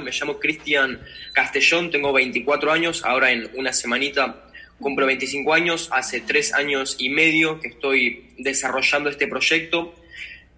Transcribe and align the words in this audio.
me 0.00 0.10
llamo 0.10 0.38
Cristian 0.38 1.00
Castellón, 1.32 1.90
tengo 1.90 2.12
24 2.12 2.70
años, 2.70 3.02
ahora 3.04 3.32
en 3.32 3.50
una 3.54 3.72
semanita 3.72 4.44
cumplo 4.78 5.06
25 5.06 5.54
años, 5.54 5.88
hace 5.90 6.20
tres 6.20 6.52
años 6.52 6.96
y 6.98 7.08
medio 7.08 7.60
que 7.60 7.68
estoy 7.68 8.34
desarrollando 8.38 9.08
este 9.10 9.26
proyecto. 9.26 9.94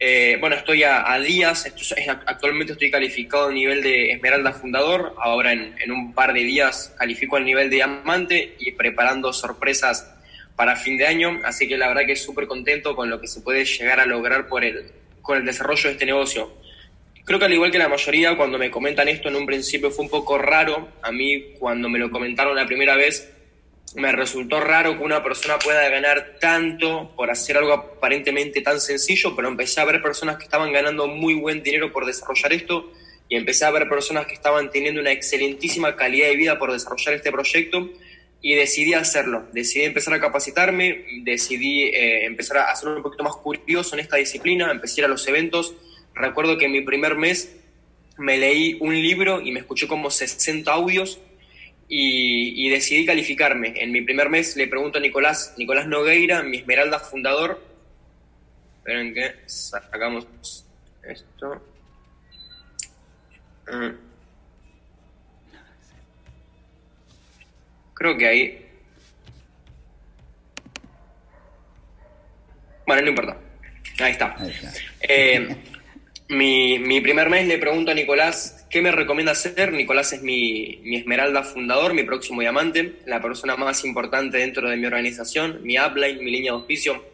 Eh, 0.00 0.38
bueno, 0.40 0.56
estoy 0.56 0.82
a, 0.82 1.16
días, 1.20 1.72
actualmente 2.26 2.72
estoy 2.72 2.90
calificado 2.90 3.48
a 3.48 3.52
nivel 3.52 3.82
de 3.82 4.10
Esmeralda 4.10 4.52
Fundador, 4.52 5.14
ahora 5.18 5.52
en, 5.52 5.92
un 5.92 6.12
par 6.12 6.32
de 6.32 6.40
días 6.40 6.92
califico 6.98 7.36
al 7.36 7.44
nivel 7.44 7.70
de 7.70 7.76
Diamante 7.76 8.56
y 8.58 8.72
preparando 8.72 9.32
sorpresas 9.32 10.12
para 10.56 10.74
fin 10.74 10.96
de 10.98 11.06
año, 11.06 11.40
así 11.44 11.68
que 11.68 11.76
la 11.76 11.86
verdad 11.86 12.02
que 12.06 12.16
súper 12.16 12.48
contento 12.48 12.96
con 12.96 13.08
lo 13.08 13.20
que 13.20 13.28
se 13.28 13.40
puede 13.40 13.64
llegar 13.64 14.00
a 14.00 14.06
lograr 14.06 14.48
con 14.48 14.64
el 14.64 15.44
desarrollo 15.44 15.84
de 15.84 15.92
este 15.92 16.06
negocio. 16.06 16.61
Creo 17.24 17.38
que 17.38 17.44
al 17.44 17.52
igual 17.52 17.70
que 17.70 17.78
la 17.78 17.88
mayoría, 17.88 18.36
cuando 18.36 18.58
me 18.58 18.70
comentan 18.70 19.08
esto 19.08 19.28
en 19.28 19.36
un 19.36 19.46
principio 19.46 19.90
fue 19.90 20.04
un 20.04 20.10
poco 20.10 20.38
raro. 20.38 20.88
A 21.02 21.12
mí, 21.12 21.54
cuando 21.58 21.88
me 21.88 21.98
lo 21.98 22.10
comentaron 22.10 22.56
la 22.56 22.66
primera 22.66 22.96
vez, 22.96 23.32
me 23.94 24.10
resultó 24.10 24.60
raro 24.60 24.96
que 24.96 25.04
una 25.04 25.22
persona 25.22 25.58
pueda 25.58 25.88
ganar 25.88 26.38
tanto 26.40 27.12
por 27.14 27.30
hacer 27.30 27.58
algo 27.58 27.72
aparentemente 27.72 28.60
tan 28.62 28.80
sencillo, 28.80 29.36
pero 29.36 29.48
empecé 29.48 29.80
a 29.80 29.84
ver 29.84 30.02
personas 30.02 30.36
que 30.36 30.44
estaban 30.44 30.72
ganando 30.72 31.06
muy 31.06 31.34
buen 31.34 31.62
dinero 31.62 31.92
por 31.92 32.06
desarrollar 32.06 32.52
esto 32.52 32.90
y 33.28 33.36
empecé 33.36 33.64
a 33.66 33.70
ver 33.70 33.88
personas 33.88 34.26
que 34.26 34.34
estaban 34.34 34.70
teniendo 34.70 35.00
una 35.00 35.12
excelentísima 35.12 35.94
calidad 35.94 36.28
de 36.28 36.36
vida 36.36 36.58
por 36.58 36.72
desarrollar 36.72 37.14
este 37.14 37.30
proyecto 37.30 37.90
y 38.40 38.54
decidí 38.54 38.94
hacerlo. 38.94 39.46
Decidí 39.52 39.84
empezar 39.84 40.14
a 40.14 40.20
capacitarme, 40.20 41.04
decidí 41.22 41.84
eh, 41.84 42.26
empezar 42.26 42.58
a 42.58 42.70
hacer 42.72 42.88
un 42.88 43.02
poquito 43.02 43.22
más 43.22 43.36
curioso 43.36 43.94
en 43.94 44.00
esta 44.00 44.16
disciplina, 44.16 44.70
empecé 44.70 45.00
a 45.00 45.02
ir 45.02 45.04
a 45.04 45.08
los 45.08 45.26
eventos. 45.28 45.74
Recuerdo 46.14 46.58
que 46.58 46.66
en 46.66 46.72
mi 46.72 46.80
primer 46.82 47.16
mes 47.16 47.56
me 48.18 48.36
leí 48.36 48.76
un 48.80 48.94
libro 48.94 49.40
y 49.40 49.52
me 49.52 49.60
escuché 49.60 49.86
como 49.88 50.10
60 50.10 50.70
audios 50.72 51.18
y, 51.88 52.70
decidí 52.70 53.04
calificarme. 53.04 53.74
En 53.76 53.92
mi 53.92 54.00
primer 54.00 54.30
mes 54.30 54.56
le 54.56 54.66
pregunto 54.66 54.98
a 54.98 55.00
Nicolás, 55.00 55.54
Nicolás 55.58 55.86
Nogueira, 55.86 56.42
mi 56.42 56.58
Esmeralda 56.58 56.98
fundador. 56.98 57.62
Esperen 58.78 59.12
que 59.12 59.34
sacamos 59.46 60.26
esto. 61.02 61.62
Ah. 63.68 63.92
Creo 67.94 68.16
que 68.16 68.26
ahí. 68.26 68.66
Bueno, 72.86 73.02
no 73.02 73.08
importa. 73.10 73.36
Ahí 74.00 74.12
está. 74.12 74.36
Eh, 75.00 75.56
mi, 76.32 76.78
mi, 76.78 77.00
primer 77.00 77.28
mes 77.30 77.46
le 77.46 77.58
pregunto 77.58 77.90
a 77.90 77.94
Nicolás 77.94 78.66
qué 78.70 78.82
me 78.82 78.90
recomienda 78.90 79.32
hacer. 79.32 79.72
Nicolás 79.72 80.12
es 80.12 80.22
mi, 80.22 80.80
mi, 80.82 80.96
esmeralda 80.96 81.42
fundador, 81.42 81.94
mi 81.94 82.02
próximo 82.04 82.40
diamante, 82.40 82.96
la 83.06 83.20
persona 83.20 83.56
más 83.56 83.84
importante 83.84 84.38
dentro 84.38 84.68
de 84.68 84.76
mi 84.76 84.86
organización, 84.86 85.60
mi 85.62 85.78
upline, 85.78 86.18
mi 86.24 86.30
línea 86.30 86.52
de 86.52 86.58
auspicio. 86.58 87.04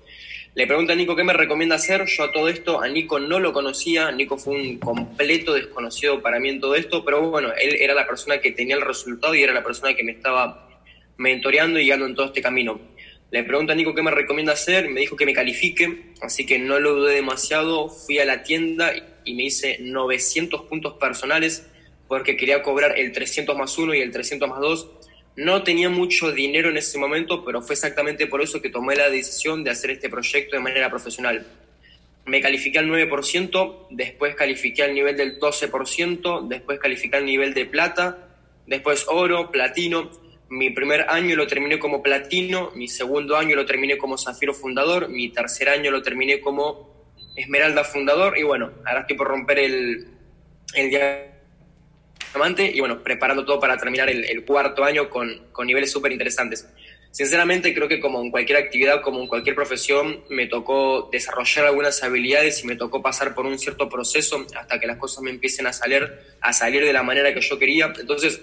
Le 0.54 0.66
pregunto 0.66 0.92
a 0.92 0.96
Nico 0.96 1.14
qué 1.14 1.24
me 1.24 1.32
recomienda 1.32 1.76
hacer. 1.76 2.04
Yo 2.06 2.24
a 2.24 2.32
todo 2.32 2.48
esto, 2.48 2.80
a 2.80 2.88
Nico 2.88 3.20
no 3.20 3.38
lo 3.38 3.52
conocía. 3.52 4.10
Nico 4.10 4.38
fue 4.38 4.54
un 4.54 4.78
completo 4.78 5.54
desconocido 5.54 6.22
para 6.22 6.40
mí 6.40 6.48
en 6.48 6.60
todo 6.60 6.74
esto, 6.74 7.04
pero 7.04 7.28
bueno, 7.30 7.52
él 7.60 7.76
era 7.78 7.94
la 7.94 8.06
persona 8.06 8.40
que 8.40 8.52
tenía 8.52 8.76
el 8.76 8.82
resultado 8.82 9.34
y 9.34 9.42
era 9.42 9.52
la 9.52 9.62
persona 9.62 9.94
que 9.94 10.02
me 10.02 10.12
estaba 10.12 10.68
mentoreando 11.16 11.78
y 11.78 11.84
guiando 11.84 12.06
en 12.06 12.14
todo 12.14 12.26
este 12.26 12.40
camino. 12.40 12.80
Le 13.30 13.44
pregunto 13.44 13.72
a 13.72 13.76
Nico 13.76 13.94
qué 13.94 14.02
me 14.02 14.10
recomienda 14.10 14.54
hacer, 14.54 14.88
me 14.88 15.00
dijo 15.00 15.14
que 15.14 15.26
me 15.26 15.34
califique, 15.34 16.12
así 16.22 16.46
que 16.46 16.58
no 16.58 16.80
lo 16.80 16.94
dudé 16.94 17.16
demasiado, 17.16 17.90
fui 17.90 18.18
a 18.18 18.24
la 18.24 18.42
tienda 18.42 18.92
y 19.22 19.34
me 19.34 19.44
hice 19.44 19.76
900 19.80 20.62
puntos 20.62 20.94
personales 20.94 21.66
porque 22.08 22.38
quería 22.38 22.62
cobrar 22.62 22.98
el 22.98 23.12
300 23.12 23.54
más 23.56 23.76
1 23.76 23.94
y 23.94 24.00
el 24.00 24.10
300 24.10 24.48
más 24.48 24.60
2. 24.60 24.90
No 25.36 25.62
tenía 25.62 25.90
mucho 25.90 26.32
dinero 26.32 26.70
en 26.70 26.78
ese 26.78 26.98
momento, 26.98 27.44
pero 27.44 27.60
fue 27.60 27.74
exactamente 27.74 28.26
por 28.26 28.40
eso 28.40 28.62
que 28.62 28.70
tomé 28.70 28.96
la 28.96 29.10
decisión 29.10 29.62
de 29.62 29.70
hacer 29.70 29.90
este 29.90 30.08
proyecto 30.08 30.56
de 30.56 30.62
manera 30.62 30.88
profesional. 30.88 31.46
Me 32.24 32.40
califiqué 32.40 32.78
al 32.78 32.88
9%, 32.88 33.88
después 33.90 34.34
califiqué 34.36 34.84
al 34.84 34.94
nivel 34.94 35.18
del 35.18 35.38
12%, 35.38 36.48
después 36.48 36.78
califiqué 36.78 37.18
al 37.18 37.26
nivel 37.26 37.52
de 37.52 37.66
plata, 37.66 38.30
después 38.66 39.04
oro, 39.06 39.50
platino, 39.50 40.10
mi 40.50 40.70
primer 40.70 41.06
año 41.08 41.36
lo 41.36 41.46
terminé 41.46 41.78
como 41.78 42.02
platino, 42.02 42.72
mi 42.74 42.88
segundo 42.88 43.36
año 43.36 43.54
lo 43.54 43.66
terminé 43.66 43.98
como 43.98 44.16
zafiro 44.16 44.54
fundador, 44.54 45.08
mi 45.08 45.30
tercer 45.30 45.68
año 45.68 45.90
lo 45.90 46.02
terminé 46.02 46.40
como 46.40 47.06
esmeralda 47.36 47.84
fundador 47.84 48.36
y 48.38 48.42
bueno, 48.42 48.72
ahora 48.84 49.00
estoy 49.00 49.16
por 49.16 49.28
romper 49.28 49.58
el, 49.58 50.08
el 50.74 50.90
diamante 50.90 52.70
y 52.72 52.80
bueno, 52.80 53.02
preparando 53.02 53.44
todo 53.44 53.60
para 53.60 53.76
terminar 53.76 54.08
el, 54.08 54.44
cuarto 54.44 54.84
año 54.84 55.08
con, 55.10 55.48
con 55.52 55.66
niveles 55.66 55.90
súper 55.90 56.12
interesantes. 56.12 56.66
Sinceramente 57.10 57.74
creo 57.74 57.88
que 57.88 58.00
como 58.00 58.20
en 58.20 58.30
cualquier 58.30 58.58
actividad, 58.58 59.00
como 59.00 59.20
en 59.20 59.28
cualquier 59.28 59.54
profesión, 59.54 60.24
me 60.28 60.46
tocó 60.46 61.08
desarrollar 61.10 61.66
algunas 61.66 62.02
habilidades 62.02 62.62
y 62.62 62.66
me 62.66 62.76
tocó 62.76 63.02
pasar 63.02 63.34
por 63.34 63.46
un 63.46 63.58
cierto 63.58 63.88
proceso 63.88 64.46
hasta 64.54 64.78
que 64.78 64.86
las 64.86 64.98
cosas 64.98 65.22
me 65.22 65.30
empiecen 65.30 65.66
a 65.66 65.72
salir, 65.72 66.06
a 66.40 66.52
salir 66.52 66.84
de 66.84 66.92
la 66.92 67.02
manera 67.02 67.32
que 67.32 67.40
yo 67.40 67.58
quería. 67.58 67.92
Entonces, 67.98 68.40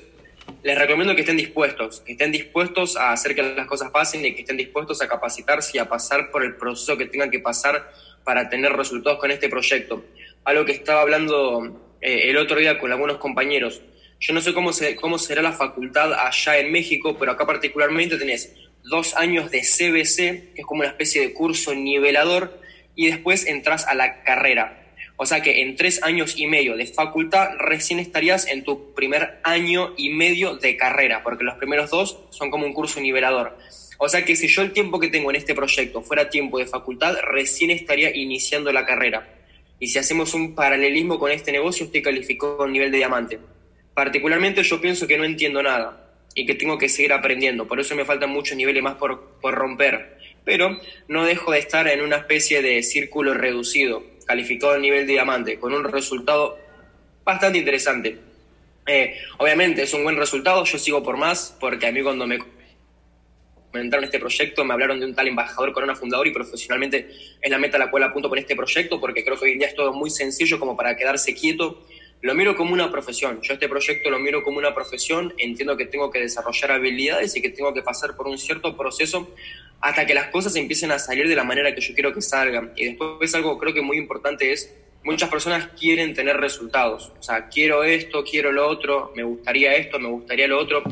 les 0.66 0.76
recomiendo 0.76 1.14
que 1.14 1.22
estén 1.22 1.38
dispuestos, 1.38 2.00
que 2.00 2.14
estén 2.14 2.32
dispuestos 2.32 2.98
a 2.98 3.12
hacer 3.12 3.36
que 3.36 3.44
las 3.44 3.68
cosas 3.68 3.92
pasen 3.92 4.26
y 4.26 4.34
que 4.34 4.42
estén 4.42 4.58
dispuestos 4.58 5.00
a 5.00 5.08
capacitarse 5.08 5.78
y 5.78 5.80
a 5.80 5.88
pasar 5.88 6.32
por 6.32 6.44
el 6.44 6.56
proceso 6.56 6.98
que 6.98 7.06
tengan 7.06 7.30
que 7.30 7.40
pasar 7.40 7.92
para 8.24 8.50
tener 8.50 8.74
resultados 8.74 9.20
con 9.20 9.30
este 9.30 9.48
proyecto. 9.48 10.04
Algo 10.44 10.66
que 10.66 10.72
estaba 10.72 11.02
hablando 11.02 11.96
eh, 12.02 12.32
el 12.32 12.38
otro 12.38 12.58
día 12.58 12.80
con 12.80 12.92
algunos 12.92 13.18
compañeros. 13.18 13.80
Yo 14.20 14.34
no 14.34 14.42
sé 14.42 14.56
cómo, 14.56 14.74
se, 14.74 14.96
cómo 14.96 15.20
será 15.20 15.44
la 15.44 15.52
facultad 15.52 16.12
allá 16.14 16.58
en 16.58 16.72
México, 16.72 17.16
pero 17.20 17.34
acá 17.34 17.46
particularmente 17.46 18.18
tenés 18.18 18.56
dos 18.82 19.16
años 19.18 19.52
de 19.52 19.60
CBC, 19.60 20.56
que 20.56 20.62
es 20.62 20.66
como 20.66 20.80
una 20.80 20.90
especie 20.90 21.22
de 21.22 21.32
curso 21.32 21.76
nivelador, 21.76 22.60
y 22.96 23.06
después 23.06 23.46
entras 23.46 23.86
a 23.86 23.94
la 23.94 24.24
carrera. 24.24 24.85
O 25.18 25.26
sea 25.26 25.42
que 25.42 25.62
en 25.62 25.76
tres 25.76 26.04
años 26.04 26.38
y 26.38 26.48
medio 26.48 26.76
de 26.76 26.88
facultad 26.88 27.52
recién 27.58 28.00
estarías 28.00 28.48
en 28.48 28.64
tu 28.64 28.94
primer 28.94 29.40
año 29.44 29.94
y 29.98 30.10
medio 30.10 30.58
de 30.58 30.76
carrera, 30.76 31.24
porque 31.24 31.46
los 31.46 31.56
primeros 31.56 31.90
dos 31.90 32.20
son 32.32 32.52
como 32.52 32.66
un 32.66 32.74
curso 32.74 33.00
nivelador. 33.00 33.58
O 33.98 34.10
sea 34.10 34.26
que 34.26 34.36
si 34.36 34.48
yo 34.48 34.62
el 34.62 34.74
tiempo 34.74 35.00
que 35.00 35.08
tengo 35.08 35.30
en 35.30 35.38
este 35.38 35.56
proyecto 35.56 36.02
fuera 36.02 36.30
tiempo 36.30 36.60
de 36.60 36.66
facultad, 36.66 37.16
recién 37.22 37.72
estaría 37.72 38.14
iniciando 38.14 38.74
la 38.74 38.86
carrera. 38.86 39.28
Y 39.80 39.88
si 39.88 40.00
hacemos 40.00 40.34
un 40.34 40.54
paralelismo 40.54 41.18
con 41.18 41.32
este 41.32 41.52
negocio, 41.52 41.86
estoy 41.86 42.02
calificado 42.02 42.64
a 42.64 42.68
nivel 42.68 42.92
de 42.92 42.98
diamante. 42.98 43.40
Particularmente 43.94 44.64
yo 44.64 44.82
pienso 44.82 45.08
que 45.08 45.18
no 45.18 45.24
entiendo 45.24 45.64
nada 45.64 46.12
y 46.34 46.46
que 46.46 46.56
tengo 46.56 46.78
que 46.78 46.90
seguir 46.90 47.14
aprendiendo. 47.14 47.66
Por 47.68 47.80
eso 47.80 47.96
me 47.96 48.04
faltan 48.04 48.30
muchos 48.30 48.58
niveles 48.58 48.84
más 48.84 48.96
por, 48.96 49.40
por 49.40 49.56
romper. 49.56 50.15
Pero 50.46 50.80
no 51.08 51.26
dejo 51.26 51.52
de 51.52 51.60
estar 51.60 51.88
en 51.88 52.02
una 52.02 52.18
especie 52.18 52.62
de 52.62 52.82
círculo 52.84 53.34
reducido 53.34 54.04
calificado 54.26 54.74
al 54.74 54.82
nivel 54.82 55.06
diamante, 55.06 55.60
con 55.60 55.74
un 55.74 55.84
resultado 55.84 56.58
bastante 57.24 57.58
interesante. 57.58 58.18
Eh, 58.88 59.18
obviamente 59.38 59.84
es 59.84 59.94
un 59.94 60.04
buen 60.04 60.16
resultado, 60.16 60.64
yo 60.64 60.78
sigo 60.78 61.02
por 61.02 61.18
más, 61.18 61.56
porque 61.60 61.88
a 61.88 61.92
mí 61.92 62.02
cuando 62.04 62.28
me 62.28 62.40
comentaron 63.72 64.06
este 64.06 64.20
proyecto 64.20 64.64
me 64.64 64.74
hablaron 64.74 65.00
de 65.00 65.06
un 65.06 65.16
tal 65.16 65.28
embajador 65.28 65.74
corona 65.74 65.96
fundador 65.96 66.28
y 66.28 66.32
profesionalmente 66.32 67.10
es 67.42 67.52
la 67.52 67.58
meta 67.58 67.78
a 67.78 67.80
la 67.80 67.92
cual 67.92 68.04
apunto 68.04 68.30
con 68.30 68.38
este 68.38 68.56
proyecto, 68.56 69.00
porque 69.00 69.24
creo 69.24 69.38
que 69.38 69.46
hoy 69.46 69.52
en 69.54 69.60
día 69.60 69.68
es 69.68 69.76
todo 69.76 69.92
muy 69.92 70.10
sencillo 70.10 70.60
como 70.60 70.78
para 70.78 70.96
quedarse 70.96 71.34
quieto. 71.34 71.86
Lo 72.22 72.34
miro 72.34 72.56
como 72.56 72.74
una 72.74 72.90
profesión, 72.90 73.42
yo 73.42 73.54
este 73.54 73.68
proyecto 73.68 74.10
lo 74.10 74.20
miro 74.20 74.44
como 74.44 74.58
una 74.58 74.74
profesión, 74.74 75.34
entiendo 75.38 75.76
que 75.76 75.86
tengo 75.86 76.10
que 76.10 76.20
desarrollar 76.20 76.72
habilidades 76.72 77.36
y 77.36 77.42
que 77.42 77.50
tengo 77.50 77.74
que 77.74 77.82
pasar 77.82 78.16
por 78.16 78.28
un 78.28 78.38
cierto 78.38 78.78
proceso 78.78 79.36
hasta 79.82 80.06
que 80.06 80.14
las 80.14 80.28
cosas 80.28 80.56
empiecen 80.56 80.92
a 80.92 81.00
salir 81.00 81.28
de 81.28 81.36
la 81.36 81.44
manera 81.44 81.74
que 81.74 81.82
yo 81.82 81.94
quiero 81.94 82.14
que 82.14 82.22
salgan. 82.22 82.72
Y 82.76 82.86
después 82.86 83.34
algo 83.36 83.58
creo 83.58 83.74
que 83.74 83.82
muy 83.82 83.98
importante 83.98 84.52
es, 84.52 84.74
muchas 85.04 85.30
personas 85.30 85.70
quieren 85.80 86.14
tener 86.14 86.38
resultados. 86.38 87.14
O 87.20 87.24
sea, 87.24 87.48
quiero 87.48 87.84
esto, 87.84 88.24
quiero 88.24 88.52
lo 88.52 88.68
otro, 88.68 89.12
me 89.16 89.24
gustaría 89.24 89.76
esto, 89.76 90.00
me 90.00 90.10
gustaría 90.10 90.48
lo 90.48 90.60
otro, 90.60 90.84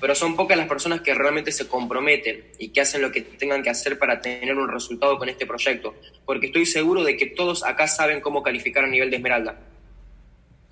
pero 0.00 0.14
son 0.14 0.34
pocas 0.34 0.56
las 0.56 0.66
personas 0.66 1.00
que 1.00 1.14
realmente 1.14 1.52
se 1.52 1.68
comprometen 1.68 2.44
y 2.58 2.68
que 2.70 2.80
hacen 2.80 3.02
lo 3.02 3.12
que 3.12 3.20
tengan 3.22 3.62
que 3.62 3.70
hacer 3.70 3.98
para 3.98 4.20
tener 4.20 4.56
un 4.56 4.68
resultado 4.68 5.16
con 5.18 5.28
este 5.28 5.46
proyecto. 5.46 5.94
Porque 6.24 6.46
estoy 6.46 6.66
seguro 6.66 7.04
de 7.04 7.16
que 7.16 7.26
todos 7.26 7.64
acá 7.64 7.86
saben 7.86 8.20
cómo 8.20 8.42
calificar 8.42 8.84
a 8.84 8.88
nivel 8.88 9.10
de 9.10 9.16
esmeralda 9.16 9.60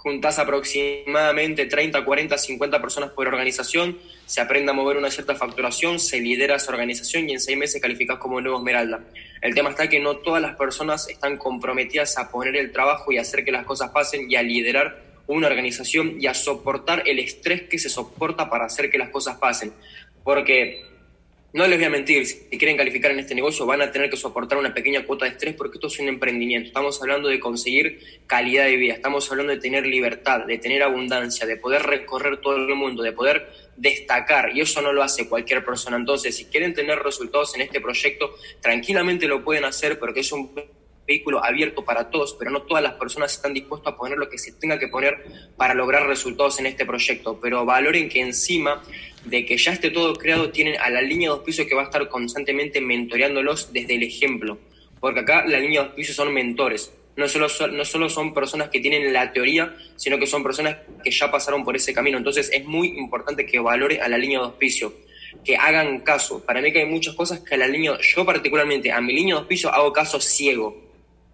juntas 0.02 0.38
aproximadamente 0.38 1.66
30, 1.66 2.06
40, 2.06 2.38
50 2.38 2.80
personas 2.80 3.10
por 3.10 3.28
organización, 3.28 3.98
se 4.24 4.40
aprende 4.40 4.70
a 4.70 4.74
mover 4.74 4.96
una 4.96 5.10
cierta 5.10 5.34
facturación, 5.34 5.98
se 5.98 6.20
lidera 6.20 6.56
esa 6.56 6.72
organización 6.72 7.28
y 7.28 7.34
en 7.34 7.40
seis 7.40 7.58
meses 7.58 7.82
calificas 7.82 8.18
como 8.18 8.40
nuevo 8.40 8.56
Esmeralda. 8.56 9.00
El 9.42 9.54
tema 9.54 9.70
está 9.70 9.90
que 9.90 10.00
no 10.00 10.16
todas 10.16 10.40
las 10.40 10.56
personas 10.56 11.06
están 11.10 11.36
comprometidas 11.36 12.16
a 12.16 12.30
poner 12.30 12.56
el 12.56 12.72
trabajo 12.72 13.12
y 13.12 13.18
hacer 13.18 13.44
que 13.44 13.52
las 13.52 13.66
cosas 13.66 13.90
pasen 13.90 14.30
y 14.30 14.36
a 14.36 14.42
liderar 14.42 15.02
una 15.26 15.48
organización 15.48 16.16
y 16.18 16.26
a 16.26 16.34
soportar 16.34 17.02
el 17.04 17.18
estrés 17.18 17.62
que 17.68 17.78
se 17.78 17.90
soporta 17.90 18.48
para 18.48 18.64
hacer 18.64 18.90
que 18.90 18.96
las 18.96 19.10
cosas 19.10 19.36
pasen. 19.36 19.74
Porque 20.24 20.82
no 21.52 21.66
les 21.66 21.78
voy 21.78 21.86
a 21.86 21.90
mentir, 21.90 22.26
si 22.26 22.58
quieren 22.58 22.76
calificar 22.76 23.10
en 23.10 23.18
este 23.18 23.34
negocio 23.34 23.66
van 23.66 23.82
a 23.82 23.90
tener 23.90 24.08
que 24.08 24.16
soportar 24.16 24.58
una 24.58 24.72
pequeña 24.72 25.04
cuota 25.04 25.24
de 25.24 25.32
estrés 25.32 25.54
porque 25.54 25.78
esto 25.78 25.88
es 25.88 25.98
un 25.98 26.08
emprendimiento. 26.08 26.68
Estamos 26.68 27.00
hablando 27.02 27.28
de 27.28 27.40
conseguir 27.40 28.00
calidad 28.26 28.66
de 28.66 28.76
vida, 28.76 28.94
estamos 28.94 29.28
hablando 29.30 29.52
de 29.52 29.58
tener 29.58 29.84
libertad, 29.84 30.46
de 30.46 30.58
tener 30.58 30.82
abundancia, 30.82 31.46
de 31.46 31.56
poder 31.56 31.82
recorrer 31.82 32.40
todo 32.40 32.56
el 32.56 32.74
mundo, 32.74 33.02
de 33.02 33.12
poder 33.12 33.48
destacar 33.76 34.56
y 34.56 34.60
eso 34.60 34.80
no 34.80 34.92
lo 34.92 35.02
hace 35.02 35.28
cualquier 35.28 35.64
persona. 35.64 35.96
Entonces, 35.96 36.36
si 36.36 36.44
quieren 36.44 36.72
tener 36.72 36.98
resultados 36.98 37.54
en 37.54 37.62
este 37.62 37.80
proyecto, 37.80 38.36
tranquilamente 38.60 39.26
lo 39.26 39.42
pueden 39.42 39.64
hacer 39.64 39.98
porque 39.98 40.20
es 40.20 40.30
un 40.30 40.54
vehículo 41.10 41.44
abierto 41.44 41.84
para 41.84 42.08
todos, 42.08 42.34
pero 42.38 42.50
no 42.52 42.62
todas 42.62 42.82
las 42.82 42.94
personas 42.94 43.34
están 43.34 43.52
dispuestas 43.52 43.92
a 43.92 43.96
poner 43.96 44.16
lo 44.16 44.28
que 44.28 44.38
se 44.38 44.52
tenga 44.52 44.78
que 44.78 44.86
poner 44.86 45.18
para 45.56 45.74
lograr 45.74 46.06
resultados 46.06 46.60
en 46.60 46.66
este 46.66 46.86
proyecto. 46.86 47.38
Pero 47.40 47.64
valoren 47.64 48.08
que 48.08 48.20
encima 48.20 48.80
de 49.24 49.44
que 49.44 49.56
ya 49.58 49.72
esté 49.72 49.90
todo 49.90 50.14
creado, 50.14 50.50
tienen 50.50 50.80
a 50.80 50.88
la 50.88 51.02
línea 51.02 51.28
de 51.28 51.34
auspicio 51.34 51.66
que 51.66 51.74
va 51.74 51.82
a 51.82 51.84
estar 51.86 52.08
constantemente 52.08 52.80
mentoreándolos 52.80 53.72
desde 53.72 53.96
el 53.96 54.04
ejemplo. 54.04 54.58
Porque 55.00 55.20
acá 55.20 55.44
la 55.46 55.58
línea 55.58 55.80
de 55.80 55.86
auspicio 55.88 56.14
son 56.14 56.32
mentores. 56.32 56.92
No 57.16 57.26
solo, 57.26 57.48
son, 57.48 57.76
no 57.76 57.84
solo 57.84 58.08
son 58.08 58.32
personas 58.32 58.70
que 58.70 58.80
tienen 58.80 59.12
la 59.12 59.32
teoría, 59.32 59.74
sino 59.96 60.16
que 60.16 60.26
son 60.26 60.42
personas 60.42 60.76
que 61.02 61.10
ya 61.10 61.30
pasaron 61.30 61.64
por 61.64 61.74
ese 61.74 61.92
camino. 61.92 62.18
Entonces 62.18 62.50
es 62.52 62.64
muy 62.64 62.88
importante 62.98 63.44
que 63.44 63.58
valore 63.58 64.00
a 64.00 64.08
la 64.08 64.16
línea 64.16 64.38
de 64.38 64.44
auspicio, 64.46 64.94
que 65.44 65.56
hagan 65.56 66.00
caso. 66.00 66.44
Para 66.46 66.62
mí 66.62 66.72
que 66.72 66.78
hay 66.78 66.86
muchas 66.86 67.14
cosas 67.14 67.40
que 67.40 67.56
a 67.56 67.58
la 67.58 67.66
línea, 67.66 67.98
yo 68.00 68.24
particularmente 68.24 68.92
a 68.92 69.00
mi 69.00 69.12
línea 69.12 69.34
de 69.34 69.40
auspicio 69.40 69.70
hago 69.70 69.92
caso 69.92 70.20
ciego. 70.20 70.89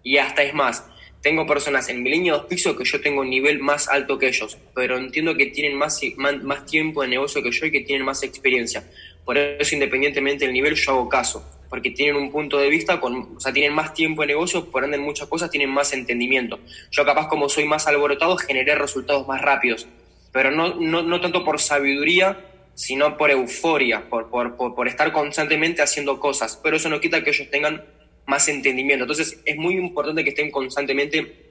Y 0.07 0.19
hasta 0.19 0.41
es 0.41 0.53
más, 0.53 0.85
tengo 1.21 1.45
personas 1.45 1.89
en 1.89 2.01
mi 2.01 2.09
línea 2.09 2.31
de 2.31 2.39
auspicio 2.39 2.77
que 2.77 2.85
yo 2.85 3.01
tengo 3.01 3.19
un 3.19 3.29
nivel 3.29 3.59
más 3.59 3.89
alto 3.89 4.17
que 4.17 4.29
ellos, 4.29 4.57
pero 4.73 4.97
entiendo 4.97 5.35
que 5.35 5.47
tienen 5.47 5.77
más, 5.77 5.99
más, 6.15 6.65
tiempo 6.65 7.01
de 7.01 7.09
negocio 7.09 7.43
que 7.43 7.51
yo 7.51 7.65
y 7.65 7.71
que 7.71 7.81
tienen 7.81 8.05
más 8.05 8.23
experiencia. 8.23 8.89
Por 9.25 9.37
eso, 9.37 9.75
independientemente 9.75 10.45
del 10.45 10.53
nivel, 10.53 10.75
yo 10.75 10.91
hago 10.93 11.09
caso, 11.09 11.45
porque 11.69 11.91
tienen 11.91 12.15
un 12.15 12.31
punto 12.31 12.57
de 12.57 12.69
vista, 12.69 13.01
con, 13.01 13.35
o 13.35 13.39
sea, 13.41 13.51
tienen 13.51 13.73
más 13.73 13.93
tiempo 13.93 14.21
de 14.21 14.27
negocio, 14.27 14.71
por 14.71 14.85
ende 14.85 14.97
muchas 14.97 15.27
cosas 15.27 15.51
tienen 15.51 15.71
más 15.71 15.91
entendimiento. 15.91 16.57
Yo 16.89 17.03
capaz 17.03 17.27
como 17.27 17.49
soy 17.49 17.65
más 17.65 17.85
alborotado, 17.85 18.37
generé 18.37 18.75
resultados 18.75 19.27
más 19.27 19.41
rápidos, 19.41 19.89
pero 20.31 20.51
no, 20.51 20.75
no, 20.75 21.03
no 21.03 21.19
tanto 21.19 21.43
por 21.43 21.59
sabiduría, 21.59 22.45
sino 22.75 23.17
por 23.17 23.29
euforia, 23.29 24.07
por, 24.07 24.29
por, 24.29 24.55
por 24.55 24.87
estar 24.87 25.11
constantemente 25.11 25.81
haciendo 25.81 26.17
cosas. 26.17 26.57
Pero 26.63 26.77
eso 26.77 26.87
no 26.87 27.01
quita 27.01 27.21
que 27.25 27.31
ellos 27.31 27.49
tengan 27.51 27.83
más 28.27 28.47
entendimiento. 28.47 29.05
Entonces 29.05 29.41
es 29.43 29.57
muy 29.57 29.75
importante 29.75 30.23
que 30.23 30.29
estén 30.29 30.51
constantemente 30.51 31.47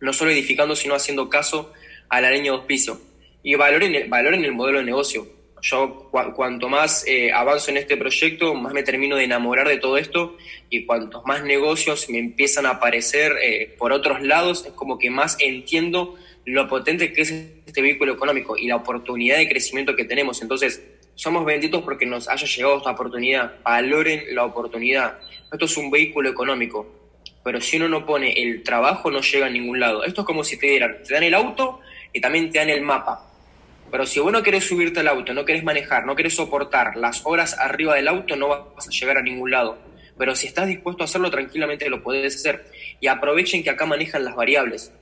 no 0.00 0.12
solo 0.14 0.30
edificando, 0.30 0.74
sino 0.74 0.94
haciendo 0.94 1.28
caso 1.28 1.72
a 2.08 2.20
la 2.20 2.30
línea 2.30 2.52
de 2.52 2.58
auspicio. 2.58 3.00
Y 3.42 3.54
valoren 3.54 3.94
el, 3.94 4.08
valoren 4.08 4.44
el 4.44 4.52
modelo 4.52 4.78
de 4.78 4.84
negocio. 4.84 5.26
Yo 5.62 6.10
cuanto 6.34 6.70
más 6.70 7.04
eh, 7.06 7.32
avanzo 7.32 7.70
en 7.70 7.76
este 7.76 7.98
proyecto, 7.98 8.54
más 8.54 8.72
me 8.72 8.82
termino 8.82 9.16
de 9.16 9.24
enamorar 9.24 9.68
de 9.68 9.76
todo 9.76 9.98
esto 9.98 10.38
y 10.70 10.86
cuantos 10.86 11.22
más 11.26 11.44
negocios 11.44 12.08
me 12.08 12.18
empiezan 12.18 12.64
a 12.64 12.70
aparecer 12.70 13.32
eh, 13.42 13.74
por 13.76 13.92
otros 13.92 14.22
lados, 14.22 14.64
es 14.64 14.72
como 14.72 14.98
que 14.98 15.10
más 15.10 15.36
entiendo 15.38 16.16
lo 16.46 16.66
potente 16.66 17.12
que 17.12 17.22
es 17.22 17.30
este 17.30 17.82
vehículo 17.82 18.14
económico 18.14 18.56
y 18.56 18.68
la 18.68 18.76
oportunidad 18.76 19.36
de 19.36 19.48
crecimiento 19.48 19.94
que 19.94 20.04
tenemos. 20.04 20.40
Entonces, 20.40 20.82
somos 21.14 21.44
benditos 21.44 21.82
porque 21.82 22.06
nos 22.06 22.28
haya 22.28 22.46
llegado 22.46 22.78
esta 22.78 22.90
oportunidad. 22.92 23.54
Valoren 23.62 24.34
la 24.34 24.44
oportunidad. 24.44 25.18
Esto 25.52 25.64
es 25.64 25.76
un 25.76 25.90
vehículo 25.90 26.30
económico, 26.30 26.86
pero 27.44 27.60
si 27.60 27.76
uno 27.76 27.88
no 27.88 28.06
pone 28.06 28.32
el 28.32 28.62
trabajo 28.62 29.10
no 29.10 29.20
llega 29.20 29.46
a 29.46 29.50
ningún 29.50 29.80
lado. 29.80 30.04
Esto 30.04 30.22
es 30.22 30.26
como 30.26 30.44
si 30.44 30.58
te 30.58 30.66
dieran, 30.66 30.98
te 31.06 31.14
dan 31.14 31.22
el 31.22 31.34
auto 31.34 31.80
y 32.12 32.20
también 32.20 32.50
te 32.50 32.58
dan 32.58 32.70
el 32.70 32.82
mapa. 32.82 33.26
Pero 33.90 34.06
si 34.06 34.20
vos 34.20 34.32
no 34.32 34.42
querés 34.42 34.64
subirte 34.64 35.00
al 35.00 35.08
auto, 35.08 35.34
no 35.34 35.44
querés 35.44 35.64
manejar, 35.64 36.06
no 36.06 36.14
querés 36.14 36.36
soportar 36.36 36.96
las 36.96 37.22
horas 37.26 37.58
arriba 37.58 37.96
del 37.96 38.08
auto, 38.08 38.36
no 38.36 38.48
vas 38.48 38.86
a 38.86 38.90
llegar 38.90 39.18
a 39.18 39.22
ningún 39.22 39.50
lado. 39.50 39.78
Pero 40.16 40.36
si 40.36 40.46
estás 40.46 40.68
dispuesto 40.68 41.02
a 41.02 41.06
hacerlo, 41.06 41.30
tranquilamente 41.30 41.88
lo 41.88 42.02
puedes 42.02 42.36
hacer. 42.36 42.66
Y 43.00 43.08
aprovechen 43.08 43.64
que 43.64 43.70
acá 43.70 43.86
manejan 43.86 44.24
las 44.24 44.36
variables. 44.36 44.92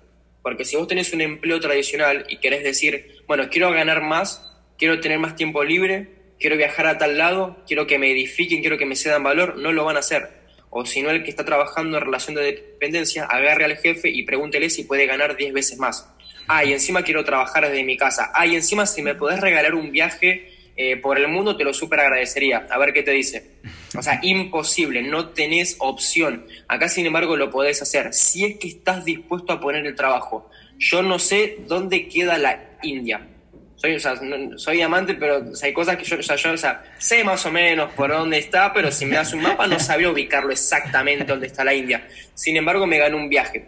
Porque 0.43 0.64
si 0.64 0.76
vos 0.76 0.87
tenés 0.87 1.12
un 1.12 1.20
empleo 1.20 1.61
tradicional 1.61 2.25
y 2.28 2.38
querés 2.38 2.62
decir, 2.62 3.16
bueno, 3.26 3.49
quiero 3.50 3.70
ganar 3.72 4.00
más, 4.00 4.47
quiero 4.78 5.00
tener 5.00 5.19
más 5.19 5.36
tiempo 5.36 5.62
libre, 5.64 6.08
quiero 6.38 6.56
viajar 6.56 6.86
a 6.86 6.96
tal 6.96 7.19
lado, 7.19 7.62
quiero 7.66 7.86
que 7.86 7.98
me 7.98 8.10
edifiquen, 8.12 8.60
quiero 8.60 8.78
que 8.78 8.86
me 8.86 8.96
cedan 8.96 9.22
valor, 9.22 9.58
no 9.58 9.72
lo 9.72 9.84
van 9.84 9.96
a 9.96 10.00
hacer 10.00 10.38
o 10.70 10.84
si 10.84 11.02
no 11.02 11.10
el 11.10 11.22
que 11.22 11.30
está 11.30 11.44
trabajando 11.44 11.98
en 11.98 12.04
relación 12.04 12.34
de 12.36 12.42
dependencia, 12.42 13.25
agarre 13.25 13.64
al 13.64 13.76
jefe 13.76 14.08
y 14.10 14.25
pregúntele 14.25 14.69
si 14.70 14.84
puede 14.84 15.06
ganar 15.06 15.36
10 15.36 15.52
veces 15.52 15.78
más. 15.78 16.08
Ah, 16.46 16.64
y 16.64 16.72
encima 16.72 17.02
quiero 17.02 17.25
trabajar 17.25 17.69
desde 17.69 17.84
mi 17.84 17.96
casa. 17.96 18.30
Ah, 18.34 18.46
y 18.46 18.54
encima 18.54 18.86
si 18.86 19.02
me 19.02 19.14
podés 19.14 19.40
regalar 19.40 19.75
un 19.75 19.90
viaje 19.92 20.52
eh, 20.76 20.96
por 20.96 21.19
el 21.19 21.28
mundo, 21.28 21.56
te 21.56 21.64
lo 21.64 21.72
súper 21.72 22.00
agradecería. 22.00 22.66
A 22.70 22.78
ver 22.78 22.92
qué 22.92 23.02
te 23.02 23.10
dice. 23.12 23.58
O 23.96 24.02
sea, 24.02 24.20
imposible, 24.22 25.02
no 25.02 25.30
tenés 25.30 25.76
opción. 25.78 26.46
Acá, 26.69 26.88
sin 26.88 27.06
embargo, 27.06 27.36
lo 27.36 27.50
podés 27.50 27.82
hacer. 27.82 28.12
Si 28.14 28.44
es 28.44 28.58
que 28.58 28.69
estás 28.69 29.04
dispuesto 29.04 29.52
a 29.52 29.60
poner 29.60 29.86
el 29.86 29.94
trabajo. 29.94 30.50
Yo 30.78 31.02
no 31.02 31.19
sé 31.19 31.58
dónde 31.66 32.08
queda 32.08 32.38
la 32.38 32.78
India 32.82 33.26
soy, 33.78 33.94
o 33.94 34.00
sea, 34.00 34.20
soy 34.56 34.82
amante, 34.82 35.14
pero 35.14 35.44
hay 35.62 35.72
cosas 35.72 35.96
que 35.96 36.04
yo, 36.04 36.19
o 36.19 36.22
sea, 36.22 36.36
yo 36.36 36.50
sé 36.98 37.22
más 37.22 37.46
o 37.46 37.52
menos 37.52 37.92
por 37.94 38.10
dónde 38.10 38.38
está, 38.38 38.72
pero 38.72 38.90
si 38.90 39.06
me 39.06 39.14
das 39.14 39.32
un 39.32 39.40
mapa 39.40 39.69
no 39.69 39.78
sabía 39.78 40.10
ubicarlo 40.10 40.50
exactamente 40.50 41.25
dónde 41.25 41.46
está 41.46 41.64
la 41.64 41.72
India. 41.72 42.06
Sin 42.34 42.56
embargo, 42.56 42.86
me 42.88 42.98
ganó 42.98 43.16
un 43.16 43.28
viaje. 43.28 43.66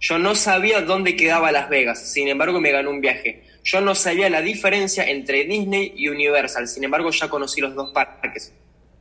Yo 0.00 0.18
no 0.18 0.34
sabía 0.34 0.80
dónde 0.80 1.14
quedaba 1.14 1.52
Las 1.52 1.68
Vegas, 1.68 2.12
sin 2.12 2.26
embargo, 2.26 2.60
me 2.60 2.72
ganó 2.72 2.90
un 2.90 3.00
viaje. 3.00 3.44
Yo 3.62 3.80
no 3.80 3.94
sabía 3.94 4.28
la 4.28 4.42
diferencia 4.42 5.04
entre 5.08 5.44
Disney 5.44 5.92
y 5.94 6.08
Universal, 6.08 6.66
sin 6.66 6.82
embargo, 6.82 7.10
ya 7.10 7.28
conocí 7.28 7.60
los 7.60 7.74
dos 7.74 7.90
parques. 7.92 8.52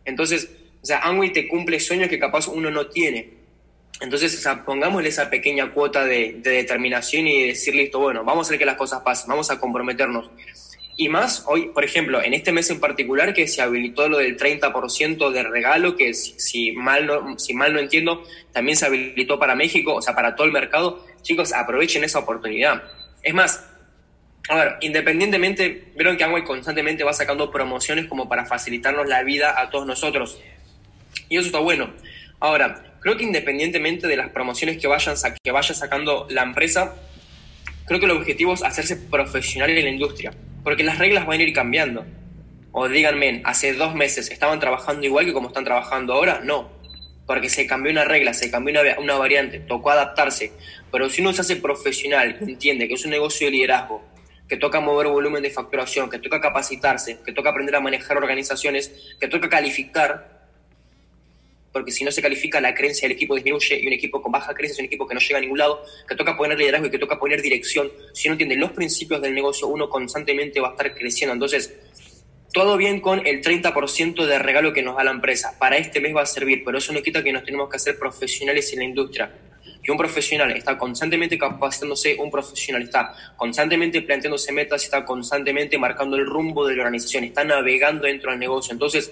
Entonces, 0.06 0.50
o 0.82 0.86
sea, 0.86 1.00
Amway 1.00 1.34
te 1.34 1.48
cumple 1.48 1.80
sueños 1.80 2.08
que 2.08 2.20
capaz 2.20 2.48
uno 2.48 2.70
no 2.70 2.88
tiene. 2.88 3.39
Entonces, 4.02 4.38
o 4.38 4.42
sea, 4.42 4.64
pongámosle 4.64 5.10
esa 5.10 5.30
pequeña 5.30 5.72
cuota 5.72 6.06
de, 6.06 6.40
determinación 6.42 7.28
y 7.28 7.48
decir, 7.48 7.76
listo, 7.76 8.00
bueno, 8.00 8.24
vamos 8.24 8.46
a 8.46 8.50
hacer 8.50 8.60
que 8.60 8.66
las 8.66 8.78
cosas 8.78 9.02
pasen, 9.02 9.28
vamos 9.28 9.52
a 9.52 9.60
comprometernos. 9.60 10.30
Y 10.96 11.08
más, 11.08 11.46
hoy, 11.48 11.70
por 11.70 11.86
ejemplo, 11.86 12.22
en 12.22 12.34
este 12.34 12.52
mes 12.52 12.70
en 12.70 12.80
particular 12.80 13.34
que 13.34 13.48
se 13.48 13.62
habilitó 13.62 14.10
lo 14.10 14.18
del 14.18 14.38
30% 14.38 15.32
de 15.32 15.44
regalo, 15.44 15.96
que 15.96 16.14
si, 16.14 16.74
mal 16.74 17.06
no, 17.06 17.40
si 17.40 17.54
mal 17.54 17.74
no 17.74 17.80
entiendo, 17.80 18.24
también 18.52 18.78
se 18.78 18.86
habilitó 18.86 19.40
para 19.40 19.56
México, 19.56 19.96
o 19.96 20.02
sea, 20.02 20.14
para 20.14 20.36
todo 20.36 20.46
el 20.46 20.52
mercado. 20.52 21.06
Chicos, 21.22 21.54
aprovechen 21.54 22.04
esa 22.04 22.20
oportunidad. 22.20 22.84
Es 23.24 23.34
más, 23.34 23.66
a 24.50 24.56
ver, 24.56 24.78
independientemente, 24.82 25.92
vieron 25.96 26.18
que 26.18 26.24
Amway 26.24 26.44
constantemente 26.44 27.04
va 27.04 27.14
sacando 27.14 27.52
promociones 27.52 28.08
como 28.08 28.28
para 28.28 28.46
facilitarnos 28.46 29.08
la 29.08 29.24
vida 29.24 29.62
a 29.62 29.70
todos 29.70 29.86
nosotros. 29.86 30.38
Y 31.30 31.38
eso 31.38 31.46
está 31.46 31.60
bueno. 31.60 31.94
Ahora, 32.40 32.96
creo 33.02 33.18
que 33.18 33.24
independientemente 33.24 34.08
de 34.08 34.16
las 34.16 34.30
promociones 34.30 34.78
que, 34.78 34.88
vayan, 34.88 35.16
que 35.44 35.52
vaya 35.52 35.74
sacando 35.74 36.26
la 36.30 36.44
empresa, 36.44 36.96
creo 37.86 38.00
que 38.00 38.06
el 38.06 38.12
objetivo 38.12 38.54
es 38.54 38.64
hacerse 38.64 38.96
profesional 38.96 39.70
en 39.72 39.84
la 39.84 39.90
industria, 39.90 40.34
porque 40.64 40.84
las 40.84 40.98
reglas 41.00 41.26
van 41.26 41.40
a 41.40 41.44
ir 41.44 41.54
cambiando. 41.54 42.06
O 42.72 42.88
díganme, 42.88 43.42
hace 43.44 43.74
dos 43.74 43.94
meses 43.96 44.32
estaban 44.32 44.60
trabajando 44.60 45.06
igual 45.06 45.26
que 45.26 45.34
como 45.34 45.50
están 45.50 45.66
trabajando 45.66 46.14
ahora, 46.14 46.40
no, 46.44 46.70
porque 47.26 47.50
se 47.50 47.68
cambió 47.68 47.92
una 47.92 48.06
regla, 48.06 48.34
se 48.34 48.50
cambió 48.50 48.80
una, 48.80 49.00
una 49.00 49.16
variante, 49.16 49.60
tocó 49.60 49.92
adaptarse. 49.92 50.54
Pero 50.92 51.10
si 51.10 51.22
uno 51.22 51.34
se 51.34 51.42
hace 51.42 51.58
profesional, 51.58 52.38
entiende 52.40 52.88
que 52.88 52.94
es 52.94 53.04
un 53.04 53.12
negocio 53.12 53.48
de 53.48 53.52
liderazgo, 53.52 54.02
que 54.48 54.56
toca 54.56 54.80
mover 54.80 55.08
volumen 55.08 55.44
de 55.44 55.50
facturación, 55.50 56.10
que 56.10 56.20
toca 56.20 56.40
capacitarse, 56.40 57.20
que 57.26 57.34
toca 57.34 57.50
aprender 57.50 57.76
a 57.76 57.82
manejar 57.82 58.18
organizaciones, 58.18 59.16
que 59.20 59.28
toca 59.28 59.50
calificar, 59.50 60.39
porque 61.80 61.94
si 61.94 62.04
no 62.04 62.12
se 62.12 62.22
califica 62.22 62.60
la 62.60 62.74
creencia 62.74 63.08
del 63.08 63.16
equipo 63.16 63.36
disminuye 63.36 63.80
y 63.82 63.88
un 63.88 63.94
equipo 63.94 64.22
con 64.22 64.34
baja 64.34 64.54
creencia 64.54 64.74
es 64.74 64.80
un 64.80 64.86
equipo 64.88 65.08
que 65.08 65.14
no 65.14 65.22
llega 65.22 65.38
a 65.38 65.42
ningún 65.42 65.60
lado, 65.60 65.82
que 66.06 66.14
toca 66.14 66.36
poner 66.36 66.60
liderazgo 66.60 66.88
y 66.88 66.90
que 66.90 67.00
toca 67.00 67.18
poner 67.18 67.42
dirección. 67.42 67.90
Si 68.14 68.28
no 68.28 68.34
entiende 68.34 68.58
los 68.58 68.72
principios 68.72 69.22
del 69.22 69.34
negocio, 69.34 69.70
uno 69.70 69.88
constantemente 69.88 70.60
va 70.60 70.68
a 70.68 70.72
estar 70.72 70.94
creciendo. 70.94 71.32
Entonces, 71.32 71.74
todo 72.52 72.76
bien 72.76 73.00
con 73.00 73.26
el 73.26 73.42
30% 73.42 74.26
de 74.26 74.40
regalo 74.40 74.74
que 74.74 74.84
nos 74.84 74.98
da 74.98 75.06
la 75.06 75.12
empresa. 75.12 75.58
Para 75.58 75.78
este 75.78 76.02
mes 76.02 76.14
va 76.14 76.24
a 76.24 76.26
servir, 76.26 76.64
pero 76.66 76.80
eso 76.80 76.92
no 76.92 77.02
quita 77.02 77.24
que 77.24 77.32
nos 77.32 77.46
tenemos 77.46 77.70
que 77.70 77.78
hacer 77.78 77.98
profesionales 77.98 78.74
en 78.74 78.80
la 78.80 78.86
industria. 78.86 79.32
Que 79.82 79.90
un 79.90 79.98
profesional 79.98 80.52
está 80.52 80.78
constantemente 80.78 81.38
capacitándose, 81.38 82.18
un 82.20 82.30
profesional 82.30 82.82
está 82.82 83.16
constantemente 83.38 84.02
planteándose 84.02 84.52
metas, 84.52 84.84
está 84.84 85.06
constantemente 85.06 85.78
marcando 85.78 86.18
el 86.18 86.26
rumbo 86.26 86.68
de 86.68 86.76
la 86.76 86.82
organización, 86.82 87.24
está 87.24 87.46
navegando 87.46 88.04
dentro 88.04 88.32
del 88.32 88.40
negocio. 88.42 88.74
Entonces, 88.74 89.10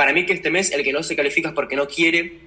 para 0.00 0.14
mí 0.14 0.24
que 0.24 0.32
este 0.32 0.48
mes 0.48 0.72
el 0.72 0.82
que 0.82 0.94
no 0.94 1.02
se 1.02 1.14
califica 1.14 1.50
es 1.50 1.54
porque 1.54 1.76
no 1.76 1.86
quiere, 1.86 2.38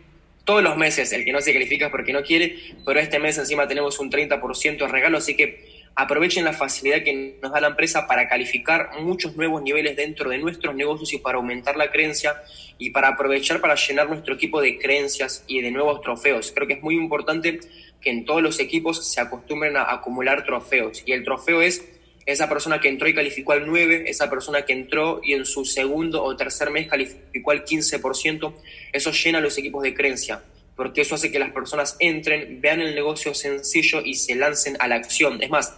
todos 0.43 0.63
los 0.63 0.75
meses 0.75 1.13
el 1.13 1.23
que 1.23 1.31
no 1.31 1.39
se 1.39 1.53
califica 1.53 1.85
es 1.85 1.91
porque 1.91 2.11
no 2.11 2.23
quiere, 2.23 2.57
pero 2.83 2.99
este 2.99 3.19
mes 3.19 3.37
encima 3.37 3.67
tenemos 3.67 3.99
un 3.99 4.09
30% 4.09 4.79
de 4.79 4.87
regalo, 4.87 5.19
así 5.19 5.35
que 5.35 5.83
aprovechen 5.93 6.45
la 6.45 6.53
facilidad 6.53 7.03
que 7.03 7.37
nos 7.43 7.51
da 7.51 7.61
la 7.61 7.67
empresa 7.67 8.07
para 8.07 8.27
calificar 8.27 8.89
muchos 9.01 9.35
nuevos 9.35 9.61
niveles 9.61 9.95
dentro 9.95 10.31
de 10.31 10.39
nuestros 10.39 10.73
negocios 10.73 11.13
y 11.13 11.19
para 11.19 11.37
aumentar 11.37 11.77
la 11.77 11.91
creencia 11.91 12.41
y 12.79 12.89
para 12.89 13.09
aprovechar 13.09 13.61
para 13.61 13.75
llenar 13.75 14.09
nuestro 14.09 14.33
equipo 14.33 14.59
de 14.59 14.79
creencias 14.79 15.43
y 15.45 15.61
de 15.61 15.69
nuevos 15.69 16.01
trofeos. 16.01 16.51
Creo 16.55 16.67
que 16.67 16.73
es 16.73 16.81
muy 16.81 16.95
importante 16.95 17.59
que 18.01 18.09
en 18.09 18.25
todos 18.25 18.41
los 18.41 18.59
equipos 18.59 19.13
se 19.13 19.21
acostumbren 19.21 19.77
a 19.77 19.91
acumular 19.91 20.43
trofeos 20.43 21.03
y 21.05 21.11
el 21.11 21.23
trofeo 21.23 21.61
es 21.61 21.92
esa 22.25 22.47
persona 22.47 22.79
que 22.79 22.87
entró 22.87 23.07
y 23.07 23.13
calificó 23.13 23.51
al 23.51 23.67
9, 23.67 24.05
esa 24.07 24.29
persona 24.29 24.63
que 24.63 24.73
entró 24.73 25.19
y 25.23 25.33
en 25.33 25.45
su 25.45 25.65
segundo 25.65 26.23
o 26.23 26.35
tercer 26.35 26.69
mes 26.69 26.87
calificó 26.87 27.51
al 27.51 27.65
15%, 27.65 28.53
eso 28.93 29.11
llena 29.11 29.41
los 29.41 29.57
equipos 29.57 29.83
de 29.83 29.93
creencia, 29.93 30.41
porque 30.75 31.01
eso 31.01 31.15
hace 31.15 31.31
que 31.31 31.39
las 31.39 31.51
personas 31.51 31.97
entren, 31.99 32.61
vean 32.61 32.81
el 32.81 32.95
negocio 32.95 33.33
sencillo 33.33 34.01
y 34.03 34.15
se 34.15 34.35
lancen 34.35 34.77
a 34.79 34.87
la 34.87 34.95
acción. 34.95 35.41
Es 35.43 35.49
más, 35.49 35.77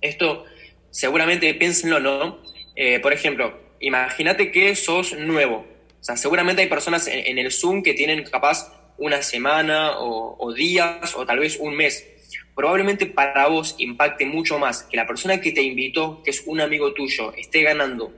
esto 0.00 0.44
seguramente 0.90 1.52
piénsenlo, 1.54 2.00
¿no? 2.00 2.42
Eh, 2.76 3.00
por 3.00 3.12
ejemplo, 3.12 3.58
imagínate 3.80 4.52
que 4.52 4.76
sos 4.76 5.18
nuevo. 5.18 5.66
O 6.00 6.04
sea, 6.06 6.16
seguramente 6.16 6.62
hay 6.62 6.68
personas 6.68 7.08
en, 7.08 7.38
el 7.38 7.50
Zoom 7.50 7.82
que 7.82 7.94
tienen 7.94 8.22
capaz 8.24 8.72
una 8.98 9.22
semana 9.22 9.98
o 9.98 10.52
días 10.52 11.14
o 11.16 11.26
tal 11.26 11.40
vez 11.40 11.56
un 11.56 11.74
mes 11.74 12.15
probablemente 12.56 13.04
para 13.04 13.48
vos 13.48 13.76
impacte 13.78 14.24
mucho 14.24 14.58
más 14.58 14.82
que 14.84 14.96
la 14.96 15.06
persona 15.06 15.40
que 15.40 15.52
te 15.52 15.62
invitó, 15.62 16.22
que 16.24 16.30
es 16.30 16.42
un 16.46 16.60
amigo 16.62 16.94
tuyo, 16.94 17.34
esté 17.34 17.62
ganando, 17.62 18.12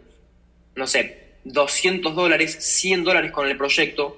no 0.77 0.87
sé, 0.87 1.35
200 1.45 2.15
dólares, 2.15 2.57
100 2.61 3.03
dólares 3.03 3.33
con 3.33 3.49
el 3.49 3.57
proyecto, 3.57 4.17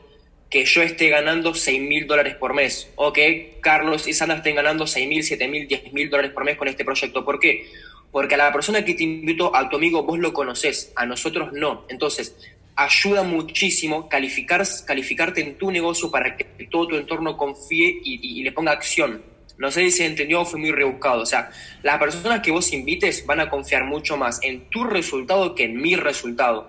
que 0.50 0.66
yo 0.66 0.82
esté 0.82 1.08
ganando 1.08 1.54
6 1.54 1.80
mil 1.80 2.06
dólares 2.06 2.34
por 2.34 2.52
mes, 2.52 2.90
o 2.96 3.14
que 3.14 3.56
Carlos 3.62 4.06
y 4.06 4.12
Sandra 4.12 4.36
estén 4.36 4.56
ganando 4.56 4.86
6 4.86 5.08
mil, 5.08 5.24
7 5.24 5.48
mil, 5.48 5.66
10 5.66 5.92
mil 5.94 6.10
dólares 6.10 6.32
por 6.32 6.44
mes 6.44 6.58
con 6.58 6.68
este 6.68 6.84
proyecto. 6.84 7.24
¿Por 7.24 7.40
qué? 7.40 7.66
Porque 8.12 8.34
a 8.34 8.38
la 8.38 8.52
persona 8.52 8.84
que 8.84 8.92
te 8.92 9.04
invitó, 9.04 9.56
a 9.56 9.70
tu 9.70 9.76
amigo, 9.76 10.02
vos 10.02 10.18
lo 10.18 10.34
conoces, 10.34 10.92
a 10.96 11.06
nosotros 11.06 11.50
no. 11.54 11.86
Entonces, 11.88 12.36
ayuda 12.76 13.22
muchísimo 13.22 14.06
calificar, 14.06 14.66
calificarte 14.84 15.40
en 15.40 15.56
tu 15.56 15.70
negocio 15.70 16.10
para 16.10 16.36
que 16.36 16.44
todo 16.66 16.88
tu 16.88 16.96
entorno 16.96 17.38
confíe 17.38 18.00
y 18.04 18.42
le 18.42 18.52
ponga 18.52 18.72
acción. 18.72 19.39
No 19.60 19.70
sé 19.70 19.82
si 19.82 19.90
se 19.90 20.06
entendió 20.06 20.40
o 20.40 20.44
fue 20.46 20.58
muy 20.58 20.72
rebuscado. 20.72 21.20
O 21.20 21.26
sea, 21.26 21.50
las 21.82 21.98
personas 21.98 22.40
que 22.40 22.50
vos 22.50 22.72
invites 22.72 23.26
van 23.26 23.40
a 23.40 23.50
confiar 23.50 23.84
mucho 23.84 24.16
más 24.16 24.42
en 24.42 24.70
tu 24.70 24.84
resultado 24.84 25.54
que 25.54 25.64
en 25.64 25.76
mi 25.76 25.96
resultado. 25.96 26.66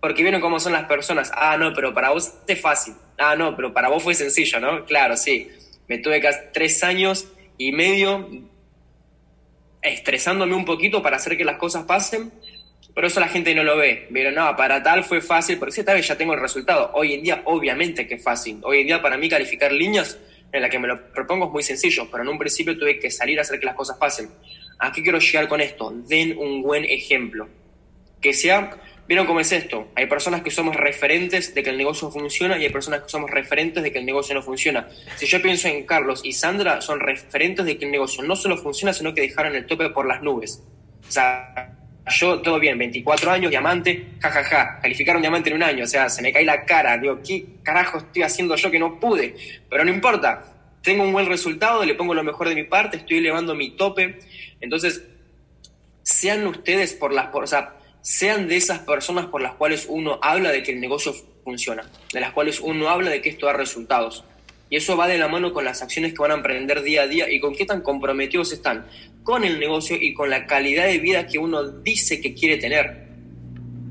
Porque 0.00 0.22
vieron 0.22 0.40
cómo 0.40 0.58
son 0.58 0.72
las 0.72 0.86
personas. 0.86 1.30
Ah, 1.32 1.56
no, 1.56 1.72
pero 1.72 1.94
para 1.94 2.10
vos 2.10 2.34
es 2.48 2.60
fácil. 2.60 2.94
Ah, 3.18 3.36
no, 3.36 3.54
pero 3.54 3.72
para 3.72 3.88
vos 3.88 4.02
fue 4.02 4.14
sencillo, 4.14 4.58
¿no? 4.58 4.84
Claro, 4.84 5.16
sí. 5.16 5.48
Me 5.86 5.98
tuve 5.98 6.20
casi 6.20 6.40
tres 6.52 6.82
años 6.82 7.28
y 7.56 7.70
medio 7.70 8.28
estresándome 9.80 10.56
un 10.56 10.64
poquito 10.64 11.00
para 11.00 11.18
hacer 11.18 11.36
que 11.36 11.44
las 11.44 11.56
cosas 11.56 11.84
pasen, 11.84 12.32
pero 12.96 13.06
eso 13.06 13.20
la 13.20 13.28
gente 13.28 13.54
no 13.54 13.62
lo 13.62 13.76
ve. 13.76 14.08
Pero 14.12 14.32
no, 14.32 14.56
para 14.56 14.82
tal 14.82 15.04
fue 15.04 15.20
fácil, 15.20 15.56
porque 15.56 15.70
si 15.70 15.80
esta 15.80 15.94
vez 15.94 16.08
ya 16.08 16.18
tengo 16.18 16.34
el 16.34 16.40
resultado. 16.40 16.90
Hoy 16.94 17.14
en 17.14 17.22
día, 17.22 17.42
obviamente 17.44 18.08
que 18.08 18.14
es 18.14 18.24
fácil. 18.24 18.58
Hoy 18.64 18.80
en 18.80 18.88
día, 18.88 19.00
para 19.00 19.16
mí, 19.16 19.28
calificar 19.28 19.70
líneas 19.70 20.18
en 20.52 20.62
la 20.62 20.68
que 20.68 20.78
me 20.78 20.88
lo 20.88 21.12
propongo 21.12 21.46
es 21.46 21.52
muy 21.52 21.62
sencillo, 21.62 22.08
pero 22.10 22.22
en 22.22 22.28
un 22.28 22.38
principio 22.38 22.78
tuve 22.78 22.98
que 22.98 23.10
salir 23.10 23.38
a 23.38 23.42
hacer 23.42 23.60
que 23.60 23.66
las 23.66 23.74
cosas 23.74 23.96
pasen. 23.98 24.30
¿A 24.78 24.92
qué 24.92 25.02
quiero 25.02 25.18
llegar 25.18 25.48
con 25.48 25.60
esto? 25.60 25.92
Den 26.06 26.38
un 26.38 26.62
buen 26.62 26.84
ejemplo. 26.84 27.48
Que 28.20 28.32
sea, 28.32 28.70
¿vieron 29.06 29.26
cómo 29.26 29.40
es 29.40 29.52
esto? 29.52 29.88
Hay 29.94 30.06
personas 30.06 30.42
que 30.42 30.50
somos 30.50 30.76
referentes 30.76 31.54
de 31.54 31.62
que 31.62 31.70
el 31.70 31.78
negocio 31.78 32.10
funciona 32.10 32.58
y 32.58 32.64
hay 32.64 32.70
personas 32.70 33.02
que 33.02 33.08
somos 33.08 33.30
referentes 33.30 33.82
de 33.82 33.92
que 33.92 33.98
el 33.98 34.06
negocio 34.06 34.34
no 34.34 34.42
funciona. 34.42 34.88
Si 35.16 35.26
yo 35.26 35.42
pienso 35.42 35.68
en 35.68 35.84
Carlos 35.84 36.22
y 36.24 36.32
Sandra, 36.32 36.80
son 36.80 37.00
referentes 37.00 37.64
de 37.66 37.78
que 37.78 37.84
el 37.84 37.90
negocio 37.90 38.22
no 38.22 38.36
solo 38.36 38.56
funciona, 38.56 38.92
sino 38.92 39.14
que 39.14 39.20
dejaron 39.20 39.54
el 39.54 39.66
tope 39.66 39.90
por 39.90 40.06
las 40.06 40.22
nubes. 40.22 40.62
O 41.06 41.10
sea, 41.10 41.77
yo 42.08 42.40
todo 42.40 42.58
bien, 42.58 42.78
24 42.78 43.30
años, 43.30 43.50
diamante, 43.50 44.06
jajaja, 44.20 44.48
ja, 44.48 44.64
ja. 44.64 44.80
calificaron 44.80 45.22
diamante 45.22 45.50
en 45.50 45.56
un 45.56 45.62
año, 45.62 45.84
o 45.84 45.86
sea, 45.86 46.08
se 46.08 46.22
me 46.22 46.32
cae 46.32 46.44
la 46.44 46.64
cara, 46.64 46.98
digo, 46.98 47.20
¿qué 47.26 47.44
carajo 47.62 47.98
estoy 47.98 48.22
haciendo 48.22 48.56
yo 48.56 48.70
que 48.70 48.78
no 48.78 48.98
pude? 48.98 49.34
Pero 49.68 49.84
no 49.84 49.90
importa, 49.90 50.44
tengo 50.82 51.04
un 51.04 51.12
buen 51.12 51.26
resultado, 51.26 51.84
le 51.84 51.94
pongo 51.94 52.14
lo 52.14 52.24
mejor 52.24 52.48
de 52.48 52.54
mi 52.54 52.64
parte, 52.64 52.98
estoy 52.98 53.18
elevando 53.18 53.54
mi 53.54 53.70
tope, 53.70 54.18
entonces, 54.60 55.04
sean 56.02 56.46
ustedes 56.46 56.94
por 56.94 57.12
las, 57.12 57.26
por, 57.26 57.44
o 57.44 57.46
sea, 57.46 57.74
sean 58.00 58.48
de 58.48 58.56
esas 58.56 58.80
personas 58.80 59.26
por 59.26 59.42
las 59.42 59.54
cuales 59.54 59.86
uno 59.88 60.18
habla 60.22 60.50
de 60.50 60.62
que 60.62 60.72
el 60.72 60.80
negocio 60.80 61.14
funciona, 61.44 61.84
de 62.12 62.20
las 62.20 62.32
cuales 62.32 62.60
uno 62.60 62.88
habla 62.88 63.10
de 63.10 63.20
que 63.20 63.28
esto 63.28 63.46
da 63.46 63.52
resultados. 63.52 64.24
Y 64.70 64.76
eso 64.76 64.96
va 64.96 65.06
de 65.06 65.16
la 65.16 65.28
mano 65.28 65.52
con 65.52 65.64
las 65.64 65.82
acciones 65.82 66.12
que 66.12 66.18
van 66.18 66.30
a 66.30 66.34
emprender 66.34 66.82
día 66.82 67.02
a 67.02 67.06
día 67.06 67.30
y 67.30 67.40
con 67.40 67.54
qué 67.54 67.64
tan 67.64 67.80
comprometidos 67.80 68.52
están 68.52 68.86
con 69.28 69.44
el 69.44 69.60
negocio 69.60 69.94
y 70.00 70.14
con 70.14 70.30
la 70.30 70.46
calidad 70.46 70.86
de 70.86 71.00
vida 71.00 71.26
que 71.26 71.38
uno 71.38 71.62
dice 71.62 72.18
que 72.18 72.32
quiere 72.32 72.56
tener. 72.56 73.08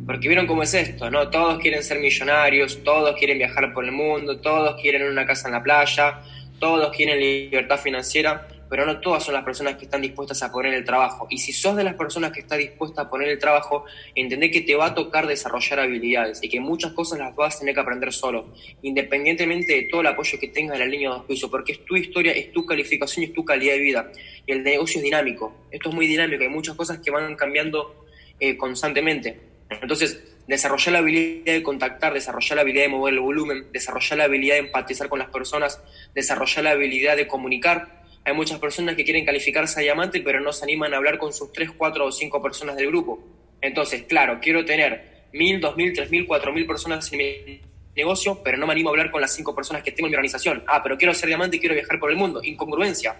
Porque 0.08 0.28
vieron 0.28 0.48
cómo 0.48 0.64
es 0.64 0.74
esto, 0.74 1.12
¿no? 1.12 1.30
Todos 1.30 1.60
quieren 1.60 1.84
ser 1.84 2.00
millonarios, 2.00 2.84
todos 2.84 3.16
quieren 3.16 3.38
viajar 3.38 3.72
por 3.72 3.86
el 3.86 3.92
mundo, 3.92 4.40
todos 4.40 4.82
quieren 4.82 5.04
una 5.04 5.28
casa 5.28 5.48
en 5.48 5.54
la 5.54 5.62
playa, 5.62 6.22
todos 6.58 6.90
quieren 6.90 7.20
libertad 7.20 7.78
financiera, 7.78 8.48
pero 8.70 8.86
no 8.86 9.00
todas 9.00 9.24
son 9.24 9.34
las 9.34 9.44
personas 9.44 9.76
que 9.76 9.86
están 9.86 10.02
dispuestas 10.02 10.42
a 10.44 10.52
poner 10.52 10.74
el 10.74 10.84
trabajo. 10.84 11.28
Y 11.30 11.38
si 11.38 11.54
sos 11.54 11.76
de 11.76 11.84
las 11.84 11.96
personas 11.96 12.32
que 12.32 12.42
está 12.42 12.56
dispuesta 12.56 13.04
a 13.04 13.10
poner 13.10 13.30
el 13.30 13.40
trabajo, 13.40 13.86
entendé 14.16 14.52
que 14.52 14.62
te 14.62 14.76
va 14.76 14.88
a 14.88 14.96
tocar 14.96 15.28
desarrollar 15.28 15.80
habilidades 15.80 16.44
y 16.44 16.50
que 16.50 16.60
muchas 16.60 16.94
cosas 16.94 17.20
las 17.20 17.36
vas 17.36 17.56
a 17.56 17.60
tener 17.60 17.74
que 17.74 17.82
aprender 17.82 18.14
solo, 18.14 18.54
independientemente 18.82 19.74
de 19.74 19.84
todo 19.84 20.02
el 20.02 20.08
apoyo 20.08 20.40
que 20.40 20.48
tengas 20.50 20.76
en 20.76 20.80
la 20.80 20.86
línea 20.86 21.10
de 21.10 21.16
auspicio, 21.16 21.50
porque 21.50 21.74
es 21.74 21.86
tu 21.86 21.96
historia, 21.96 22.32
es 22.32 22.52
tu 22.52 22.66
calificación 22.66 23.24
y 23.24 23.28
es 23.28 23.34
tu 23.34 23.46
calidad 23.46 23.74
de 23.74 23.80
vida. 23.80 24.12
Y 24.46 24.52
el 24.52 24.64
negocio 24.64 25.00
es 25.00 25.04
dinámico. 25.04 25.54
Esto 25.72 25.90
es 25.90 25.96
muy 25.96 26.08
dinámico, 26.08 26.44
hay 26.44 26.50
muchas 26.50 26.76
cosas 26.76 27.00
que 27.00 27.12
van 27.12 27.36
cambiando 27.36 28.06
eh, 28.40 28.56
constantemente. 28.58 29.40
Entonces, 29.70 30.24
desarrollar 30.48 30.94
la 30.94 31.00
habilidad 31.00 31.54
de 31.54 31.64
contactar, 31.64 32.14
desarrollar 32.14 32.56
la 32.56 32.62
habilidad 32.62 32.84
de 32.84 32.90
mover 32.90 33.14
el 33.14 33.20
volumen, 33.20 33.68
desarrollar 33.72 34.18
la 34.18 34.24
habilidad 34.26 34.56
de 34.56 34.62
empatizar 34.62 35.10
con 35.10 35.20
las 35.20 35.30
personas, 35.30 35.82
desarrollar 36.16 36.64
la 36.64 36.72
habilidad 36.72 37.18
de 37.18 37.28
comunicar, 37.28 38.04
hay 38.28 38.34
muchas 38.34 38.60
personas 38.60 38.98
que 38.98 39.06
quieren 39.06 39.24
calificarse 39.24 39.80
a 39.80 39.84
diamante, 39.84 40.20
pero 40.20 40.42
no 40.42 40.52
se 40.52 40.66
animan 40.66 40.94
a 40.94 40.98
hablar 40.98 41.18
con 41.18 41.32
sus 41.32 41.50
3, 41.54 41.72
4 41.78 42.06
o 42.06 42.12
5 42.12 42.42
personas 42.42 42.76
del 42.76 42.88
grupo. 42.88 43.24
Entonces, 43.62 44.04
claro, 44.04 44.40
quiero 44.42 44.66
tener 44.66 45.30
1000, 45.32 45.62
2000, 45.62 45.94
3000, 45.94 46.28
4000 46.28 46.68
personas 46.68 47.14
en 47.14 47.20
mi 47.20 47.62
negocio, 47.96 48.42
pero 48.44 48.58
no 48.58 48.68
me 48.68 48.74
animo 48.74 48.90
a 48.90 48.92
hablar 48.92 49.12
con 49.12 49.22
las 49.22 49.34
5 49.34 49.56
personas 49.56 49.82
que 49.82 49.94
tengo 49.94 50.08
en 50.08 50.12
mi 50.12 50.16
organización. 50.16 50.62
Ah, 50.68 50.84
pero 50.84 50.98
quiero 50.98 51.14
ser 51.14 51.28
diamante 51.28 51.56
y 51.56 51.62
quiero 51.62 51.74
viajar 51.74 52.02
por 52.02 52.12
el 52.12 52.18
mundo. 52.18 52.44
Incongruencia. 52.44 53.16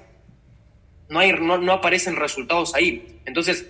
No, 1.08 1.20
hay, 1.20 1.32
no, 1.32 1.58
no 1.58 1.72
aparecen 1.72 2.18
resultados 2.18 2.76
ahí. 2.76 3.22
Entonces, 3.26 3.66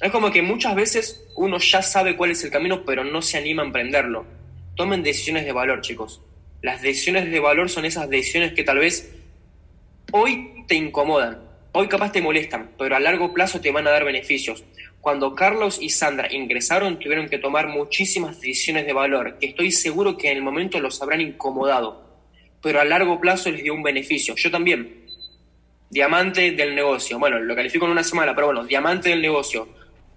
es 0.00 0.10
como 0.10 0.32
que 0.32 0.42
muchas 0.42 0.74
veces 0.74 1.28
uno 1.36 1.58
ya 1.58 1.80
sabe 1.80 2.16
cuál 2.16 2.32
es 2.32 2.42
el 2.42 2.50
camino, 2.50 2.84
pero 2.84 3.04
no 3.04 3.22
se 3.22 3.38
anima 3.38 3.62
a 3.62 3.66
emprenderlo. 3.66 4.26
Tomen 4.74 5.04
decisiones 5.04 5.44
de 5.44 5.52
valor, 5.52 5.80
chicos. 5.80 6.22
Las 6.60 6.82
decisiones 6.82 7.30
de 7.30 7.38
valor 7.38 7.70
son 7.70 7.84
esas 7.84 8.10
decisiones 8.10 8.52
que 8.52 8.64
tal 8.64 8.78
vez 8.78 9.21
hoy 10.10 10.64
te 10.66 10.74
incomodan, 10.74 11.38
hoy 11.72 11.88
capaz 11.88 12.12
te 12.12 12.20
molestan, 12.20 12.70
pero 12.78 12.96
a 12.96 13.00
largo 13.00 13.32
plazo 13.32 13.60
te 13.60 13.70
van 13.70 13.86
a 13.86 13.90
dar 13.90 14.04
beneficios. 14.04 14.64
Cuando 15.00 15.34
Carlos 15.34 15.78
y 15.80 15.90
Sandra 15.90 16.32
ingresaron 16.32 16.98
tuvieron 16.98 17.28
que 17.28 17.38
tomar 17.38 17.68
muchísimas 17.68 18.40
decisiones 18.40 18.86
de 18.86 18.92
valor, 18.92 19.38
que 19.38 19.46
estoy 19.46 19.72
seguro 19.72 20.16
que 20.16 20.30
en 20.30 20.36
el 20.36 20.42
momento 20.42 20.80
los 20.80 21.00
habrán 21.02 21.20
incomodado, 21.20 22.02
pero 22.62 22.80
a 22.80 22.84
largo 22.84 23.20
plazo 23.20 23.50
les 23.50 23.62
dio 23.62 23.74
un 23.74 23.82
beneficio. 23.82 24.34
Yo 24.36 24.50
también, 24.50 25.06
diamante 25.90 26.52
del 26.52 26.74
negocio, 26.74 27.18
bueno, 27.18 27.38
lo 27.40 27.54
califico 27.56 27.86
en 27.86 27.92
una 27.92 28.04
semana, 28.04 28.34
pero 28.34 28.48
bueno, 28.48 28.64
diamante 28.64 29.08
del 29.08 29.20
negocio. 29.20 29.68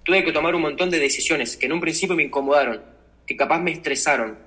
Tuve 0.04 0.24
que 0.24 0.32
tomar 0.32 0.54
un 0.54 0.62
montón 0.62 0.92
de 0.92 1.00
decisiones 1.00 1.58
que 1.58 1.65
en 1.65 1.74
un 1.74 1.82
principio 1.82 2.15
me 2.15 2.24
incomodaron, 2.24 2.80
que 3.25 3.36
capaz 3.36 3.60
me 3.60 3.72
estresaron, 3.72 4.38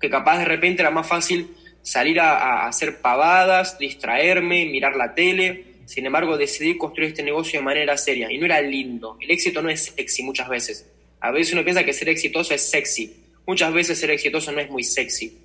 que 0.00 0.08
capaz 0.08 0.38
de 0.38 0.46
repente 0.46 0.80
era 0.80 0.90
más 0.90 1.06
fácil 1.06 1.54
salir 1.84 2.18
a, 2.18 2.66
hacer 2.66 3.00
pavadas, 3.00 3.78
distraerme, 3.78 4.66
mirar 4.66 4.96
la 4.96 5.14
tele. 5.14 5.74
Sin 5.84 6.06
embargo, 6.06 6.36
decidí 6.36 6.76
construir 6.78 7.10
este 7.10 7.22
negocio 7.22 7.60
de 7.60 7.64
manera 7.64 7.96
seria 7.96 8.32
y 8.32 8.38
no 8.38 8.46
era 8.46 8.60
lindo. 8.60 9.18
El 9.20 9.30
éxito 9.30 9.62
no 9.62 9.68
es 9.68 9.84
sexy 9.94 10.22
muchas 10.22 10.48
veces. 10.48 10.90
A 11.20 11.30
veces 11.30 11.52
uno 11.52 11.62
piensa 11.62 11.84
que 11.84 11.92
ser 11.92 12.08
exitoso 12.08 12.54
es 12.54 12.68
sexy. 12.68 13.24
Muchas 13.46 13.72
veces 13.72 13.98
ser 13.98 14.10
exitoso 14.10 14.50
no 14.50 14.60
es 14.60 14.70
muy 14.70 14.82
sexy. 14.82 15.38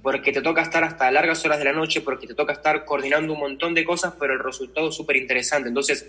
Porque 0.00 0.32
te 0.32 0.40
toca 0.40 0.62
estar 0.62 0.84
hasta 0.84 1.10
largas 1.10 1.44
horas 1.44 1.58
de 1.58 1.64
la 1.66 1.72
noche, 1.72 2.00
porque 2.00 2.26
te 2.26 2.34
toca 2.34 2.52
estar 2.52 2.84
coordinando 2.84 3.32
un 3.32 3.40
montón 3.40 3.74
de 3.74 3.84
cosas, 3.84 4.14
pero 4.18 4.32
el 4.32 4.38
resultado 4.38 4.88
es 4.88 4.94
súper 4.94 5.16
interesante. 5.16 5.68
Entonces, 5.68 6.06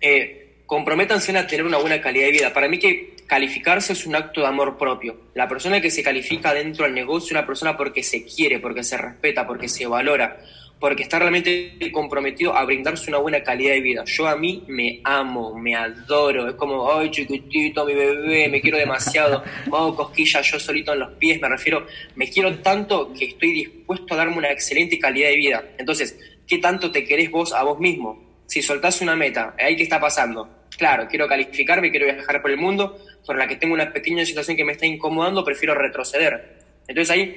eh, 0.00 0.47
comprométanse 0.68 1.36
a 1.36 1.46
tener 1.46 1.64
una 1.64 1.78
buena 1.78 1.98
calidad 1.98 2.26
de 2.26 2.32
vida. 2.32 2.52
Para 2.52 2.68
mí 2.68 2.78
que 2.78 3.16
calificarse 3.26 3.94
es 3.94 4.04
un 4.04 4.14
acto 4.14 4.42
de 4.42 4.48
amor 4.48 4.76
propio. 4.76 5.16
La 5.34 5.48
persona 5.48 5.80
que 5.80 5.90
se 5.90 6.02
califica 6.02 6.52
dentro 6.52 6.84
del 6.84 6.92
negocio 6.92 7.28
es 7.28 7.32
una 7.32 7.46
persona 7.46 7.74
porque 7.74 8.02
se 8.02 8.26
quiere, 8.26 8.58
porque 8.58 8.84
se 8.84 8.98
respeta, 8.98 9.46
porque 9.46 9.66
se 9.66 9.86
valora, 9.86 10.38
porque 10.78 11.04
está 11.04 11.18
realmente 11.18 11.78
comprometido 11.90 12.54
a 12.54 12.66
brindarse 12.66 13.08
una 13.08 13.16
buena 13.16 13.42
calidad 13.42 13.72
de 13.72 13.80
vida. 13.80 14.04
Yo 14.04 14.28
a 14.28 14.36
mí 14.36 14.62
me 14.68 15.00
amo, 15.04 15.58
me 15.58 15.74
adoro, 15.74 16.50
es 16.50 16.54
como, 16.56 16.92
ay 16.92 17.10
chiquitito, 17.12 17.86
mi 17.86 17.94
bebé, 17.94 18.50
me 18.50 18.60
quiero 18.60 18.76
demasiado, 18.76 19.42
oh 19.70 19.96
cosquillas 19.96 20.50
yo 20.50 20.60
solito 20.60 20.92
en 20.92 20.98
los 20.98 21.12
pies, 21.12 21.40
me 21.40 21.48
refiero, 21.48 21.86
me 22.14 22.28
quiero 22.28 22.54
tanto 22.58 23.14
que 23.14 23.24
estoy 23.24 23.52
dispuesto 23.52 24.12
a 24.12 24.18
darme 24.18 24.36
una 24.36 24.52
excelente 24.52 24.98
calidad 24.98 25.30
de 25.30 25.36
vida. 25.36 25.64
Entonces, 25.78 26.18
¿qué 26.46 26.58
tanto 26.58 26.92
te 26.92 27.06
querés 27.06 27.30
vos 27.30 27.54
a 27.54 27.62
vos 27.62 27.80
mismo? 27.80 28.44
Si 28.44 28.60
soltás 28.60 29.00
una 29.00 29.16
meta, 29.16 29.54
¿ahí 29.58 29.74
qué 29.74 29.84
está 29.84 29.98
pasando? 29.98 30.57
Claro, 30.78 31.06
quiero 31.08 31.28
calificarme, 31.28 31.90
quiero 31.90 32.06
viajar 32.06 32.40
por 32.40 32.50
el 32.50 32.56
mundo, 32.56 32.98
sobre 33.22 33.40
la 33.40 33.48
que 33.48 33.56
tengo 33.56 33.74
una 33.74 33.92
pequeña 33.92 34.24
situación 34.24 34.56
que 34.56 34.64
me 34.64 34.72
está 34.72 34.86
incomodando, 34.86 35.44
prefiero 35.44 35.74
retroceder. 35.74 36.62
Entonces 36.86 37.10
ahí, 37.10 37.36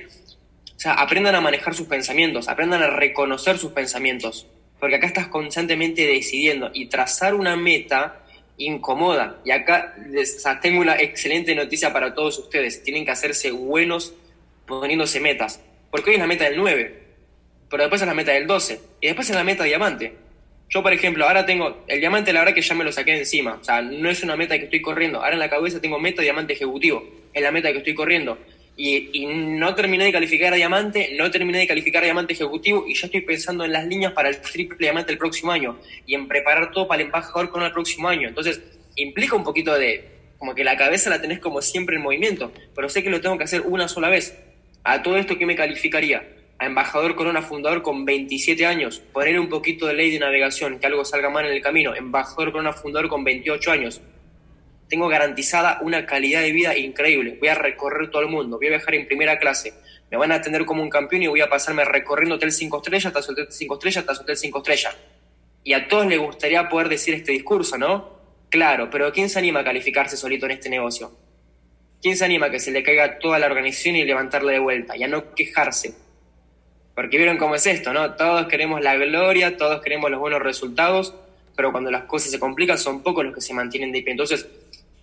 o 0.76 0.80
sea, 0.80 0.94
aprendan 0.94 1.36
a 1.36 1.42
manejar 1.42 1.74
sus 1.74 1.88
pensamientos, 1.88 2.48
aprendan 2.48 2.84
a 2.84 2.92
reconocer 2.92 3.58
sus 3.58 3.74
pensamientos, 3.74 4.48
porque 4.80 4.96
acá 4.96 5.08
estás 5.08 5.28
constantemente 5.28 6.08
decidiendo 6.08 6.72
y 6.74 6.86
trazar 6.86 7.36
una 7.36 7.58
meta 7.58 8.22
incomoda. 8.58 9.42
Y 9.44 9.52
acá 9.52 9.96
les, 10.08 10.44
tengo 10.62 10.80
una 10.82 10.96
excelente 10.96 11.54
noticia 11.56 11.92
para 11.92 12.14
todos 12.14 12.40
ustedes. 12.40 12.84
Tienen 12.84 13.06
que 13.06 13.12
hacerse 13.12 13.52
buenos 13.52 14.14
poniéndose 14.66 15.20
metas. 15.20 15.60
Porque 15.90 16.12
hoy 16.12 16.16
es 16.16 16.22
la 16.22 16.28
meta 16.28 16.46
del 16.46 16.58
9, 16.58 17.04
pero 17.70 17.84
después 17.84 18.02
es 18.02 18.08
la 18.08 18.14
meta 18.14 18.32
del 18.32 18.48
12 18.48 18.80
y 19.02 19.08
después 19.08 19.30
es 19.30 19.36
la 19.36 19.44
meta 19.44 19.64
diamante. 19.66 20.16
Yo, 20.72 20.82
por 20.82 20.94
ejemplo, 20.94 21.28
ahora 21.28 21.46
tengo 21.46 21.84
el 21.86 22.00
diamante, 22.00 22.32
la 22.32 22.40
verdad 22.40 22.56
que 22.56 22.62
ya 22.62 22.74
me 22.74 22.86
lo 22.86 22.94
saqué 22.94 23.18
encima. 23.18 23.58
O 23.60 23.64
sea, 23.64 23.82
no 23.82 24.10
es 24.10 24.24
una 24.24 24.38
meta 24.38 24.58
que 24.58 24.66
estoy 24.66 24.82
corriendo. 24.82 25.20
Ahora 25.20 25.34
en 25.34 25.40
la 25.40 25.50
cabeza 25.50 25.82
tengo 25.82 26.00
meta 26.00 26.22
diamante 26.22 26.54
ejecutivo. 26.54 27.04
Es 27.34 27.44
la 27.44 27.52
meta 27.52 27.74
que 27.74 27.80
estoy 27.80 27.94
corriendo. 27.94 28.38
Y, 28.78 29.26
no 29.26 29.76
terminé 29.76 30.06
de 30.06 30.14
calificar 30.14 30.54
a 30.54 30.56
diamante, 30.56 31.14
no 31.18 31.30
terminé 31.30 31.60
de 31.60 31.68
calificar 31.68 32.04
a 32.04 32.06
diamante 32.06 32.34
ejecutivo 32.34 32.86
y 32.88 32.96
ya 32.96 33.08
estoy 33.08 33.22
pensando 33.22 33.66
en 33.66 33.74
las 33.74 33.86
líneas 33.86 34.14
para 34.14 34.30
el 34.30 34.40
triple 34.40 34.78
diamante 34.80 35.12
el 35.12 35.18
próximo 35.18 35.52
año 35.52 35.78
y 36.08 36.16
en 36.16 36.28
preparar 36.28 36.72
todo 36.72 36.88
para 36.88 37.02
el 37.02 37.08
embajador 37.08 37.50
con 37.50 37.62
el 37.64 37.72
próximo 37.74 38.08
año. 38.08 38.30
Entonces, 38.30 38.62
implica 38.96 39.36
un 39.36 39.44
poquito 39.44 39.78
de, 39.78 40.10
como 40.38 40.56
que 40.56 40.64
la 40.64 40.78
cabeza 40.78 41.10
la 41.10 41.22
tenés 41.22 41.40
como 41.40 41.62
siempre 41.62 41.98
en 41.98 42.02
movimiento, 42.02 42.52
pero 42.74 42.88
sé 42.88 43.04
que 43.04 43.10
lo 43.10 43.20
tengo 43.20 43.38
que 43.38 43.44
hacer 43.44 43.62
una 43.62 43.90
sola 43.90 44.08
vez. 44.10 44.40
A 44.84 45.04
todo 45.04 45.18
esto, 45.18 45.38
¿qué 45.38 45.46
me 45.46 45.56
calificaría? 45.56 46.24
A 46.62 46.68
embajador 46.68 47.16
corona 47.16 47.42
fundador 47.42 47.82
con 47.82 48.06
27 48.06 48.68
años, 48.68 49.00
poner 49.00 49.40
un 49.40 49.50
poquito 49.50 49.88
de 49.88 49.96
ley 49.96 50.12
de 50.12 50.20
navegación, 50.20 50.78
que 50.78 50.86
algo 50.86 51.04
salga 51.04 51.28
mal 51.28 51.44
en 51.48 51.54
el 51.54 51.60
camino, 51.60 51.96
embajador 51.96 52.52
corona 52.52 52.72
fundador 52.72 53.10
con 53.10 53.24
28 53.24 53.72
años, 53.72 54.00
tengo 54.88 55.08
garantizada 55.08 55.80
una 55.82 56.06
calidad 56.06 56.44
de 56.44 56.52
vida 56.52 56.78
increíble. 56.78 57.36
Voy 57.40 57.50
a 57.50 57.56
recorrer 57.56 58.12
todo 58.12 58.22
el 58.22 58.28
mundo, 58.28 58.58
voy 58.58 58.68
a 58.68 58.70
viajar 58.70 58.94
en 58.94 59.08
primera 59.08 59.40
clase, 59.40 59.74
me 60.12 60.18
van 60.18 60.32
a 60.32 60.36
atender 60.36 60.64
como 60.64 60.84
un 60.84 60.90
campeón 60.92 61.24
y 61.24 61.28
voy 61.30 61.42
a 61.42 61.50
pasarme 61.50 61.84
recorriendo 61.84 62.36
hotel 62.36 62.52
5 62.52 62.78
estrellas, 62.78 63.12
tras 63.12 63.28
hotel 63.28 63.48
5 63.50 63.74
estrellas, 63.74 64.06
tras 64.06 64.20
hotel 64.20 64.38
5 64.38 64.58
estrellas. 64.60 64.98
Y 65.64 65.74
a 65.74 65.88
todos 65.88 66.06
les 66.06 66.20
gustaría 66.20 66.70
poder 66.70 66.90
decir 66.90 67.16
este 67.16 67.32
discurso, 67.32 67.76
¿no? 67.80 68.20
Claro, 68.50 68.88
pero 68.92 69.12
¿quién 69.12 69.30
se 69.30 69.40
anima 69.40 69.62
a 69.62 69.64
calificarse 69.64 70.16
solito 70.16 70.46
en 70.46 70.52
este 70.52 70.70
negocio? 70.70 71.12
¿Quién 72.00 72.16
se 72.16 72.24
anima 72.24 72.46
a 72.46 72.52
que 72.52 72.60
se 72.60 72.70
le 72.70 72.84
caiga 72.84 73.18
toda 73.18 73.40
la 73.40 73.48
organización 73.48 73.96
y 73.96 74.06
levantarla 74.06 74.52
de 74.52 74.60
vuelta 74.60 74.96
y 74.96 75.02
a 75.02 75.08
no 75.08 75.34
quejarse? 75.34 76.11
Porque 76.96 77.18
vieron 77.18 77.38
cómo 77.38 77.56
es 77.56 77.66
esto, 77.66 77.94
¿no? 77.94 78.16
Todos 78.16 78.48
queremos 78.48 78.82
la 78.82 78.96
gloria, 78.96 79.58
todos 79.58 79.82
queremos 79.82 80.12
los 80.12 80.20
buenos 80.20 80.42
resultados, 80.42 81.14
pero 81.56 81.72
cuando 81.72 81.90
las 81.92 82.04
cosas 82.04 82.32
se 82.32 82.40
complican 82.40 82.78
son 82.78 83.02
pocos 83.02 83.24
los 83.26 83.34
que 83.34 83.42
se 83.42 83.54
mantienen 83.54 83.92
de 83.92 84.02
pie. 84.02 84.12
Entonces, 84.12 84.48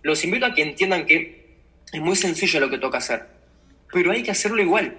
los 0.02 0.22
invito 0.24 0.46
a 0.46 0.54
que 0.54 0.62
entiendan 0.62 1.06
que 1.06 1.56
es 1.92 2.00
muy 2.00 2.16
sencillo 2.16 2.60
lo 2.60 2.70
que 2.70 2.78
toca 2.78 2.98
hacer, 2.98 3.26
pero 3.92 4.12
hay 4.12 4.22
que 4.22 4.30
hacerlo 4.30 4.60
igual. 4.60 4.96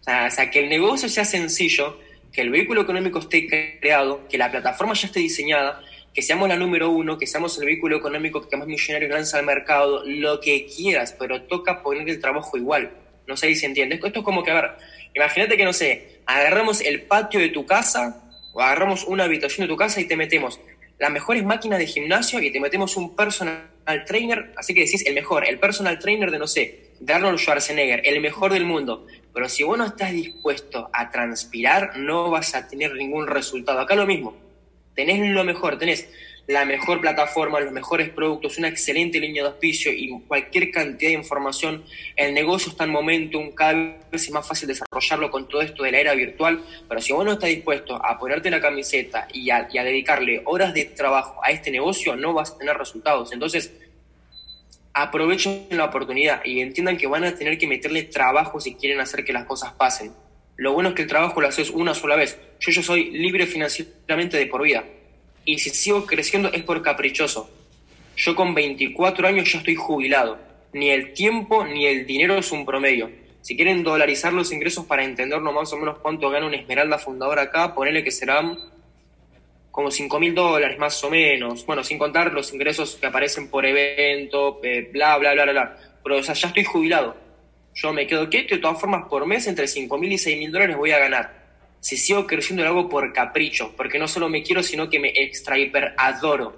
O 0.00 0.30
sea, 0.30 0.50
que 0.50 0.60
el 0.60 0.68
negocio 0.68 1.08
sea 1.08 1.24
sencillo, 1.24 1.98
que 2.32 2.40
el 2.40 2.50
vehículo 2.50 2.82
económico 2.82 3.18
esté 3.18 3.46
creado, 3.80 4.26
que 4.28 4.38
la 4.38 4.50
plataforma 4.50 4.94
ya 4.94 5.08
esté 5.08 5.20
diseñada, 5.20 5.82
que 6.14 6.22
seamos 6.22 6.48
la 6.48 6.56
número 6.56 6.90
uno, 6.90 7.18
que 7.18 7.26
seamos 7.26 7.58
el 7.58 7.66
vehículo 7.66 7.96
económico 7.96 8.48
que 8.48 8.56
más 8.56 8.66
millonarios 8.66 9.10
lanza 9.10 9.38
al 9.38 9.44
mercado, 9.44 10.02
lo 10.06 10.40
que 10.40 10.66
quieras, 10.66 11.14
pero 11.18 11.42
toca 11.42 11.82
poner 11.82 12.08
el 12.08 12.20
trabajo 12.20 12.56
igual. 12.56 12.90
No 13.26 13.36
sé 13.36 13.48
si 13.48 13.56
se 13.56 13.66
entiende. 13.66 13.96
Esto 13.96 14.20
es 14.20 14.24
como 14.24 14.42
que, 14.42 14.50
a 14.50 14.54
ver, 14.54 14.70
imagínate 15.14 15.56
que, 15.56 15.64
no 15.64 15.72
sé, 15.72 16.20
agarramos 16.26 16.80
el 16.80 17.02
patio 17.02 17.40
de 17.40 17.48
tu 17.48 17.66
casa 17.66 18.22
o 18.52 18.60
agarramos 18.60 19.04
una 19.04 19.24
habitación 19.24 19.66
de 19.66 19.72
tu 19.72 19.76
casa 19.76 20.00
y 20.00 20.04
te 20.04 20.16
metemos 20.16 20.60
las 20.98 21.10
mejores 21.10 21.44
máquinas 21.44 21.78
de 21.78 21.86
gimnasio 21.86 22.40
y 22.40 22.52
te 22.52 22.60
metemos 22.60 22.96
un 22.96 23.16
personal 23.16 23.70
trainer, 24.06 24.52
así 24.56 24.74
que 24.74 24.80
decís 24.80 25.04
el 25.06 25.14
mejor, 25.14 25.46
el 25.46 25.58
personal 25.58 25.98
trainer 25.98 26.30
de, 26.30 26.38
no 26.38 26.46
sé, 26.46 26.90
de 27.00 27.12
Arnold 27.12 27.38
Schwarzenegger, 27.38 28.02
el 28.04 28.20
mejor 28.20 28.52
del 28.52 28.66
mundo. 28.66 29.06
Pero 29.32 29.48
si 29.48 29.62
vos 29.62 29.78
no 29.78 29.86
estás 29.86 30.12
dispuesto 30.12 30.90
a 30.92 31.10
transpirar, 31.10 31.96
no 31.96 32.30
vas 32.30 32.54
a 32.54 32.68
tener 32.68 32.94
ningún 32.94 33.26
resultado. 33.26 33.80
Acá 33.80 33.94
lo 33.94 34.06
mismo, 34.06 34.36
tenés 34.94 35.30
lo 35.30 35.42
mejor, 35.44 35.78
tenés 35.78 36.08
la 36.46 36.64
mejor 36.64 37.00
plataforma, 37.00 37.60
los 37.60 37.72
mejores 37.72 38.08
productos, 38.10 38.58
una 38.58 38.68
excelente 38.68 39.20
línea 39.20 39.42
de 39.42 39.50
auspicio 39.50 39.92
y 39.92 40.10
cualquier 40.26 40.70
cantidad 40.70 41.10
de 41.10 41.16
información. 41.16 41.84
El 42.16 42.34
negocio 42.34 42.72
está 42.72 42.84
en 42.84 42.90
momentum, 42.90 43.52
cada 43.52 43.72
vez 43.72 44.24
es 44.24 44.30
más 44.30 44.46
fácil 44.46 44.68
desarrollarlo 44.68 45.30
con 45.30 45.48
todo 45.48 45.62
esto 45.62 45.82
de 45.82 45.92
la 45.92 46.00
era 46.00 46.14
virtual, 46.14 46.62
pero 46.88 47.00
si 47.00 47.12
vos 47.12 47.24
no 47.24 47.32
estás 47.32 47.50
dispuesto 47.50 47.94
a 48.04 48.18
ponerte 48.18 48.50
la 48.50 48.60
camiseta 48.60 49.28
y 49.32 49.50
a, 49.50 49.68
dedicarle 49.70 50.42
horas 50.44 50.74
de 50.74 50.86
trabajo 50.86 51.40
a 51.44 51.50
este 51.50 51.70
negocio, 51.70 52.16
no 52.16 52.32
vas 52.32 52.52
a 52.52 52.58
tener 52.58 52.76
resultados. 52.76 53.32
Entonces, 53.32 53.72
aprovechen 54.92 55.68
la 55.70 55.84
oportunidad 55.84 56.44
y 56.44 56.60
entiendan 56.60 56.96
que 56.96 57.06
van 57.06 57.24
a 57.24 57.34
tener 57.34 57.58
que 57.58 57.68
meterle 57.68 58.02
trabajo 58.04 58.60
si 58.60 58.74
quieren 58.74 59.00
hacer 59.00 59.24
que 59.24 59.32
las 59.32 59.44
cosas 59.44 59.72
pasen. 59.74 60.12
Lo 60.56 60.72
bueno 60.72 60.90
es 60.90 60.94
que 60.94 61.02
el 61.02 61.08
trabajo 61.08 61.40
lo 61.40 61.48
haces 61.48 61.70
una 61.70 61.94
sola 61.94 62.16
vez. 62.16 62.38
Yo, 62.58 62.72
yo 62.72 62.82
soy 62.82 63.10
libre 63.12 63.46
financieramente 63.46 64.36
de 64.36 64.46
por 64.46 64.62
vida 64.62 64.84
y 65.44 65.58
si 65.58 65.70
sigo 65.70 66.06
creciendo 66.06 66.52
es 66.52 66.62
por 66.62 66.82
caprichoso. 66.82 67.50
Yo 68.16 68.36
con 68.36 68.54
24 68.54 69.26
años 69.26 69.50
ya 69.52 69.58
estoy 69.58 69.74
jubilado. 69.74 70.38
Ni 70.72 70.90
el 70.90 71.14
tiempo 71.14 71.64
ni 71.66 71.86
el 71.86 72.06
dinero 72.06 72.36
es 72.36 72.52
un 72.52 72.64
promedio. 72.64 73.10
Si 73.40 73.56
quieren 73.56 73.82
dolarizar 73.82 74.32
los 74.32 74.52
ingresos 74.52 74.84
para 74.84 75.04
entendernos 75.04 75.54
más 75.54 75.72
o 75.72 75.78
menos 75.78 75.98
cuánto 75.98 76.28
gana 76.30 76.46
un 76.46 76.54
Esmeralda 76.54 76.98
fundador 76.98 77.38
acá, 77.38 77.74
ponele 77.74 78.04
que 78.04 78.10
serán 78.10 78.58
como 79.70 79.90
5 79.90 80.20
mil 80.20 80.34
dólares 80.34 80.78
más 80.78 81.02
o 81.02 81.10
menos. 81.10 81.64
Bueno, 81.64 81.82
sin 81.82 81.98
contar 81.98 82.32
los 82.32 82.52
ingresos 82.52 82.96
que 82.96 83.06
aparecen 83.06 83.48
por 83.48 83.64
evento, 83.64 84.60
eh, 84.62 84.90
bla, 84.92 85.16
bla, 85.16 85.32
bla, 85.32 85.44
bla, 85.44 85.52
bla. 85.52 85.76
Pero 86.02 86.18
o 86.18 86.22
sea, 86.22 86.34
ya 86.34 86.48
estoy 86.48 86.64
jubilado. 86.64 87.16
Yo 87.74 87.92
me 87.92 88.06
quedo 88.06 88.28
quieto 88.28 88.54
y 88.54 88.56
de 88.58 88.62
todas 88.62 88.78
formas 88.78 89.08
por 89.08 89.26
mes 89.26 89.46
entre 89.46 89.66
5 89.66 89.96
mil 89.96 90.12
y 90.12 90.18
6 90.18 90.38
mil 90.38 90.52
dólares 90.52 90.76
voy 90.76 90.90
a 90.90 90.98
ganar 90.98 91.39
si 91.80 91.96
sigo 91.96 92.26
creciendo 92.26 92.62
lo 92.62 92.70
hago 92.70 92.88
por 92.88 93.12
capricho, 93.12 93.74
porque 93.76 93.98
no 93.98 94.06
solo 94.06 94.28
me 94.28 94.42
quiero, 94.42 94.62
sino 94.62 94.88
que 94.90 95.00
me 95.00 95.12
extra 95.14 95.58
hiper 95.58 95.94
adoro. 95.96 96.54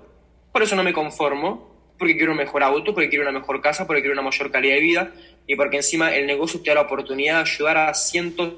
Por 0.53 0.63
eso 0.63 0.75
no 0.75 0.83
me 0.83 0.93
conformo, 0.93 1.95
porque 1.97 2.17
quiero 2.17 2.33
un 2.33 2.39
mejor 2.39 2.65
auto, 2.65 2.93
porque 2.93 3.09
quiero 3.09 3.23
una 3.23 3.39
mejor 3.39 3.61
casa, 3.61 3.87
porque 3.87 4.03
quiero 4.03 4.15
una 4.15 4.23
mayor 4.23 4.51
calidad 4.51 4.75
de 4.75 4.81
vida 4.81 5.13
y 5.47 5.55
porque 5.55 5.77
encima 5.77 6.15
el 6.15 6.27
negocio 6.27 6.61
te 6.61 6.71
da 6.71 6.77
la 6.77 6.81
oportunidad 6.83 7.37
de 7.37 7.51
ayudar 7.51 7.79
a 7.79 7.95
cientos 7.95 8.55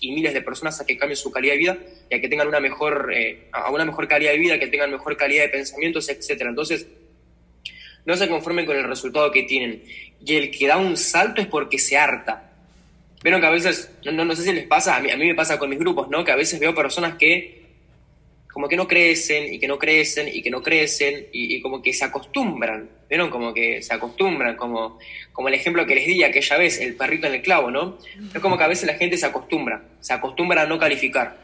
y 0.00 0.12
miles 0.12 0.34
de 0.34 0.42
personas 0.42 0.78
a 0.80 0.84
que 0.84 0.98
cambien 0.98 1.16
su 1.16 1.30
calidad 1.30 1.54
de 1.54 1.58
vida 1.58 1.78
y 2.10 2.14
a 2.14 2.20
que 2.20 2.28
tengan 2.28 2.48
una 2.48 2.60
mejor, 2.60 3.10
eh, 3.14 3.48
a 3.52 3.70
una 3.70 3.86
mejor 3.86 4.06
calidad 4.06 4.32
de 4.32 4.38
vida, 4.38 4.58
que 4.58 4.66
tengan 4.66 4.90
mejor 4.90 5.16
calidad 5.16 5.44
de 5.44 5.48
pensamientos, 5.48 6.08
etc. 6.10 6.42
Entonces, 6.42 6.86
no 8.04 8.16
se 8.16 8.28
conformen 8.28 8.66
con 8.66 8.76
el 8.76 8.84
resultado 8.84 9.30
que 9.30 9.44
tienen. 9.44 9.82
Y 10.24 10.36
el 10.36 10.50
que 10.50 10.66
da 10.66 10.76
un 10.76 10.96
salto 10.96 11.40
es 11.40 11.46
porque 11.46 11.78
se 11.78 11.96
harta 11.96 12.47
Vieron 13.22 13.40
que 13.40 13.46
a 13.46 13.50
veces, 13.50 13.90
no, 14.04 14.24
no 14.24 14.36
sé 14.36 14.42
si 14.44 14.52
les 14.52 14.66
pasa, 14.66 14.96
a 14.96 15.00
mí, 15.00 15.10
a 15.10 15.16
mí 15.16 15.26
me 15.26 15.34
pasa 15.34 15.58
con 15.58 15.68
mis 15.68 15.78
grupos, 15.78 16.08
¿no? 16.08 16.24
Que 16.24 16.32
a 16.32 16.36
veces 16.36 16.60
veo 16.60 16.74
personas 16.74 17.14
que 17.14 17.66
como 18.52 18.68
que 18.68 18.76
no 18.76 18.88
crecen 18.88 19.52
y 19.52 19.58
que 19.58 19.68
no 19.68 19.78
crecen 19.78 20.28
y 20.32 20.42
que 20.42 20.50
no 20.50 20.62
crecen 20.62 21.26
y, 21.32 21.60
como 21.60 21.80
que 21.82 21.92
se 21.92 22.04
acostumbran, 22.04 22.88
¿vieron? 23.08 23.30
Como 23.30 23.52
que 23.54 23.82
se 23.82 23.94
acostumbran, 23.94 24.56
como, 24.56 24.98
como 25.32 25.48
el 25.48 25.54
ejemplo 25.54 25.86
que 25.86 25.94
les 25.94 26.06
di 26.06 26.24
aquella 26.24 26.56
vez, 26.56 26.80
el 26.80 26.96
perrito 26.96 27.26
en 27.26 27.34
el 27.34 27.42
clavo, 27.42 27.70
¿no? 27.70 27.98
Es 28.34 28.40
como 28.40 28.58
que 28.58 28.64
a 28.64 28.68
veces 28.68 28.86
la 28.86 28.94
gente 28.94 29.16
se 29.16 29.26
acostumbra, 29.26 29.82
se 30.00 30.12
acostumbra 30.12 30.62
a 30.62 30.66
no 30.66 30.78
calificar. 30.78 31.36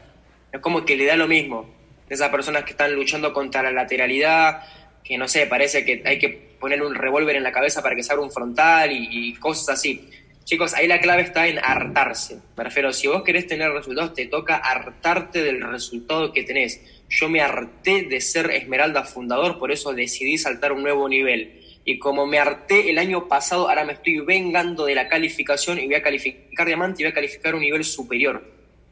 Es 0.51 0.59
como 0.59 0.83
que 0.83 0.97
le 0.97 1.05
da 1.05 1.15
lo 1.15 1.27
mismo. 1.27 1.73
Esas 2.09 2.29
personas 2.29 2.63
que 2.63 2.71
están 2.71 2.93
luchando 2.93 3.31
contra 3.31 3.63
la 3.63 3.71
lateralidad, 3.71 4.63
que 5.03 5.17
no 5.17 5.27
sé, 5.27 5.47
parece 5.47 5.85
que 5.85 6.01
hay 6.05 6.19
que 6.19 6.29
poner 6.29 6.81
un 6.81 6.95
revólver 6.95 7.35
en 7.35 7.43
la 7.43 7.51
cabeza 7.51 7.81
para 7.81 7.95
que 7.95 8.03
se 8.03 8.11
abra 8.11 8.25
un 8.25 8.31
frontal 8.31 8.91
y 8.91 9.33
cosas 9.35 9.69
así 9.69 10.09
Chicos, 10.45 10.75
ahí 10.75 10.87
la 10.87 11.01
clave 11.01 11.23
está 11.23 11.47
en 11.47 11.57
hartarse. 11.57 12.37
Me 12.55 12.63
refiero, 12.63 12.93
si 12.93 13.07
vos 13.07 13.23
querés 13.23 13.47
tener 13.47 13.71
resultados, 13.71 14.13
te 14.13 14.27
toca 14.27 14.57
hartarte 14.57 15.41
del 15.41 15.59
resultado 15.59 16.31
que 16.31 16.43
tenés. 16.43 16.79
Yo 17.09 17.27
me 17.29 17.41
harté 17.41 18.03
de 18.03 18.21
ser 18.21 18.51
Esmeralda 18.51 19.03
fundador, 19.03 19.57
por 19.57 19.71
eso 19.71 19.91
decidí 19.91 20.37
saltar 20.37 20.71
un 20.71 20.83
nuevo 20.83 21.09
nivel. 21.09 21.61
Y 21.83 21.97
como 21.97 22.27
me 22.27 22.37
harté 22.37 22.91
el 22.91 22.99
año 22.99 23.27
pasado, 23.27 23.67
ahora 23.67 23.85
me 23.85 23.93
estoy 23.93 24.19
vengando 24.19 24.85
de 24.85 24.93
la 24.93 25.07
calificación 25.07 25.79
y 25.79 25.87
voy 25.87 25.95
a 25.95 26.03
calificar 26.03 26.67
diamante 26.67 27.01
y 27.01 27.05
voy 27.05 27.11
a 27.11 27.15
calificar 27.15 27.55
un 27.55 27.61
nivel 27.61 27.83
superior. 27.83 28.43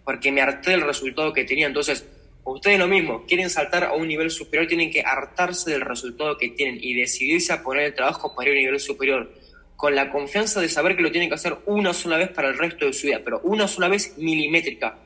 Porque 0.03 0.31
me 0.31 0.41
harté 0.41 0.71
del 0.71 0.81
resultado 0.81 1.33
que 1.33 1.43
tenía. 1.43 1.67
Entonces, 1.67 2.03
ustedes 2.45 2.79
lo 2.79 2.87
mismo, 2.87 3.25
quieren 3.27 3.51
saltar 3.51 3.83
a 3.83 3.93
un 3.93 4.07
nivel 4.07 4.31
superior, 4.31 4.67
tienen 4.67 4.89
que 4.89 5.03
hartarse 5.03 5.69
del 5.69 5.81
resultado 5.81 6.35
que 6.35 6.49
tienen 6.49 6.79
y 6.81 6.95
decidirse 6.95 7.53
a 7.53 7.61
poner 7.61 7.83
el 7.83 7.93
trabajo 7.93 8.33
para 8.35 8.49
ir 8.49 8.55
a 8.55 8.57
un 8.57 8.65
nivel 8.65 8.79
superior 8.79 9.43
con 9.83 9.95
la 9.95 10.09
confianza 10.09 10.61
de 10.61 10.69
saber 10.69 10.95
que 10.95 11.01
lo 11.01 11.11
tienen 11.11 11.27
que 11.27 11.35
hacer 11.35 11.57
una 11.65 11.93
sola 11.93 12.15
vez 12.15 12.29
para 12.29 12.47
el 12.47 12.57
resto 12.57 12.85
de 12.85 12.93
su 12.93 13.07
vida, 13.07 13.19
pero 13.21 13.41
una 13.43 13.67
sola 13.67 13.89
vez 13.89 14.17
milimétrica. 14.17 14.97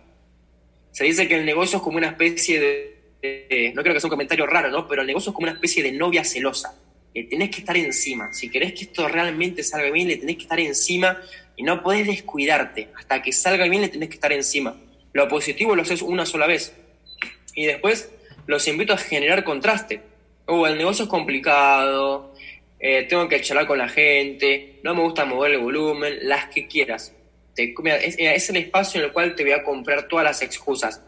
Se 0.92 1.04
dice 1.04 1.28
que 1.28 1.34
el 1.34 1.48
negocio 1.48 1.78
es 1.78 1.84
como 1.84 1.98
una 1.98 2.10
especie 2.10 2.60
de, 2.60 3.72
no 3.74 3.82
creo 3.82 3.96
que 3.96 4.00
sea 4.00 4.08
un 4.08 4.12
comentario 4.12 4.46
raro, 4.46 4.70
¿no? 4.70 4.88
Pero 4.88 5.02
el 5.02 5.08
negocio 5.08 5.32
es 5.32 5.34
como 5.34 5.46
una 5.46 5.54
especie 5.54 5.82
de 5.82 5.94
novia 5.94 6.24
celosa. 6.24 6.80
Le 7.12 7.24
tenés 7.24 7.50
que 7.50 7.62
estar 7.62 7.76
encima. 7.76 8.32
Si 8.32 8.52
querés 8.52 8.74
que 8.74 8.82
esto 8.82 9.08
realmente 9.08 9.64
salga 9.64 9.90
bien, 9.90 10.10
le 10.10 10.18
tenés 10.18 10.36
que 10.36 10.44
estar 10.44 10.60
encima 10.60 11.24
y 11.56 11.64
no 11.64 11.82
podés 11.82 12.06
descuidarte. 12.06 12.90
Hasta 12.96 13.24
que 13.24 13.32
salga 13.32 13.68
bien, 13.68 13.82
le 13.82 13.90
tenés 13.90 14.10
que 14.10 14.16
estar 14.16 14.32
encima. 14.32 14.78
Lo 15.12 15.28
positivo 15.28 15.76
lo 15.76 15.82
haces 15.82 16.04
una 16.04 16.28
sola 16.28 16.46
vez. 16.46 16.76
Y 17.56 17.66
después 17.66 18.12
los 18.46 18.68
invito 18.68 18.94
a 18.94 18.98
generar 18.98 19.44
contraste. 19.44 20.04
Oh, 20.46 20.68
el 20.68 20.78
negocio 20.78 21.06
es 21.06 21.10
complicado, 21.10 22.27
eh, 22.80 23.04
tengo 23.10 23.28
que 23.28 23.42
charlar 23.42 23.66
con 23.66 23.78
la 23.78 23.90
gente, 23.90 24.80
no 24.84 24.94
me 24.94 25.02
gusta 25.02 25.26
mover 25.26 25.54
el 25.54 25.60
volumen, 25.60 26.20
las 26.22 26.48
que 26.48 26.68
quieras. 26.68 27.14
Te, 27.56 27.74
es, 28.04 28.50
el 28.50 28.58
espacio 28.58 29.00
en 29.00 29.08
el 29.08 29.14
cual 29.14 29.36
te 29.36 29.44
voy 29.44 29.54
a 29.54 29.64
comprar 29.64 30.08
todas 30.08 30.24
las 30.24 30.42
excusas. 30.42 31.02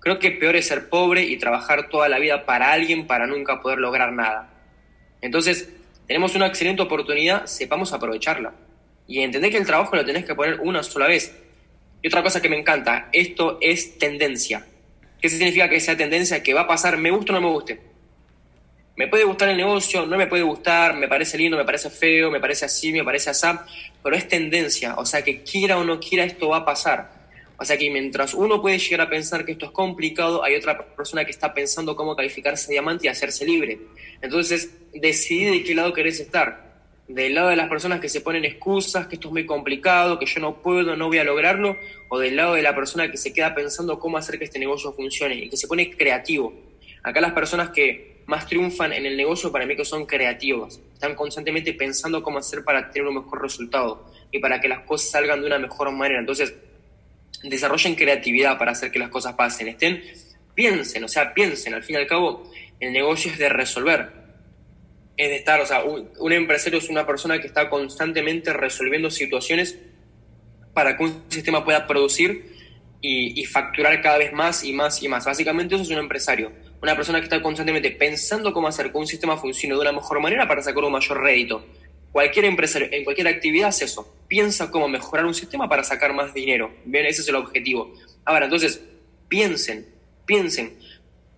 Creo 0.00 0.18
que 0.18 0.32
peor 0.32 0.54
es 0.56 0.66
ser 0.66 0.88
pobre 0.88 1.22
y 1.22 1.38
trabajar 1.38 1.88
toda 1.88 2.08
la 2.08 2.18
vida 2.18 2.44
para 2.44 2.72
alguien 2.72 3.06
para 3.06 3.26
nunca 3.26 3.60
poder 3.60 3.78
lograr 3.78 4.12
nada. 4.12 4.50
Entonces, 5.22 5.70
tenemos 6.06 6.34
una 6.34 6.46
excelente 6.46 6.82
oportunidad, 6.82 7.46
sepamos 7.46 7.92
aprovecharla. 7.92 8.52
Y 9.06 9.20
entender 9.20 9.50
que 9.50 9.56
el 9.56 9.66
trabajo 9.66 9.96
lo 9.96 10.04
tenés 10.04 10.26
que 10.26 10.34
poner 10.34 10.60
una 10.60 10.82
sola 10.82 11.06
vez. 11.06 11.34
Y 12.02 12.08
otra 12.08 12.22
cosa 12.22 12.42
que 12.42 12.50
me 12.50 12.58
encanta, 12.58 13.08
esto 13.12 13.58
es 13.62 13.98
tendencia. 13.98 14.66
¿Qué 15.20 15.28
significa 15.28 15.68
que 15.68 15.80
sea 15.80 15.96
tendencia? 15.96 16.42
Que 16.42 16.54
va 16.54 16.62
a 16.62 16.66
pasar, 16.68 16.98
me 16.98 17.10
gusta 17.10 17.32
o 17.32 17.36
no 17.36 17.40
me 17.40 17.52
guste. 17.52 17.87
Me 18.98 19.06
puede 19.06 19.22
gustar 19.22 19.48
el 19.48 19.56
negocio, 19.56 20.04
no 20.06 20.16
me 20.16 20.26
puede 20.26 20.42
gustar, 20.42 20.96
me 20.96 21.06
parece 21.06 21.38
lindo, 21.38 21.56
me 21.56 21.64
parece 21.64 21.88
feo, 21.88 22.32
me 22.32 22.40
parece 22.40 22.64
así, 22.64 22.90
me 22.90 23.04
parece 23.04 23.30
así, 23.30 23.46
pero 24.02 24.16
es 24.16 24.26
tendencia. 24.26 24.96
O 24.96 25.06
sea 25.06 25.22
que 25.22 25.44
quiera 25.44 25.78
o 25.78 25.84
no 25.84 26.00
quiera, 26.00 26.24
esto 26.24 26.48
va 26.48 26.56
a 26.56 26.64
pasar. 26.64 27.08
O 27.56 27.64
sea 27.64 27.78
que 27.78 27.88
mientras 27.90 28.34
uno 28.34 28.60
puede 28.60 28.76
llegar 28.76 29.02
a 29.02 29.08
pensar 29.08 29.44
que 29.44 29.52
esto 29.52 29.66
es 29.66 29.70
complicado, 29.70 30.42
hay 30.42 30.56
otra 30.56 30.76
persona 30.96 31.24
que 31.24 31.30
está 31.30 31.54
pensando 31.54 31.94
cómo 31.94 32.16
calificarse 32.16 32.72
diamante 32.72 33.06
y 33.06 33.08
hacerse 33.08 33.46
libre. 33.46 33.78
Entonces, 34.20 34.74
decidí 34.92 35.44
de 35.44 35.62
qué 35.62 35.76
lado 35.76 35.92
querés 35.92 36.18
estar. 36.18 36.82
Del 37.06 37.36
lado 37.36 37.50
de 37.50 37.56
las 37.56 37.68
personas 37.68 38.00
que 38.00 38.08
se 38.08 38.20
ponen 38.20 38.44
excusas, 38.44 39.06
que 39.06 39.14
esto 39.14 39.28
es 39.28 39.32
muy 39.32 39.46
complicado, 39.46 40.18
que 40.18 40.26
yo 40.26 40.40
no 40.40 40.60
puedo, 40.60 40.96
no 40.96 41.06
voy 41.06 41.18
a 41.18 41.24
lograrlo, 41.24 41.76
o 42.08 42.18
del 42.18 42.34
lado 42.34 42.54
de 42.54 42.62
la 42.62 42.74
persona 42.74 43.08
que 43.08 43.16
se 43.16 43.32
queda 43.32 43.54
pensando 43.54 44.00
cómo 44.00 44.18
hacer 44.18 44.40
que 44.40 44.46
este 44.46 44.58
negocio 44.58 44.92
funcione 44.92 45.36
y 45.36 45.48
que 45.48 45.56
se 45.56 45.68
pone 45.68 45.88
creativo. 45.88 46.52
Acá 47.04 47.20
las 47.20 47.32
personas 47.32 47.70
que 47.70 48.17
más 48.28 48.46
triunfan 48.46 48.92
en 48.92 49.06
el 49.06 49.16
negocio 49.16 49.50
para 49.50 49.64
mí 49.64 49.74
que 49.74 49.86
son 49.86 50.04
creativos, 50.04 50.80
están 50.92 51.14
constantemente 51.14 51.72
pensando 51.72 52.22
cómo 52.22 52.38
hacer 52.38 52.62
para 52.62 52.90
tener 52.90 53.08
un 53.08 53.14
mejor 53.14 53.40
resultado 53.40 54.12
y 54.30 54.38
para 54.38 54.60
que 54.60 54.68
las 54.68 54.80
cosas 54.80 55.10
salgan 55.10 55.40
de 55.40 55.46
una 55.46 55.58
mejor 55.58 55.90
manera. 55.92 56.20
Entonces, 56.20 56.54
desarrollen 57.42 57.94
creatividad 57.94 58.58
para 58.58 58.72
hacer 58.72 58.90
que 58.90 58.98
las 58.98 59.08
cosas 59.08 59.32
pasen, 59.32 59.68
estén, 59.68 60.02
piensen, 60.54 61.04
o 61.04 61.08
sea, 61.08 61.32
piensen, 61.32 61.72
al 61.72 61.82
fin 61.82 61.96
y 61.96 62.00
al 62.00 62.06
cabo, 62.06 62.50
el 62.78 62.92
negocio 62.92 63.32
es 63.32 63.38
de 63.38 63.48
resolver, 63.48 64.12
es 65.16 65.28
de 65.30 65.36
estar, 65.36 65.58
o 65.62 65.66
sea, 65.66 65.82
un, 65.84 66.32
empresario 66.32 66.80
es 66.80 66.90
una 66.90 67.06
persona 67.06 67.40
que 67.40 67.46
está 67.46 67.70
constantemente 67.70 68.52
resolviendo 68.52 69.10
situaciones 69.10 69.78
para 70.74 70.98
que 70.98 71.04
un 71.04 71.24
sistema 71.30 71.64
pueda 71.64 71.86
producir 71.86 72.52
y, 73.00 73.40
y, 73.40 73.46
facturar 73.46 74.02
cada 74.02 74.18
vez 74.18 74.34
más 74.34 74.64
y 74.64 74.74
más 74.74 75.02
y 75.02 75.08
más. 75.08 75.24
Básicamente 75.24 75.76
eso 75.76 75.84
es 75.84 75.90
un 75.90 75.98
empresario, 75.98 76.52
una 76.80 76.94
persona 76.94 77.18
que 77.18 77.24
está 77.24 77.42
constantemente 77.42 77.90
pensando 77.90 78.52
cómo 78.52 78.68
hacer 78.68 78.92
que 78.92 78.98
un 78.98 79.06
sistema 79.06 79.36
funcione 79.36 79.74
de 79.74 79.80
una 79.80 79.92
mejor 79.92 80.20
manera 80.20 80.46
para 80.46 80.62
sacar 80.62 80.84
un 80.84 80.92
mayor 80.92 81.20
rédito. 81.20 81.64
Cualquier 82.12 82.46
empresario 82.46 82.88
en 82.90 83.04
cualquier 83.04 83.28
actividad 83.28 83.68
hace 83.68 83.84
eso, 83.84 84.14
piensa 84.28 84.70
cómo 84.70 84.88
mejorar 84.88 85.26
un 85.26 85.34
sistema 85.34 85.68
para 85.68 85.84
sacar 85.84 86.14
más 86.14 86.32
dinero. 86.32 86.70
Bien, 86.84 87.06
ese 87.06 87.22
es 87.22 87.28
el 87.28 87.34
objetivo. 87.34 87.92
Ahora, 88.24 88.46
entonces, 88.46 88.82
piensen, 89.28 89.86
piensen. 90.24 90.78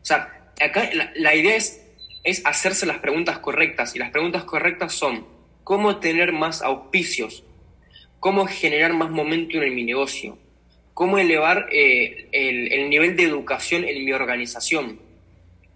O 0.03 0.05
sea, 0.05 0.53
acá 0.61 0.91
la, 1.15 1.35
idea 1.35 1.57
es, 1.57 1.83
es 2.23 2.45
hacerse 2.45 2.87
las 2.87 2.99
preguntas 2.99 3.39
correctas 3.39 3.97
y 3.97 3.99
las 3.99 4.11
preguntas 4.11 4.45
correctas 4.45 4.93
son, 4.93 5.27
¿cómo 5.65 5.99
tener 5.99 6.33
más 6.33 6.63
auspicios? 6.63 7.45
¿Cómo 8.21 8.47
generar 8.47 8.93
más 8.93 9.11
momentum 9.11 9.63
en 9.63 9.75
mi 9.75 9.85
negocio? 9.85 10.39
¿Cómo 10.93 11.19
elevar 11.19 11.69
eh, 11.73 12.29
el, 12.33 12.73
el 12.73 12.91
nivel 12.91 13.17
de 13.17 13.25
educación 13.25 13.85
en 13.85 14.05
mi 14.05 14.13
organización? 14.13 15.10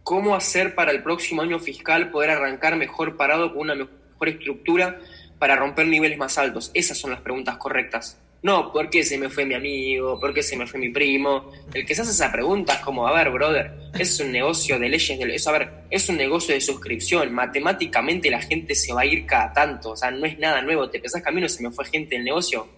¿Cómo 0.04 0.34
hacer 0.34 0.74
para 0.74 0.92
el 0.92 1.02
próximo 1.02 1.40
año 1.40 1.58
fiscal 1.58 2.10
poder 2.10 2.28
arrancar 2.28 2.76
mejor 2.76 3.16
parado 3.16 3.54
con 3.54 3.62
una 3.62 3.74
mejor 3.74 4.28
estructura 4.28 5.00
para 5.38 5.56
romper 5.56 5.86
niveles 5.86 6.18
más 6.18 6.36
altos? 6.36 6.70
Esas 6.74 6.98
son 6.98 7.10
las 7.10 7.22
preguntas 7.22 7.56
correctas. 7.56 8.20
No, 8.42 8.70
¿por 8.70 8.90
qué 8.90 9.02
se 9.02 9.16
me 9.16 9.30
fue 9.30 9.46
mi 9.46 9.54
amigo? 9.54 10.20
¿Por 10.20 10.34
qué 10.34 10.42
se 10.42 10.58
me 10.58 10.66
fue 10.66 10.78
mi 10.78 10.90
primo? 10.90 11.50
El 11.72 11.86
que 11.86 11.94
se 11.94 12.02
hace 12.02 12.10
esa 12.10 12.30
pregunta 12.30 12.74
es 12.74 12.80
como, 12.80 13.08
a 13.08 13.14
ver, 13.14 13.30
brother, 13.30 13.72
es 13.98 14.20
un 14.20 14.30
negocio 14.30 14.78
de 14.78 14.90
leyes, 14.90 15.18
de, 15.18 15.42
a 15.46 15.52
ver, 15.52 15.70
es 15.88 16.06
un 16.10 16.18
negocio 16.18 16.54
de 16.54 16.60
suscripción. 16.60 17.32
Matemáticamente 17.32 18.30
la 18.30 18.42
gente 18.42 18.74
se 18.74 18.92
va 18.92 19.00
a 19.00 19.06
ir 19.06 19.24
cada 19.24 19.54
tanto, 19.54 19.92
o 19.92 19.96
sea, 19.96 20.10
no 20.10 20.26
es 20.26 20.38
nada 20.38 20.60
nuevo. 20.60 20.90
¿Te 20.90 21.00
pensás 21.00 21.22
camino 21.22 21.48
se 21.48 21.62
me 21.62 21.70
fue 21.70 21.86
gente 21.86 22.16
del 22.16 22.24
negocio? 22.24 22.68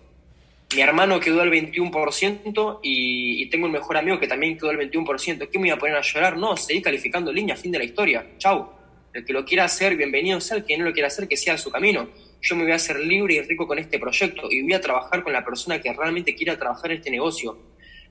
Mi 0.74 0.82
hermano 0.82 1.20
quedó 1.20 1.42
al 1.42 1.50
21% 1.50 2.80
y, 2.82 3.42
y 3.42 3.50
tengo 3.50 3.66
un 3.66 3.72
mejor 3.72 3.96
amigo 3.96 4.18
que 4.18 4.26
también 4.26 4.56
quedó 4.56 4.70
al 4.70 4.78
21%. 4.78 5.48
¿Qué 5.48 5.58
me 5.58 5.68
iba 5.68 5.76
a 5.76 5.78
poner 5.78 5.96
a 5.96 6.02
llorar? 6.02 6.36
No, 6.36 6.56
seguí 6.56 6.82
calificando 6.82 7.32
línea, 7.32 7.56
fin 7.56 7.72
de 7.72 7.78
la 7.78 7.84
historia. 7.84 8.26
Chau. 8.38 8.72
El 9.12 9.24
que 9.24 9.32
lo 9.32 9.46
quiera 9.46 9.64
hacer, 9.64 9.96
bienvenido 9.96 10.40
sea. 10.40 10.58
El 10.58 10.64
que 10.64 10.76
no 10.76 10.84
lo 10.84 10.92
quiera 10.92 11.06
hacer, 11.06 11.26
que 11.26 11.36
sea 11.36 11.56
su 11.56 11.70
camino. 11.70 12.08
Yo 12.42 12.54
me 12.54 12.64
voy 12.64 12.72
a 12.72 12.74
hacer 12.74 13.00
libre 13.00 13.34
y 13.34 13.40
rico 13.40 13.66
con 13.66 13.78
este 13.78 13.98
proyecto 13.98 14.50
y 14.50 14.60
voy 14.62 14.74
a 14.74 14.80
trabajar 14.80 15.22
con 15.22 15.32
la 15.32 15.44
persona 15.44 15.80
que 15.80 15.92
realmente 15.92 16.34
quiera 16.34 16.58
trabajar 16.58 16.90
en 16.90 16.98
este 16.98 17.10
negocio. 17.10 17.58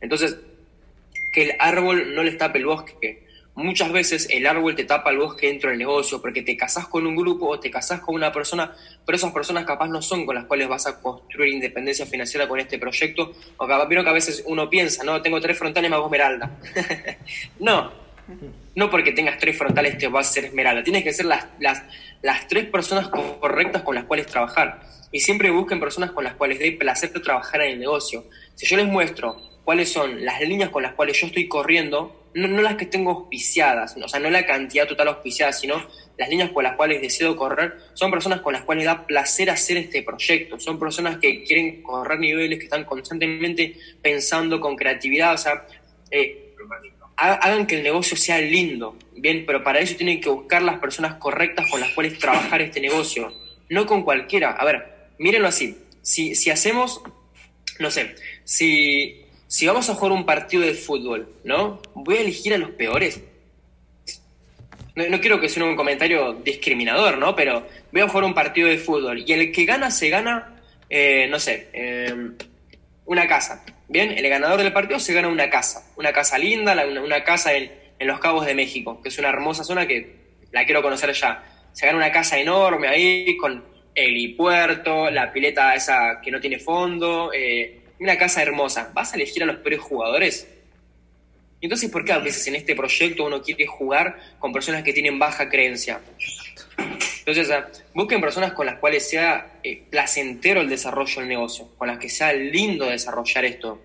Entonces, 0.01 0.37
que 1.31 1.43
el 1.43 1.51
árbol 1.59 2.15
no 2.15 2.23
le 2.23 2.31
tape 2.31 2.59
el 2.59 2.65
bosque. 2.65 3.24
Muchas 3.55 3.89
veces 3.93 4.27
el 4.31 4.45
árbol 4.47 4.75
te 4.75 4.83
tapa 4.83 5.11
el 5.11 5.17
bosque 5.17 5.47
dentro 5.47 5.69
del 5.69 5.79
negocio 5.79 6.21
porque 6.21 6.41
te 6.41 6.57
casás 6.57 6.87
con 6.89 7.07
un 7.07 7.15
grupo 7.15 7.47
o 7.47 7.57
te 7.57 7.71
casás 7.71 8.01
con 8.01 8.13
una 8.13 8.29
persona, 8.33 8.75
pero 9.05 9.15
esas 9.15 9.31
personas 9.31 9.63
capaz 9.63 9.87
no 9.87 10.01
son 10.01 10.25
con 10.25 10.35
las 10.35 10.43
cuales 10.43 10.67
vas 10.67 10.85
a 10.87 11.01
construir 11.01 11.53
independencia 11.53 12.05
financiera 12.05 12.49
con 12.49 12.59
este 12.59 12.77
proyecto. 12.77 13.31
O 13.55 13.65
capaz, 13.65 13.87
que 13.87 13.97
a 13.97 14.11
veces 14.11 14.43
uno 14.45 14.69
piensa, 14.69 15.05
no, 15.05 15.21
tengo 15.21 15.39
tres 15.39 15.57
frontales 15.57 15.89
más 15.89 16.03
esmeralda. 16.03 16.51
no, 17.59 17.93
no 18.75 18.89
porque 18.89 19.13
tengas 19.13 19.37
tres 19.39 19.57
frontales 19.57 19.97
te 19.97 20.09
vas 20.09 20.29
a 20.29 20.33
ser 20.33 20.45
esmeralda. 20.45 20.83
Tienes 20.83 21.03
que 21.05 21.13
ser 21.13 21.25
las, 21.25 21.47
las, 21.61 21.81
las 22.21 22.49
tres 22.49 22.65
personas 22.65 23.07
correctas 23.07 23.83
con 23.83 23.95
las 23.95 24.03
cuales 24.03 24.25
trabajar. 24.27 24.81
Y 25.13 25.21
siempre 25.21 25.49
busquen 25.49 25.79
personas 25.79 26.11
con 26.11 26.25
las 26.25 26.33
cuales 26.33 26.59
dé 26.59 26.73
placer 26.73 27.13
trabajar 27.21 27.61
en 27.61 27.71
el 27.71 27.79
negocio. 27.79 28.25
Si 28.55 28.65
yo 28.65 28.75
les 28.75 28.85
muestro 28.85 29.37
cuáles 29.63 29.93
son 29.93 30.25
las 30.25 30.41
líneas 30.41 30.71
con 30.71 30.83
las 30.83 30.93
cuales 30.93 31.17
yo 31.21 31.27
estoy 31.27 31.47
corriendo, 31.47 32.24
no, 32.35 32.61
las 32.61 32.75
que 32.75 32.85
tengo 32.85 33.11
auspiciadas, 33.11 33.95
o 33.95 34.07
sea, 34.07 34.19
no 34.19 34.29
la 34.29 34.45
cantidad 34.45 34.87
total 34.87 35.07
auspiciada, 35.07 35.53
sino 35.53 35.81
las 36.17 36.29
líneas 36.29 36.51
con 36.51 36.63
las 36.63 36.75
cuales 36.75 37.01
decido 37.01 37.35
correr, 37.35 37.77
son 37.93 38.11
personas 38.11 38.41
con 38.41 38.53
las 38.53 38.63
cuales 38.63 38.85
da 38.85 39.07
placer 39.07 39.49
hacer 39.49 39.77
este 39.77 40.03
proyecto, 40.03 40.59
son 40.59 40.77
personas 40.77 41.17
que 41.17 41.43
quieren 41.43 41.81
correr 41.81 42.19
niveles, 42.19 42.59
que 42.59 42.65
están 42.65 42.83
constantemente 42.83 43.75
pensando 44.01 44.59
con 44.59 44.75
creatividad, 44.75 45.33
o 45.33 45.37
sea, 45.37 45.65
eh, 46.11 46.53
hagan 47.15 47.65
que 47.65 47.77
el 47.77 47.83
negocio 47.83 48.17
sea 48.17 48.39
lindo, 48.41 48.97
bien, 49.13 49.45
pero 49.45 49.63
para 49.63 49.79
eso 49.79 49.95
tienen 49.95 50.19
que 50.19 50.29
buscar 50.29 50.61
las 50.61 50.79
personas 50.79 51.15
correctas 51.15 51.69
con 51.71 51.79
las 51.79 51.91
cuales 51.91 52.19
trabajar 52.19 52.61
este 52.61 52.81
negocio, 52.81 53.31
no 53.69 53.85
con 53.85 54.03
cualquiera. 54.03 54.51
A 54.51 54.65
ver, 54.65 55.09
mírenlo 55.17 55.47
así, 55.47 55.77
si, 56.01 56.35
si 56.35 56.49
hacemos, 56.49 57.01
no 57.79 57.89
sé, 57.89 58.15
si, 58.43 59.24
si 59.55 59.65
vamos 59.65 59.89
a 59.89 59.95
jugar 59.95 60.11
un 60.11 60.25
partido 60.25 60.63
de 60.63 60.73
fútbol, 60.73 61.29
¿no? 61.45 61.81
Voy 61.93 62.17
a 62.17 62.19
elegir 62.19 62.53
a 62.53 62.57
los 62.57 62.71
peores. 62.71 63.23
No, 64.95 65.21
quiero 65.21 65.39
que 65.39 65.47
sea 65.47 65.63
un 65.63 65.77
comentario 65.77 66.33
discriminador, 66.33 67.17
¿no? 67.17 67.37
Pero 67.37 67.65
voy 67.89 68.01
a 68.01 68.09
jugar 68.09 68.25
un 68.25 68.33
partido 68.33 68.67
de 68.67 68.77
fútbol 68.77 69.23
y 69.25 69.31
el 69.31 69.53
que 69.53 69.63
gana 69.63 69.91
se 69.91 70.09
gana, 70.09 70.61
eh, 70.89 71.27
no 71.29 71.39
sé, 71.39 71.69
eh, 71.71 72.13
una 73.05 73.29
casa. 73.29 73.63
Bien, 73.87 74.11
el 74.17 74.27
ganador 74.27 74.61
del 74.61 74.73
partido 74.73 74.99
se 74.99 75.13
gana 75.13 75.29
una 75.29 75.49
casa, 75.49 75.89
una 75.95 76.11
casa 76.11 76.37
linda, 76.37 76.75
una, 77.01 77.23
casa 77.23 77.53
en, 77.53 77.71
Los 78.01 78.19
Cabos 78.19 78.45
de 78.45 78.55
México, 78.55 79.01
que 79.01 79.07
es 79.07 79.17
una 79.19 79.29
hermosa 79.29 79.63
zona 79.63 79.87
que 79.87 80.17
la 80.51 80.65
quiero 80.65 80.81
conocer 80.81 81.13
ya. 81.13 81.45
Se 81.71 81.85
gana 81.85 81.99
una 81.99 82.11
casa 82.11 82.37
enorme 82.37 82.89
ahí, 82.89 83.37
con 83.37 83.63
el 83.95 84.35
puerto, 84.35 85.09
la 85.09 85.31
pileta 85.31 85.73
esa 85.75 86.19
que 86.21 86.29
no 86.29 86.41
tiene 86.41 86.59
fondo, 86.59 87.31
eh, 87.33 87.84
una 87.99 88.17
casa 88.17 88.41
hermosa. 88.41 88.91
¿Vas 88.93 89.13
a 89.13 89.15
elegir 89.15 89.43
a 89.43 89.45
los 89.45 89.57
peores 89.57 89.79
jugadores? 89.79 90.47
Entonces, 91.61 91.89
¿por 91.89 92.05
qué 92.05 92.13
a 92.13 92.19
veces 92.19 92.45
en 92.47 92.55
este 92.55 92.75
proyecto 92.75 93.25
uno 93.25 93.41
quiere 93.41 93.65
jugar 93.65 94.19
con 94.39 94.53
personas 94.53 94.83
que 94.83 94.93
tienen 94.93 95.17
baja 95.17 95.49
creencia? 95.49 95.99
Entonces, 97.25 97.49
busquen 97.93 98.21
personas 98.21 98.53
con 98.53 98.67
las 98.67 98.77
cuales 98.77 99.09
sea 99.09 99.59
eh, 99.63 99.83
placentero 99.89 100.61
el 100.61 100.69
desarrollo 100.69 101.21
del 101.21 101.27
negocio, 101.27 101.69
con 101.77 101.87
las 101.87 101.97
que 101.97 102.09
sea 102.09 102.33
lindo 102.33 102.85
desarrollar 102.85 103.45
esto. 103.45 103.81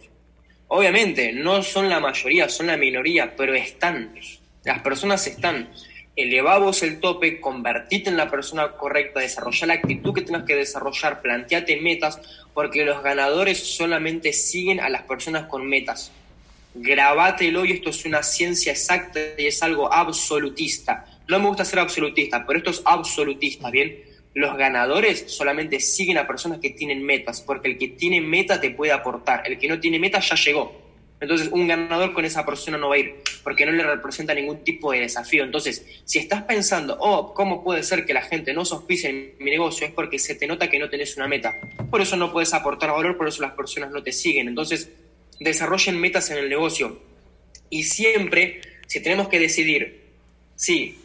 Obviamente, 0.69 1.33
no 1.33 1.63
son 1.63 1.89
la 1.89 2.01
mayoría, 2.01 2.49
son 2.49 2.67
la 2.67 2.77
minoría, 2.77 3.35
pero 3.35 3.55
están. 3.55 4.15
Las 4.63 4.81
personas 4.81 5.27
están. 5.27 5.71
Elevamos 6.17 6.83
el 6.83 7.01
tope, 7.01 7.41
convertite 7.41 8.11
en 8.11 8.17
la 8.17 8.31
persona 8.31 8.73
correcta, 8.73 9.21
desarrolla 9.21 9.69
la 9.69 9.75
actitud 9.75 10.13
que 10.13 10.23
tengas 10.23 10.45
que 10.45 10.57
desarrollar, 10.57 11.23
planteate 11.23 11.81
metas, 11.81 12.21
porque 12.53 12.85
los 12.85 13.03
ganadores 13.03 13.59
solamente 13.59 14.33
siguen 14.33 14.81
a 14.81 14.89
las 14.89 15.03
personas 15.03 15.47
con 15.47 15.67
metas. 15.67 16.11
Grabátelo 16.75 17.65
y 17.65 17.73
esto 17.73 17.91
es 17.91 18.05
una 18.05 18.23
ciencia 18.23 18.73
exacta 18.73 19.21
y 19.39 19.47
es 19.47 19.63
algo 19.63 19.93
absolutista. 19.93 21.07
No 21.29 21.39
me 21.39 21.47
gusta 21.47 21.65
ser 21.65 21.79
absolutista, 21.79 22.45
pero 22.47 22.59
esto 22.59 22.71
es 22.71 22.83
absolutista, 22.85 23.71
¿bien? 23.71 23.97
Los 24.35 24.57
ganadores 24.57 25.25
solamente 25.29 25.81
siguen 25.81 26.19
a 26.19 26.27
personas 26.27 26.59
que 26.59 26.71
tienen 26.71 27.05
metas, 27.05 27.41
porque 27.41 27.69
el 27.69 27.79
que 27.79 27.89
tiene 27.89 28.21
meta 28.21 28.61
te 28.61 28.71
puede 28.71 28.93
aportar, 28.93 29.43
el 29.47 29.59
que 29.59 29.69
no 29.69 29.81
tiene 29.81 29.99
meta 29.99 30.21
ya 30.21 30.37
llegó. 30.37 30.90
Entonces, 31.21 31.49
un 31.53 31.69
ganador 31.69 32.15
con 32.15 32.25
esa 32.25 32.47
persona 32.47 32.79
no 32.79 32.89
va 32.89 32.95
a 32.95 32.99
ir, 32.99 33.17
porque 33.45 33.67
no 33.67 33.73
le 33.73 33.83
representa 33.83 34.33
ningún 34.33 34.65
tipo 34.65 34.91
de 34.93 35.01
desafío. 35.01 35.45
Entonces, 35.45 35.85
si 36.05 36.19
estás 36.19 36.43
pensando, 36.45 36.97
oh, 36.99 37.35
¿cómo 37.35 37.63
puede 37.63 37.83
ser 37.83 38.07
que 38.07 38.15
la 38.15 38.23
gente 38.23 38.55
no 38.55 38.65
se 38.65 38.75
auspicie 38.75 39.11
en 39.11 39.35
mi 39.39 39.51
negocio? 39.51 39.87
Es 39.87 39.93
porque 39.93 40.19
se 40.19 40.35
te 40.35 40.47
nota 40.47 40.71
que 40.71 40.79
no 40.79 40.89
tenés 40.89 41.17
una 41.19 41.29
meta. 41.29 41.55
Por 41.91 42.01
eso 42.01 42.17
no 42.17 42.33
puedes 42.33 42.55
aportar 42.55 42.91
valor, 42.91 43.19
por 43.19 43.29
eso 43.29 43.43
las 43.43 43.53
personas 43.53 43.91
no 43.91 44.03
te 44.03 44.13
siguen. 44.13 44.49
Entonces, 44.49 44.91
desarrollen 45.41 45.99
metas 45.99 46.31
en 46.31 46.39
el 46.39 46.49
negocio 46.49 47.01
Y 47.71 47.85
siempre, 47.85 48.61
si 48.87 49.03
tenemos 49.03 49.29
que 49.29 49.39
decidir, 49.39 50.01
sí, 50.57 50.99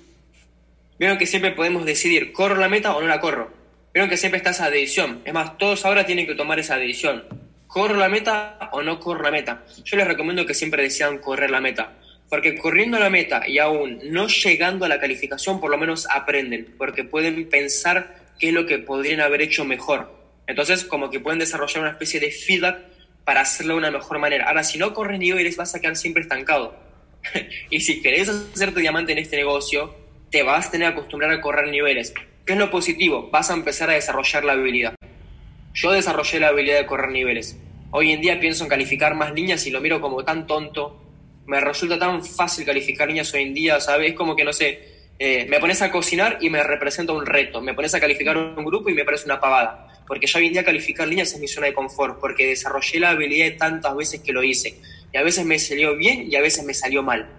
vieron 0.98 1.18
que 1.18 1.26
siempre 1.26 1.52
podemos 1.52 1.86
decidir, 1.86 2.32
¿corro 2.32 2.56
la 2.56 2.70
meta 2.70 2.96
o 2.96 3.02
no 3.02 3.08
la 3.08 3.20
corro? 3.20 3.52
Vieron 3.94 4.10
que 4.10 4.18
siempre 4.18 4.38
está 4.38 4.50
esa 4.50 4.70
decisión. 4.70 5.22
Es 5.26 5.34
más, 5.34 5.58
todos 5.58 5.86
ahora 5.86 6.06
tienen 6.06 6.26
que 6.26 6.36
tomar 6.36 6.60
esa 6.60 6.78
decisión. 6.78 7.45
¿Corro 7.76 7.98
la 7.98 8.08
meta 8.08 8.70
o 8.72 8.82
no 8.82 9.02
corro 9.02 9.22
la 9.22 9.32
meta? 9.32 9.66
Yo 9.84 9.98
les 9.98 10.08
recomiendo 10.08 10.46
que 10.46 10.54
siempre 10.54 10.82
decidan 10.82 11.18
correr 11.18 11.52
la 11.52 11.60
meta. 11.60 11.92
Porque 12.30 12.58
corriendo 12.58 12.98
la 13.00 13.10
meta 13.10 13.46
y 13.46 13.60
aún 13.60 14.00
no 14.02 14.30
llegando 14.30 14.86
a 14.86 14.88
la 14.88 14.98
calificación, 14.98 15.60
por 15.60 15.70
lo 15.70 15.78
menos 15.78 16.08
aprenden. 16.10 16.74
Porque 16.78 17.04
pueden 17.04 17.50
pensar 17.50 18.16
qué 18.40 18.48
es 18.48 18.54
lo 18.54 18.66
que 18.66 18.80
podrían 18.80 19.20
haber 19.20 19.42
hecho 19.42 19.66
mejor. 19.66 20.10
Entonces, 20.48 20.86
como 20.86 21.10
que 21.10 21.20
pueden 21.20 21.38
desarrollar 21.38 21.82
una 21.82 21.92
especie 21.92 22.22
de 22.22 22.32
feedback 22.32 22.78
para 23.26 23.42
hacerlo 23.42 23.74
de 23.74 23.80
una 23.80 23.92
mejor 23.92 24.20
manera. 24.20 24.46
Ahora, 24.46 24.64
si 24.64 24.78
no 24.78 24.94
corres 24.94 25.20
niveles, 25.20 25.58
vas 25.58 25.76
a 25.76 25.82
quedar 25.82 25.98
siempre 25.98 26.24
estancado. 26.24 26.80
y 27.70 27.82
si 27.82 28.02
querés 28.02 28.30
hacerte 28.30 28.80
diamante 28.80 29.12
en 29.12 29.18
este 29.18 29.36
negocio, 29.36 29.94
te 30.32 30.44
vas 30.44 30.68
a 30.68 30.72
tener 30.72 30.94
que 30.94 31.00
acostumbrar 31.00 31.30
a 31.30 31.42
correr 31.42 31.68
niveles. 31.68 32.14
¿Qué 32.46 32.54
es 32.54 32.58
lo 32.58 32.72
positivo? 32.72 33.30
Vas 33.32 33.52
a 33.52 33.54
empezar 33.54 33.90
a 33.90 33.96
desarrollar 33.96 34.46
la 34.46 34.54
habilidad. 34.54 34.96
Yo 35.74 35.92
desarrollé 35.92 36.40
la 36.40 36.48
habilidad 36.48 36.78
de 36.78 36.86
correr 36.86 37.12
niveles. 37.12 37.58
Hoy 37.98 38.12
en 38.12 38.20
día 38.20 38.38
pienso 38.42 38.66
en 38.66 38.70
calificar 38.70 39.16
más 39.16 39.32
líneas 39.34 39.66
y 39.68 39.72
lo 39.72 39.80
miro 39.80 40.02
como 40.02 40.22
tan 40.26 40.46
tonto. 40.46 41.02
Me 41.46 41.62
resulta 41.62 41.98
tan 41.98 42.22
fácil 42.26 42.66
calificar 42.66 43.08
líneas 43.08 43.34
hoy 43.34 43.44
en 43.44 43.54
día, 43.54 43.80
¿sabes? 43.80 44.10
Es 44.10 44.18
como 44.18 44.36
que, 44.36 44.44
no 44.44 44.52
sé, 44.52 45.08
eh, 45.18 45.46
me 45.48 45.62
pones 45.62 45.82
a 45.82 45.90
cocinar 45.90 46.40
y 46.42 46.50
me 46.50 46.62
representa 46.62 47.14
un 47.14 47.26
reto. 47.26 47.62
Me 47.62 47.74
pones 47.74 47.96
a 47.96 48.02
calificar 48.02 48.36
un 48.36 48.66
grupo 48.66 48.90
y 48.90 48.94
me 48.94 49.06
parece 49.06 49.24
una 49.24 49.40
pavada. 49.40 50.04
Porque 50.06 50.28
ya 50.28 50.40
hoy 50.40 50.48
en 50.48 50.52
día 50.52 50.66
calificar 50.66 51.08
líneas 51.08 51.32
es 51.32 51.40
mi 51.40 51.48
zona 51.48 51.68
de 51.68 51.74
confort, 51.74 52.20
porque 52.20 52.46
desarrollé 52.48 53.00
la 53.00 53.12
habilidad 53.12 53.56
tantas 53.58 53.96
veces 53.96 54.20
que 54.20 54.34
lo 54.34 54.44
hice. 54.44 54.78
Y 55.14 55.18
a 55.18 55.24
veces 55.24 55.46
me 55.46 55.58
salió 55.58 55.96
bien 55.96 56.30
y 56.30 56.36
a 56.36 56.42
veces 56.42 56.66
me 56.66 56.74
salió 56.74 57.02
mal. 57.02 57.30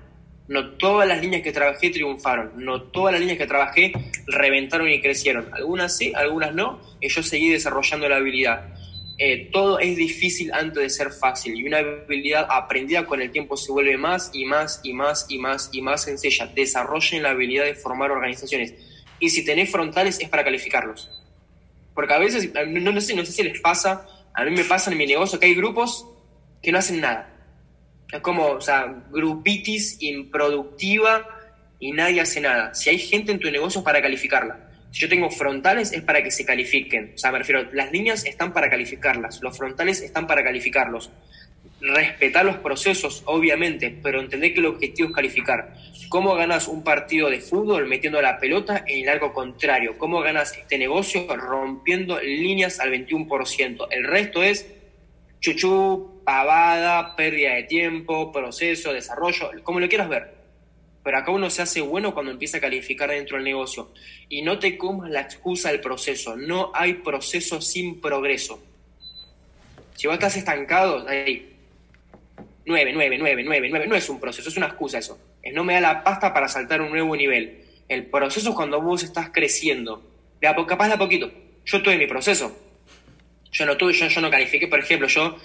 No 0.48 0.70
todas 0.78 1.06
las 1.06 1.20
líneas 1.20 1.42
que 1.42 1.52
trabajé 1.52 1.90
triunfaron, 1.90 2.52
no 2.56 2.80
todas 2.80 3.12
las 3.12 3.20
líneas 3.20 3.36
que 3.36 3.46
trabajé 3.46 3.92
reventaron 4.26 4.88
y 4.88 5.02
crecieron. 5.02 5.50
Algunas 5.52 5.94
sí, 5.94 6.14
algunas 6.16 6.54
no, 6.54 6.80
y 6.98 7.10
yo 7.10 7.22
seguí 7.22 7.50
desarrollando 7.50 8.08
la 8.08 8.16
habilidad. 8.16 8.72
Eh, 9.18 9.48
todo 9.50 9.78
es 9.78 9.96
difícil 9.96 10.52
antes 10.52 10.82
de 10.82 10.90
ser 10.90 11.10
fácil 11.10 11.54
y 11.54 11.66
una 11.66 11.78
habilidad 11.78 12.46
aprendida 12.50 13.06
con 13.06 13.22
el 13.22 13.30
tiempo 13.30 13.56
se 13.56 13.72
vuelve 13.72 13.96
más 13.96 14.30
y 14.34 14.44
más 14.44 14.80
y 14.82 14.92
más 14.92 15.24
y 15.30 15.38
más 15.38 15.70
y 15.72 15.80
más 15.80 16.02
sencilla. 16.02 16.46
Desarrollen 16.54 17.22
la 17.22 17.30
habilidad 17.30 17.64
de 17.64 17.74
formar 17.74 18.10
organizaciones. 18.10 18.74
Y 19.18 19.30
si 19.30 19.44
tenés 19.44 19.70
frontales 19.70 20.20
es 20.20 20.28
para 20.28 20.44
calificarlos. 20.44 21.08
Porque 21.94 22.12
a 22.12 22.18
veces, 22.18 22.52
no, 22.52 22.92
no, 22.92 23.00
sé, 23.00 23.14
no 23.14 23.24
sé 23.24 23.32
si 23.32 23.42
les 23.42 23.58
pasa, 23.60 24.06
a 24.34 24.44
mí 24.44 24.50
me 24.50 24.64
pasa 24.64 24.90
en 24.90 24.98
mi 24.98 25.06
negocio 25.06 25.38
que 25.38 25.46
hay 25.46 25.54
grupos 25.54 26.06
que 26.62 26.70
no 26.70 26.78
hacen 26.78 27.00
nada. 27.00 27.32
Es 28.12 28.20
como, 28.20 28.48
o 28.48 28.60
sea, 28.60 29.02
grupitis 29.10 29.96
improductiva 30.02 31.26
y 31.80 31.92
nadie 31.92 32.20
hace 32.20 32.40
nada. 32.40 32.74
Si 32.74 32.90
hay 32.90 32.98
gente 32.98 33.32
en 33.32 33.40
tu 33.40 33.50
negocio 33.50 33.78
es 33.78 33.84
para 33.84 34.02
calificarla. 34.02 34.65
Yo 34.96 35.10
tengo 35.10 35.30
frontales 35.30 35.92
es 35.92 36.00
para 36.00 36.22
que 36.22 36.30
se 36.30 36.46
califiquen. 36.46 37.12
O 37.14 37.18
sea, 37.18 37.30
me 37.30 37.38
refiero, 37.38 37.68
las 37.72 37.92
líneas 37.92 38.24
están 38.24 38.54
para 38.54 38.70
calificarlas, 38.70 39.42
los 39.42 39.56
frontales 39.56 40.00
están 40.00 40.26
para 40.26 40.42
calificarlos. 40.42 41.10
Respetar 41.82 42.46
los 42.46 42.56
procesos, 42.56 43.22
obviamente, 43.26 43.94
pero 44.02 44.20
entender 44.20 44.54
que 44.54 44.60
el 44.60 44.66
objetivo 44.66 45.10
es 45.10 45.14
calificar. 45.14 45.74
¿Cómo 46.08 46.34
ganas 46.34 46.66
un 46.66 46.82
partido 46.82 47.28
de 47.28 47.40
fútbol 47.40 47.86
metiendo 47.86 48.22
la 48.22 48.38
pelota 48.38 48.84
en 48.86 49.02
el 49.02 49.08
arco 49.10 49.34
contrario? 49.34 49.98
¿Cómo 49.98 50.20
ganas 50.20 50.56
este 50.56 50.78
negocio 50.78 51.26
rompiendo 51.36 52.18
líneas 52.18 52.80
al 52.80 52.90
21%? 52.90 53.88
El 53.90 54.04
resto 54.04 54.42
es 54.42 54.66
chuchú, 55.40 56.22
pavada, 56.24 57.14
pérdida 57.16 57.52
de 57.52 57.64
tiempo, 57.64 58.32
proceso, 58.32 58.94
desarrollo, 58.94 59.50
como 59.62 59.78
lo 59.78 59.88
quieras 59.88 60.08
ver. 60.08 60.35
Pero 61.06 61.18
acá 61.18 61.30
uno 61.30 61.50
se 61.50 61.62
hace 61.62 61.82
bueno 61.82 62.12
cuando 62.12 62.32
empieza 62.32 62.58
a 62.58 62.60
calificar 62.60 63.08
dentro 63.08 63.36
del 63.36 63.44
negocio. 63.44 63.92
Y 64.28 64.42
no 64.42 64.58
te 64.58 64.76
comas 64.76 65.08
la 65.08 65.20
excusa 65.20 65.70
del 65.70 65.80
proceso. 65.80 66.34
No 66.34 66.72
hay 66.74 66.94
proceso 66.94 67.60
sin 67.60 68.00
progreso. 68.00 68.60
Si 69.94 70.08
vos 70.08 70.14
estás 70.14 70.36
estancado, 70.36 71.06
ahí, 71.08 71.54
9, 72.64 72.90
9, 72.92 73.18
9, 73.20 73.44
9, 73.44 73.68
9, 73.70 73.86
no 73.86 73.94
es 73.94 74.08
un 74.08 74.18
proceso, 74.18 74.48
es 74.48 74.56
una 74.56 74.66
excusa 74.66 74.98
eso. 74.98 75.16
Es 75.44 75.54
no 75.54 75.62
me 75.62 75.74
da 75.74 75.80
la 75.80 76.02
pasta 76.02 76.34
para 76.34 76.48
saltar 76.48 76.80
un 76.80 76.90
nuevo 76.90 77.14
nivel. 77.14 77.62
El 77.88 78.06
proceso 78.06 78.48
es 78.50 78.56
cuando 78.56 78.82
vos 78.82 79.04
estás 79.04 79.30
creciendo. 79.30 80.02
De 80.40 80.48
a, 80.48 80.56
capaz 80.66 80.88
de 80.88 80.94
a 80.94 80.98
poquito. 80.98 81.30
Yo 81.66 81.78
en 81.84 82.00
mi 82.00 82.08
proceso. 82.08 82.50
Yo 83.52 83.64
no 83.64 83.76
tuve, 83.76 83.92
yo, 83.92 84.08
yo 84.08 84.20
no 84.20 84.28
califiqué, 84.28 84.66
por 84.66 84.80
ejemplo, 84.80 85.06
yo, 85.06 85.38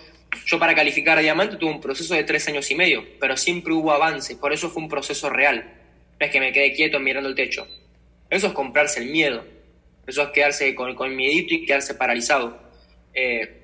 yo 0.46 0.60
para 0.60 0.76
calificar 0.76 1.18
a 1.18 1.22
diamante 1.22 1.58
tuve 1.58 1.72
un 1.72 1.82
proceso 1.82 2.14
de 2.14 2.24
tres 2.24 2.48
años 2.48 2.70
y 2.72 2.76
medio, 2.76 3.06
pero 3.20 3.36
siempre 3.38 3.74
hubo 3.74 3.92
avance, 3.92 4.36
por 4.36 4.54
eso 4.54 4.70
fue 4.70 4.84
un 4.84 4.90
proceso 4.90 5.30
real. 5.30 5.74
No 6.20 6.26
es 6.26 6.32
que 6.32 6.40
me 6.40 6.52
quedé 6.52 6.74
quieto 6.74 7.00
mirando 7.00 7.30
el 7.30 7.36
techo. 7.36 7.68
Eso 8.30 8.48
es 8.48 8.54
comprarse 8.54 9.02
el 9.02 9.10
miedo. 9.10 9.44
Eso 10.08 10.24
es 10.24 10.30
quedarse 10.30 10.74
con, 10.74 10.96
con 10.96 11.16
miedito 11.16 11.54
y 11.54 11.66
quedarse 11.66 11.96
paralizado. 11.96 12.60
Eh, 13.14 13.58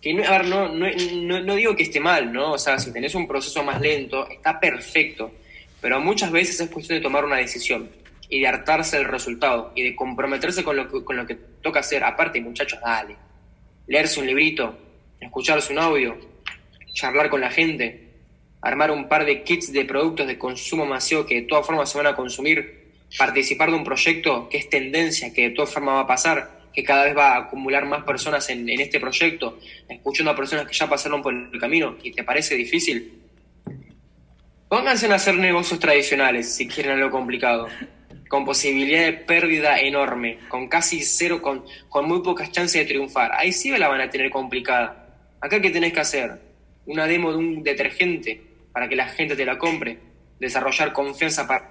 que 0.00 0.12
no, 0.12 0.24
a 0.24 0.38
ver, 0.38 0.46
no, 0.46 0.68
no, 0.68 1.40
no, 1.40 1.54
digo 1.54 1.76
que 1.76 1.84
esté 1.84 2.00
mal, 2.00 2.32
¿no? 2.32 2.52
O 2.52 2.58
sea, 2.58 2.78
si 2.78 2.92
tenés 2.92 3.14
un 3.14 3.28
proceso 3.28 3.62
más 3.62 3.80
lento, 3.80 4.28
está 4.28 4.58
perfecto. 4.58 5.32
Pero 5.80 6.00
muchas 6.00 6.30
veces 6.30 6.60
es 6.60 6.70
cuestión 6.70 6.98
de 6.98 7.02
tomar 7.02 7.24
una 7.24 7.36
decisión 7.36 7.90
y 8.28 8.40
de 8.40 8.46
hartarse 8.46 8.96
del 8.96 9.06
resultado 9.06 9.72
y 9.74 9.82
de 9.82 9.96
comprometerse 9.96 10.64
con 10.64 10.76
lo 10.76 10.88
que, 10.88 11.04
con 11.04 11.16
lo 11.16 11.26
que 11.26 11.34
toca 11.34 11.80
hacer. 11.80 12.02
Aparte, 12.02 12.40
muchachos, 12.40 12.80
dale. 12.80 13.16
Leerse 13.86 14.20
un 14.20 14.26
librito, 14.26 14.76
escucharse 15.22 15.72
un 15.72 15.78
audio, 15.78 16.18
charlar 16.92 17.30
con 17.30 17.40
la 17.40 17.50
gente, 17.50 18.10
armar 18.60 18.90
un 18.90 19.08
par 19.08 19.24
de 19.24 19.42
kits 19.42 19.72
de 19.72 19.84
productos 19.84 20.26
de 20.26 20.38
consumo 20.38 20.84
masivo 20.84 21.24
que 21.26 21.36
de 21.36 21.42
todas 21.42 21.66
formas 21.66 21.90
se 21.90 21.98
van 21.98 22.06
a 22.08 22.16
consumir, 22.16 22.92
participar 23.16 23.70
de 23.70 23.76
un 23.76 23.84
proyecto 23.84 24.48
que 24.48 24.58
es 24.58 24.68
tendencia, 24.68 25.32
que 25.32 25.48
de 25.48 25.50
todas 25.50 25.72
formas 25.72 25.96
va 25.96 26.00
a 26.00 26.06
pasar 26.06 26.62
que 26.72 26.82
cada 26.82 27.04
vez 27.04 27.16
va 27.16 27.34
a 27.34 27.38
acumular 27.40 27.84
más 27.84 28.02
personas 28.04 28.48
en, 28.48 28.68
este 28.68 28.98
proyecto, 28.98 29.58
escuchando 29.88 30.30
a 30.30 30.36
personas 30.36 30.66
que 30.66 30.72
ya 30.72 30.88
pasaron 30.88 31.20
por 31.20 31.34
el 31.34 31.60
camino 31.60 31.96
y 32.02 32.12
te 32.12 32.24
parece 32.24 32.54
difícil, 32.54 33.20
pónganse 34.68 35.06
a 35.06 35.16
hacer 35.16 35.34
negocios 35.34 35.78
tradicionales 35.78 36.54
si 36.54 36.66
quieren 36.66 36.92
algo 36.92 37.10
complicado, 37.10 37.68
con 38.28 38.46
posibilidad 38.46 39.04
de 39.04 39.12
pérdida 39.12 39.78
enorme, 39.80 40.38
con 40.48 40.66
casi 40.66 41.02
cero, 41.02 41.42
con, 41.42 41.66
con 41.90 42.08
muy 42.08 42.22
pocas 42.22 42.50
chances 42.50 42.80
de 42.80 42.86
triunfar. 42.86 43.32
Ahí 43.32 43.52
sí 43.52 43.70
la 43.76 43.88
van 43.88 44.00
a 44.00 44.08
tener 44.08 44.30
complicada. 44.30 45.01
Acá, 45.42 45.60
¿qué 45.60 45.70
tenés 45.70 45.92
que 45.92 45.98
hacer? 45.98 46.38
Una 46.86 47.08
demo 47.08 47.32
de 47.32 47.38
un 47.38 47.64
detergente 47.64 48.40
para 48.72 48.88
que 48.88 48.94
la 48.94 49.08
gente 49.08 49.34
te 49.34 49.44
la 49.44 49.58
compre, 49.58 49.98
desarrollar 50.38 50.92
confianza 50.92 51.48
para 51.48 51.68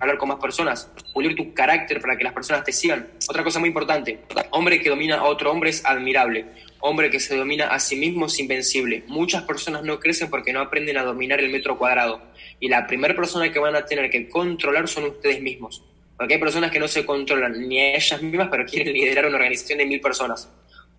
hablar 0.00 0.16
con 0.16 0.30
más 0.30 0.38
personas, 0.38 0.90
pulir 1.12 1.36
tu 1.36 1.52
carácter 1.52 2.00
para 2.00 2.16
que 2.16 2.24
las 2.24 2.32
personas 2.32 2.64
te 2.64 2.72
sigan. 2.72 3.06
Otra 3.28 3.44
cosa 3.44 3.58
muy 3.58 3.68
importante, 3.68 4.20
hombre 4.50 4.80
que 4.80 4.88
domina 4.88 5.16
a 5.16 5.24
otro 5.24 5.52
hombre 5.52 5.68
es 5.68 5.84
admirable, 5.84 6.46
hombre 6.80 7.10
que 7.10 7.20
se 7.20 7.36
domina 7.36 7.66
a 7.66 7.78
sí 7.78 7.96
mismo 7.96 8.26
es 8.26 8.38
invencible. 8.38 9.04
Muchas 9.06 9.42
personas 9.42 9.82
no 9.82 10.00
crecen 10.00 10.30
porque 10.30 10.54
no 10.54 10.60
aprenden 10.60 10.96
a 10.96 11.02
dominar 11.02 11.38
el 11.40 11.50
metro 11.50 11.76
cuadrado 11.76 12.22
y 12.60 12.70
la 12.70 12.86
primera 12.86 13.14
persona 13.14 13.52
que 13.52 13.58
van 13.58 13.76
a 13.76 13.84
tener 13.84 14.08
que 14.08 14.26
controlar 14.26 14.88
son 14.88 15.04
ustedes 15.04 15.42
mismos. 15.42 15.84
Porque 16.16 16.32
hay 16.32 16.40
personas 16.40 16.70
que 16.70 16.78
no 16.78 16.88
se 16.88 17.04
controlan 17.04 17.68
ni 17.68 17.78
a 17.78 17.96
ellas 17.96 18.22
mismas, 18.22 18.48
pero 18.50 18.64
quieren 18.64 18.90
liderar 18.94 19.26
una 19.26 19.36
organización 19.36 19.80
de 19.80 19.84
mil 19.84 20.00
personas. 20.00 20.50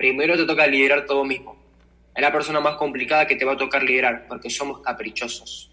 Primero 0.02 0.36
te 0.36 0.46
toca 0.46 0.66
liderar 0.66 1.06
todo 1.06 1.24
mismo. 1.24 1.56
Es 2.16 2.24
la 2.24 2.32
persona 2.32 2.60
más 2.60 2.76
complicada 2.76 3.28
que 3.28 3.36
te 3.36 3.46
va 3.46 3.54
a 3.54 3.56
tocar 3.56 3.84
liderar, 3.84 4.26
porque 4.28 4.50
somos 4.50 4.80
caprichosos. 4.80 5.70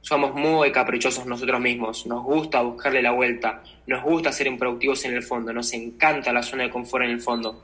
Somos 0.00 0.34
muy 0.34 0.72
caprichosos 0.72 1.26
nosotros 1.26 1.60
mismos, 1.60 2.06
nos 2.06 2.24
gusta 2.24 2.62
buscarle 2.62 3.02
la 3.02 3.10
vuelta, 3.10 3.62
nos 3.86 4.02
gusta 4.02 4.32
ser 4.32 4.46
improductivos 4.46 5.04
en 5.04 5.12
el 5.12 5.22
fondo, 5.22 5.52
nos 5.52 5.74
encanta 5.74 6.32
la 6.32 6.42
zona 6.42 6.62
de 6.62 6.70
confort 6.70 7.04
en 7.04 7.10
el 7.10 7.20
fondo. 7.20 7.62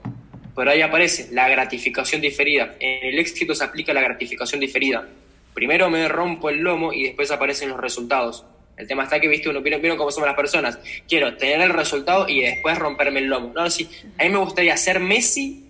Pero 0.55 0.71
ahí 0.71 0.83
aparece 0.83 1.33
la 1.33 1.49
gratificación 1.49 2.21
diferida. 2.21 2.75
En 2.79 3.07
el 3.07 3.19
éxito 3.19 3.55
se 3.55 3.65
aplica 3.65 3.95
la 3.95 4.03
gratificación 4.03 4.61
diferida. 4.61 5.09
Primero 5.55 5.89
me 5.89 6.07
rompo 6.09 6.51
el 6.51 6.59
lomo 6.59 6.93
y 6.93 7.05
después 7.05 7.31
aparecen 7.31 7.71
los 7.71 7.81
resultados. 7.81 8.45
El 8.77 8.87
tema 8.87 9.05
está 9.05 9.19
que, 9.19 9.29
viste, 9.29 9.49
uno 9.49 9.63
vieron, 9.63 9.97
cómo 9.97 10.11
somos 10.11 10.27
las 10.27 10.37
personas. 10.37 10.79
Quiero 11.09 11.37
tener 11.37 11.61
el 11.63 11.71
resultado 11.71 12.29
y 12.29 12.43
después 12.43 12.79
romperme 12.79 13.21
el 13.21 13.27
lomo. 13.27 13.53
No, 13.55 13.71
sí, 13.71 13.89
a 14.19 14.25
mí 14.25 14.31
me 14.31 14.39
gustaría 14.39 14.77
ser 14.77 15.01
Messi, 15.01 15.67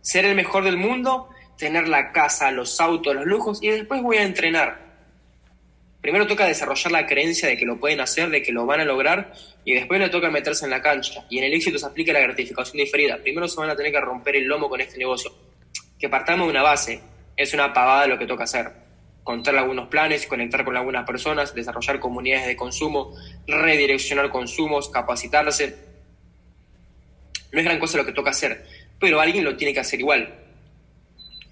ser 0.00 0.24
el 0.24 0.34
mejor 0.34 0.64
del 0.64 0.76
mundo, 0.76 1.28
tener 1.58 1.88
la 1.88 2.12
casa, 2.12 2.50
los 2.50 2.80
autos, 2.80 3.14
los 3.14 3.26
lujos 3.26 3.62
y 3.62 3.68
después 3.68 4.02
voy 4.02 4.16
a 4.16 4.22
entrenar 4.22 4.92
primero 6.02 6.26
toca 6.26 6.44
desarrollar 6.44 6.92
la 6.92 7.06
creencia 7.06 7.48
de 7.48 7.56
que 7.56 7.64
lo 7.64 7.78
pueden 7.78 8.00
hacer, 8.00 8.28
de 8.28 8.42
que 8.42 8.52
lo 8.52 8.66
van 8.66 8.80
a 8.80 8.84
lograr, 8.84 9.32
y 9.64 9.72
después 9.72 10.00
le 10.00 10.10
toca 10.10 10.28
meterse 10.30 10.64
en 10.64 10.72
la 10.72 10.82
cancha. 10.82 11.24
Y 11.30 11.38
en 11.38 11.44
el 11.44 11.54
éxito 11.54 11.78
se 11.78 11.86
aplica 11.86 12.12
la 12.12 12.20
gratificación 12.20 12.76
diferida. 12.76 13.16
Primero 13.18 13.48
se 13.48 13.58
van 13.58 13.70
a 13.70 13.76
tener 13.76 13.92
que 13.92 14.00
romper 14.00 14.36
el 14.36 14.44
lomo 14.44 14.68
con 14.68 14.80
este 14.80 14.98
negocio. 14.98 15.32
Que 15.98 16.08
partamos 16.08 16.48
de 16.48 16.50
una 16.50 16.62
base. 16.62 17.00
Es 17.36 17.54
una 17.54 17.72
pavada 17.72 18.08
lo 18.08 18.18
que 18.18 18.26
toca 18.26 18.44
hacer. 18.44 18.81
Contar 19.24 19.56
algunos 19.56 19.88
planes, 19.88 20.26
conectar 20.26 20.64
con 20.64 20.76
algunas 20.76 21.06
personas, 21.06 21.54
desarrollar 21.54 22.00
comunidades 22.00 22.46
de 22.46 22.56
consumo, 22.56 23.16
redireccionar 23.46 24.30
consumos, 24.30 24.88
capacitarse. 24.88 25.76
No 27.52 27.58
es 27.58 27.64
gran 27.64 27.78
cosa 27.78 27.98
lo 27.98 28.04
que 28.04 28.12
toca 28.12 28.30
hacer, 28.30 28.66
pero 28.98 29.20
alguien 29.20 29.44
lo 29.44 29.56
tiene 29.56 29.72
que 29.72 29.80
hacer 29.80 30.00
igual. 30.00 30.42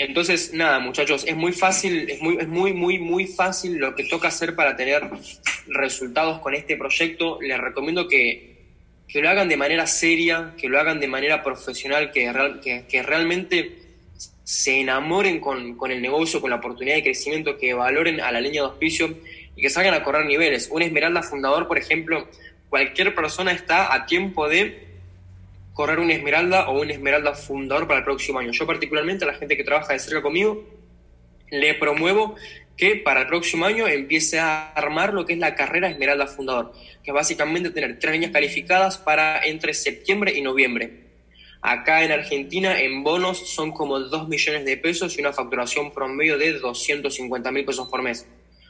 Entonces, 0.01 0.55
nada, 0.55 0.79
muchachos, 0.79 1.25
es 1.29 1.37
muy 1.37 1.53
fácil, 1.53 2.09
es 2.09 2.23
muy, 2.23 2.39
es 2.39 2.49
muy, 2.49 2.73
muy, 2.73 2.99
muy 2.99 3.27
fácil 3.27 3.77
lo 3.77 3.95
que 3.95 4.05
toca 4.05 4.29
hacer 4.29 4.57
para 4.57 4.75
tener 4.75 5.03
resultados 5.67 6.41
con 6.41 6.55
este 6.55 6.79
proyecto. 6.79 7.39
Les 7.43 7.59
recomiendo 7.59 8.09
que, 8.09 8.57
que 9.07 9.21
lo 9.21 9.29
hagan 9.29 9.51
de 9.51 9.59
manera 9.59 9.87
seria, 9.87 10.55
que 10.57 10.71
lo 10.71 10.81
hagan 10.81 11.01
de 11.01 11.07
manera 11.07 11.43
profesional, 11.43 12.13
que, 12.13 12.33
que, 12.63 12.87
que 12.89 13.03
realmente 13.03 13.80
se 14.51 14.81
enamoren 14.81 15.39
con, 15.39 15.77
con, 15.77 15.93
el 15.93 16.03
negocio, 16.03 16.41
con 16.41 16.51
la 16.51 16.57
oportunidad 16.57 16.97
de 16.97 17.05
crecimiento, 17.05 17.57
que 17.57 17.73
valoren 17.73 18.21
a 18.21 18.33
la 18.33 18.41
línea 18.41 18.63
de 18.63 18.69
auspicio 18.69 19.17
y 19.55 19.63
que 19.63 19.71
salgan 19.71 19.95
a 19.95 20.03
correr 20.03 20.27
niveles. 20.27 20.69
Un 20.73 20.83
Esmeralda 20.83 21.23
fundador, 21.23 21.69
por 21.69 21.79
ejemplo, 21.79 22.27
cualquier 22.69 23.15
persona 23.15 23.53
está 23.53 23.95
a 23.95 24.07
tiempo 24.07 24.49
de 24.49 24.89
correr 25.73 26.01
un 26.01 26.11
Esmeralda 26.11 26.69
o 26.69 26.81
un 26.81 26.91
Esmeralda 26.91 27.33
fundador 27.35 27.87
para 27.87 28.01
el 28.01 28.05
próximo 28.05 28.41
año. 28.41 28.51
Yo 28.51 28.67
particularmente 28.67 29.25
a 29.25 29.29
la 29.29 29.35
gente 29.35 29.57
que 29.57 29.63
trabaja 29.63 29.93
de 29.93 30.01
cerca 30.01 30.21
conmigo 30.21 30.67
le 31.53 31.75
promuevo 31.75 32.35
que 32.77 32.97
para 32.97 33.21
el 33.21 33.27
próximo 33.29 33.67
año 33.67 33.87
empiece 33.87 34.41
a 34.41 34.73
armar 34.73 35.15
lo 35.15 35.27
que 35.27 35.35
es 35.35 35.39
la 35.39 35.55
carrera 35.55 35.89
Esmeralda 35.89 36.27
Fundador, 36.27 36.73
que 37.05 37.13
es 37.13 37.15
básicamente 37.15 37.71
tener 37.71 38.01
tres 38.01 38.15
líneas 38.15 38.33
calificadas 38.33 38.99
para 38.99 39.47
entre 39.47 39.75
septiembre 39.75 40.33
y 40.37 40.43
noviembre. 40.43 41.10
Acá 41.63 42.05
en 42.05 42.13
Argentina 42.13 42.81
en 42.81 43.03
bonos 43.05 43.53
son 43.55 43.73
como 43.73 44.01
2 44.01 44.29
millones 44.29 44.65
de 44.65 44.77
pesos 44.79 45.17
y 45.17 45.21
una 45.21 45.33
facturación 45.33 45.93
promedio 45.93 46.39
de 46.39 46.55
250 46.55 47.53
mil 47.53 47.65
pesos 47.65 47.87
por 47.89 48.03
mes. 48.03 48.27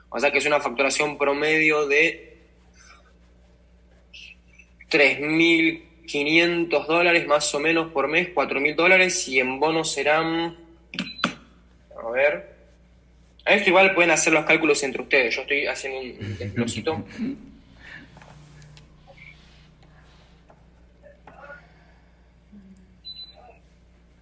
O 0.09 0.18
sea 0.18 0.33
que 0.33 0.38
es 0.38 0.46
una 0.46 0.61
facturación 0.61 1.16
promedio 1.16 1.87
de 1.87 2.38
3 4.88 5.20
mil 5.20 5.85
500 6.11 6.87
dólares 6.88 7.26
más 7.29 7.55
o 7.55 7.61
menos 7.61 7.92
por 7.92 8.09
mes, 8.09 8.31
4 8.35 8.61
mil 8.61 8.74
dólares 8.74 9.29
y 9.29 9.38
en 9.38 9.61
bonos 9.61 9.92
serán... 9.92 10.57
A 11.96 12.11
ver. 12.11 12.57
A 13.44 13.55
esto 13.55 13.68
igual 13.68 13.94
pueden 13.94 14.11
hacer 14.11 14.33
los 14.33 14.44
cálculos 14.44 14.83
entre 14.83 15.03
ustedes. 15.03 15.37
Yo 15.37 15.42
estoy 15.42 15.66
haciendo 15.66 16.00
un 16.00 16.37
desglosito. 16.38 17.05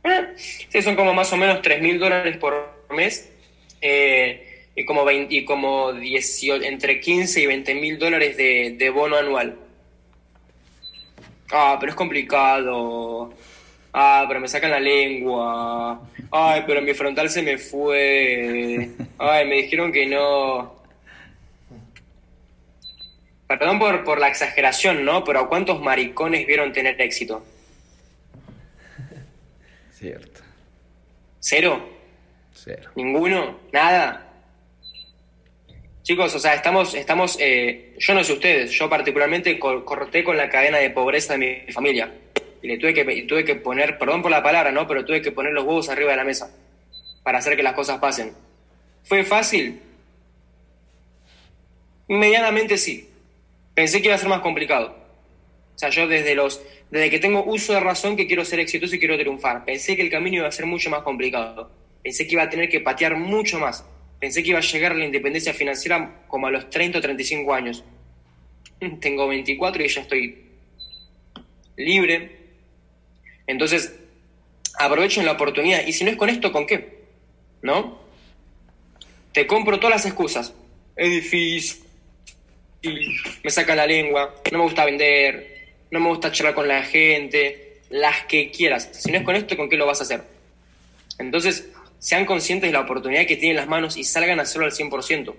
sí, 0.36 0.82
son 0.82 0.96
como 0.96 1.14
más 1.14 1.32
o 1.32 1.36
menos 1.36 1.62
3 1.62 1.80
mil 1.80 1.98
dólares 1.98 2.36
por 2.36 2.86
mes. 2.90 3.30
Eh, 3.80 4.66
y 4.74 4.84
como, 4.84 5.04
20, 5.04 5.34
y 5.34 5.44
como 5.44 5.92
18, 5.92 6.64
entre 6.64 7.00
15 7.00 7.40
y 7.40 7.46
20 7.46 7.74
mil 7.74 7.98
dólares 7.98 8.36
de, 8.36 8.90
bono 8.94 9.16
anual. 9.16 9.58
Ah, 11.50 11.76
pero 11.80 11.90
es 11.90 11.96
complicado. 11.96 13.34
Ah, 13.92 14.24
pero 14.28 14.40
me 14.40 14.48
sacan 14.48 14.70
la 14.70 14.78
lengua. 14.78 16.00
Ay, 16.30 16.62
pero 16.66 16.80
mi 16.82 16.94
frontal 16.94 17.28
se 17.28 17.42
me 17.42 17.58
fue. 17.58 18.90
Ay, 19.18 19.46
me 19.46 19.56
dijeron 19.62 19.90
que 19.90 20.06
no. 20.06 20.76
Perdón 23.48 23.78
por, 23.78 24.04
por 24.04 24.20
la 24.20 24.28
exageración, 24.28 25.04
¿no? 25.04 25.24
Pero 25.24 25.48
¿cuántos 25.48 25.80
maricones 25.80 26.46
vieron 26.46 26.72
tener 26.72 27.00
éxito? 27.00 27.42
Cierto. 29.98 30.42
¿Cero? 31.40 31.88
Cero. 32.52 32.90
¿Ninguno? 32.94 33.58
¿Nada? 33.72 34.32
Chicos, 36.04 36.34
o 36.36 36.38
sea, 36.38 36.54
estamos, 36.54 36.94
estamos 36.94 37.36
eh, 37.40 37.96
yo 37.98 38.14
no 38.14 38.22
sé 38.22 38.32
ustedes, 38.32 38.70
yo 38.70 38.88
particularmente 38.88 39.58
corté 39.58 40.22
con 40.22 40.36
la 40.36 40.48
cadena 40.48 40.78
de 40.78 40.90
pobreza 40.90 41.36
de 41.36 41.38
mi 41.66 41.72
familia. 41.72 42.12
Y 42.62 42.68
le 42.68 42.78
tuve 42.78 42.94
que, 42.94 43.22
tuve 43.24 43.44
que 43.44 43.56
poner, 43.56 43.98
perdón 43.98 44.22
por 44.22 44.30
la 44.30 44.42
palabra, 44.42 44.70
¿no? 44.70 44.86
Pero 44.86 45.04
tuve 45.04 45.20
que 45.20 45.32
poner 45.32 45.52
los 45.52 45.64
huevos 45.64 45.88
arriba 45.88 46.12
de 46.12 46.16
la 46.16 46.24
mesa 46.24 46.48
para 47.24 47.38
hacer 47.38 47.56
que 47.56 47.64
las 47.64 47.74
cosas 47.74 47.98
pasen. 47.98 48.32
¿Fue 49.02 49.24
fácil? 49.24 49.80
Medianamente 52.06 52.78
sí. 52.78 53.10
Pensé 53.74 54.00
que 54.00 54.06
iba 54.06 54.14
a 54.14 54.18
ser 54.18 54.28
más 54.28 54.40
complicado. 54.40 54.96
O 55.74 55.78
sea, 55.78 55.90
yo 55.90 56.06
desde 56.06 56.34
los 56.36 56.62
desde 56.90 57.10
que 57.10 57.18
tengo 57.18 57.44
uso 57.44 57.72
de 57.72 57.80
razón 57.80 58.16
que 58.16 58.26
quiero 58.26 58.44
ser 58.44 58.60
exitoso 58.60 58.94
y 58.94 58.98
quiero 58.98 59.18
triunfar, 59.18 59.64
pensé 59.64 59.96
que 59.96 60.02
el 60.02 60.10
camino 60.10 60.38
iba 60.38 60.48
a 60.48 60.52
ser 60.52 60.66
mucho 60.66 60.90
más 60.90 61.02
complicado. 61.02 61.70
Pensé 62.02 62.26
que 62.26 62.32
iba 62.34 62.42
a 62.42 62.50
tener 62.50 62.68
que 62.68 62.80
patear 62.80 63.16
mucho 63.16 63.58
más 63.58 63.84
Pensé 64.18 64.42
que 64.42 64.50
iba 64.50 64.58
a 64.58 64.62
llegar 64.62 64.92
a 64.92 64.96
la 64.96 65.04
independencia 65.04 65.54
financiera 65.54 66.24
como 66.26 66.48
a 66.48 66.50
los 66.50 66.70
30 66.70 66.98
o 66.98 67.00
35 67.00 67.54
años. 67.54 67.84
Tengo 69.00 69.28
24 69.28 69.84
y 69.84 69.88
ya 69.88 70.00
estoy 70.00 70.44
libre. 71.76 72.36
Entonces, 73.46 73.94
aprovechen 74.78 75.24
la 75.24 75.32
oportunidad. 75.32 75.86
Y 75.86 75.92
si 75.92 76.04
no 76.04 76.10
es 76.10 76.16
con 76.16 76.28
esto, 76.28 76.50
¿con 76.50 76.66
qué? 76.66 77.04
¿No? 77.62 78.00
Te 79.32 79.46
compro 79.46 79.78
todas 79.78 79.96
las 79.96 80.06
excusas. 80.06 80.52
Es 80.96 81.10
difícil, 81.10 81.84
me 83.44 83.50
saca 83.50 83.76
la 83.76 83.86
lengua, 83.86 84.34
no 84.50 84.58
me 84.58 84.64
gusta 84.64 84.84
vender, 84.84 85.57
no 85.90 86.00
me 86.00 86.08
gusta 86.08 86.32
charlar 86.32 86.54
con 86.54 86.68
la 86.68 86.82
gente, 86.82 87.80
las 87.90 88.24
que 88.24 88.50
quieras. 88.50 88.90
Si 88.92 89.10
no 89.10 89.18
es 89.18 89.24
con 89.24 89.36
esto, 89.36 89.56
¿con 89.56 89.68
qué 89.68 89.76
lo 89.76 89.86
vas 89.86 90.00
a 90.00 90.04
hacer? 90.04 90.22
Entonces, 91.18 91.68
sean 91.98 92.24
conscientes 92.24 92.68
de 92.68 92.72
la 92.72 92.80
oportunidad 92.80 93.26
que 93.26 93.36
tienen 93.36 93.52
en 93.52 93.56
las 93.56 93.68
manos 93.68 93.96
y 93.96 94.04
salgan 94.04 94.38
a 94.38 94.42
hacerlo 94.42 94.66
al 94.66 94.72
100%. 94.72 95.34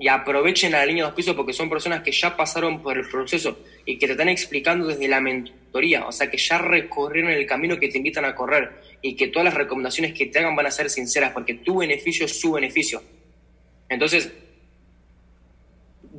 Y 0.00 0.08
aprovechen 0.08 0.74
a 0.74 0.78
la 0.78 0.86
línea 0.86 1.04
de 1.04 1.08
auspicio 1.08 1.34
porque 1.34 1.52
son 1.52 1.68
personas 1.68 2.02
que 2.02 2.12
ya 2.12 2.36
pasaron 2.36 2.82
por 2.82 2.96
el 2.96 3.08
proceso 3.08 3.58
y 3.84 3.98
que 3.98 4.06
te 4.06 4.12
están 4.12 4.28
explicando 4.28 4.86
desde 4.86 5.08
la 5.08 5.20
mentoría, 5.20 6.06
o 6.06 6.12
sea, 6.12 6.30
que 6.30 6.36
ya 6.36 6.58
recorrieron 6.58 7.32
el 7.32 7.46
camino 7.46 7.78
que 7.78 7.88
te 7.88 7.98
invitan 7.98 8.24
a 8.24 8.34
correr 8.34 8.70
y 9.02 9.16
que 9.16 9.28
todas 9.28 9.46
las 9.46 9.54
recomendaciones 9.54 10.12
que 10.12 10.26
te 10.26 10.38
hagan 10.38 10.54
van 10.54 10.66
a 10.66 10.70
ser 10.70 10.88
sinceras 10.88 11.32
porque 11.32 11.54
tu 11.54 11.78
beneficio 11.78 12.26
es 12.26 12.40
su 12.40 12.52
beneficio. 12.52 13.02
Entonces, 13.88 14.30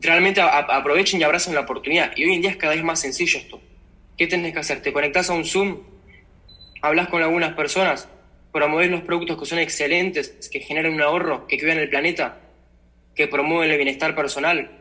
realmente 0.02 0.42
aprovechen 0.42 1.20
y 1.20 1.24
abracen 1.24 1.56
la 1.56 1.62
oportunidad. 1.62 2.12
Y 2.16 2.26
hoy 2.26 2.36
en 2.36 2.42
día 2.42 2.52
es 2.52 2.58
cada 2.58 2.74
vez 2.74 2.84
más 2.84 3.00
sencillo 3.00 3.40
esto. 3.40 3.62
¿Qué 4.18 4.28
tenés 4.28 4.54
que 4.54 4.60
hacer? 4.60 4.82
¿Te 4.82 4.92
conectas 4.92 5.30
a 5.30 5.34
un 5.34 5.46
Zoom? 5.46 5.80
¿Hablas 6.82 7.08
con 7.10 7.22
algunas 7.22 7.54
personas? 7.54 8.08
promover 8.52 8.90
los 8.90 9.02
productos 9.02 9.40
que 9.40 9.46
son 9.46 9.60
excelentes, 9.60 10.50
que 10.52 10.60
generan 10.60 10.94
un 10.94 11.02
ahorro, 11.02 11.48
que 11.48 11.60
cuidan 11.60 11.78
el 11.78 11.90
planeta, 11.90 12.40
que 13.16 13.28
promueven 13.28 13.70
el 13.70 13.78
bienestar 13.78 14.16
personal, 14.16 14.72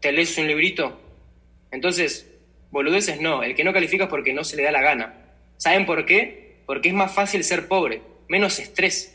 te 0.00 0.12
lees 0.12 0.36
un 0.38 0.46
librito. 0.46 1.00
Entonces, 1.70 2.28
boludeces 2.70 3.20
no, 3.20 3.42
el 3.42 3.54
que 3.54 3.64
no 3.64 3.72
califica 3.72 4.04
es 4.04 4.10
porque 4.10 4.32
no 4.32 4.44
se 4.44 4.56
le 4.56 4.64
da 4.64 4.72
la 4.72 4.82
gana. 4.82 5.14
¿Saben 5.56 5.86
por 5.86 6.04
qué? 6.04 6.56
Porque 6.66 6.88
es 6.88 6.94
más 6.94 7.14
fácil 7.14 7.44
ser 7.44 7.68
pobre, 7.68 8.02
menos 8.28 8.58
estrés. 8.58 9.11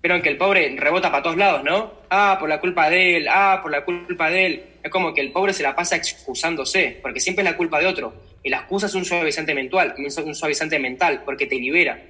Pero 0.00 0.14
aunque 0.14 0.28
el 0.28 0.36
pobre 0.36 0.74
rebota 0.76 1.10
para 1.10 1.22
todos 1.22 1.36
lados, 1.36 1.64
¿no? 1.64 1.92
Ah, 2.08 2.36
por 2.38 2.48
la 2.48 2.60
culpa 2.60 2.88
de 2.88 3.16
él, 3.16 3.26
ah, 3.28 3.58
por 3.62 3.72
la 3.72 3.84
culpa 3.84 4.30
de 4.30 4.46
él. 4.46 4.64
Es 4.82 4.90
como 4.90 5.12
que 5.12 5.20
el 5.20 5.32
pobre 5.32 5.52
se 5.52 5.62
la 5.62 5.74
pasa 5.74 5.96
excusándose, 5.96 6.98
porque 7.02 7.20
siempre 7.20 7.44
es 7.44 7.50
la 7.50 7.56
culpa 7.56 7.80
de 7.80 7.86
otro. 7.86 8.14
Y 8.42 8.48
la 8.48 8.58
excusa 8.58 8.86
es 8.86 8.94
un 8.94 9.04
suavizante 9.04 9.54
mental, 9.54 9.94
un 9.98 10.34
suavizante 10.34 10.78
mental, 10.78 11.22
porque 11.24 11.46
te 11.46 11.56
libera 11.56 12.00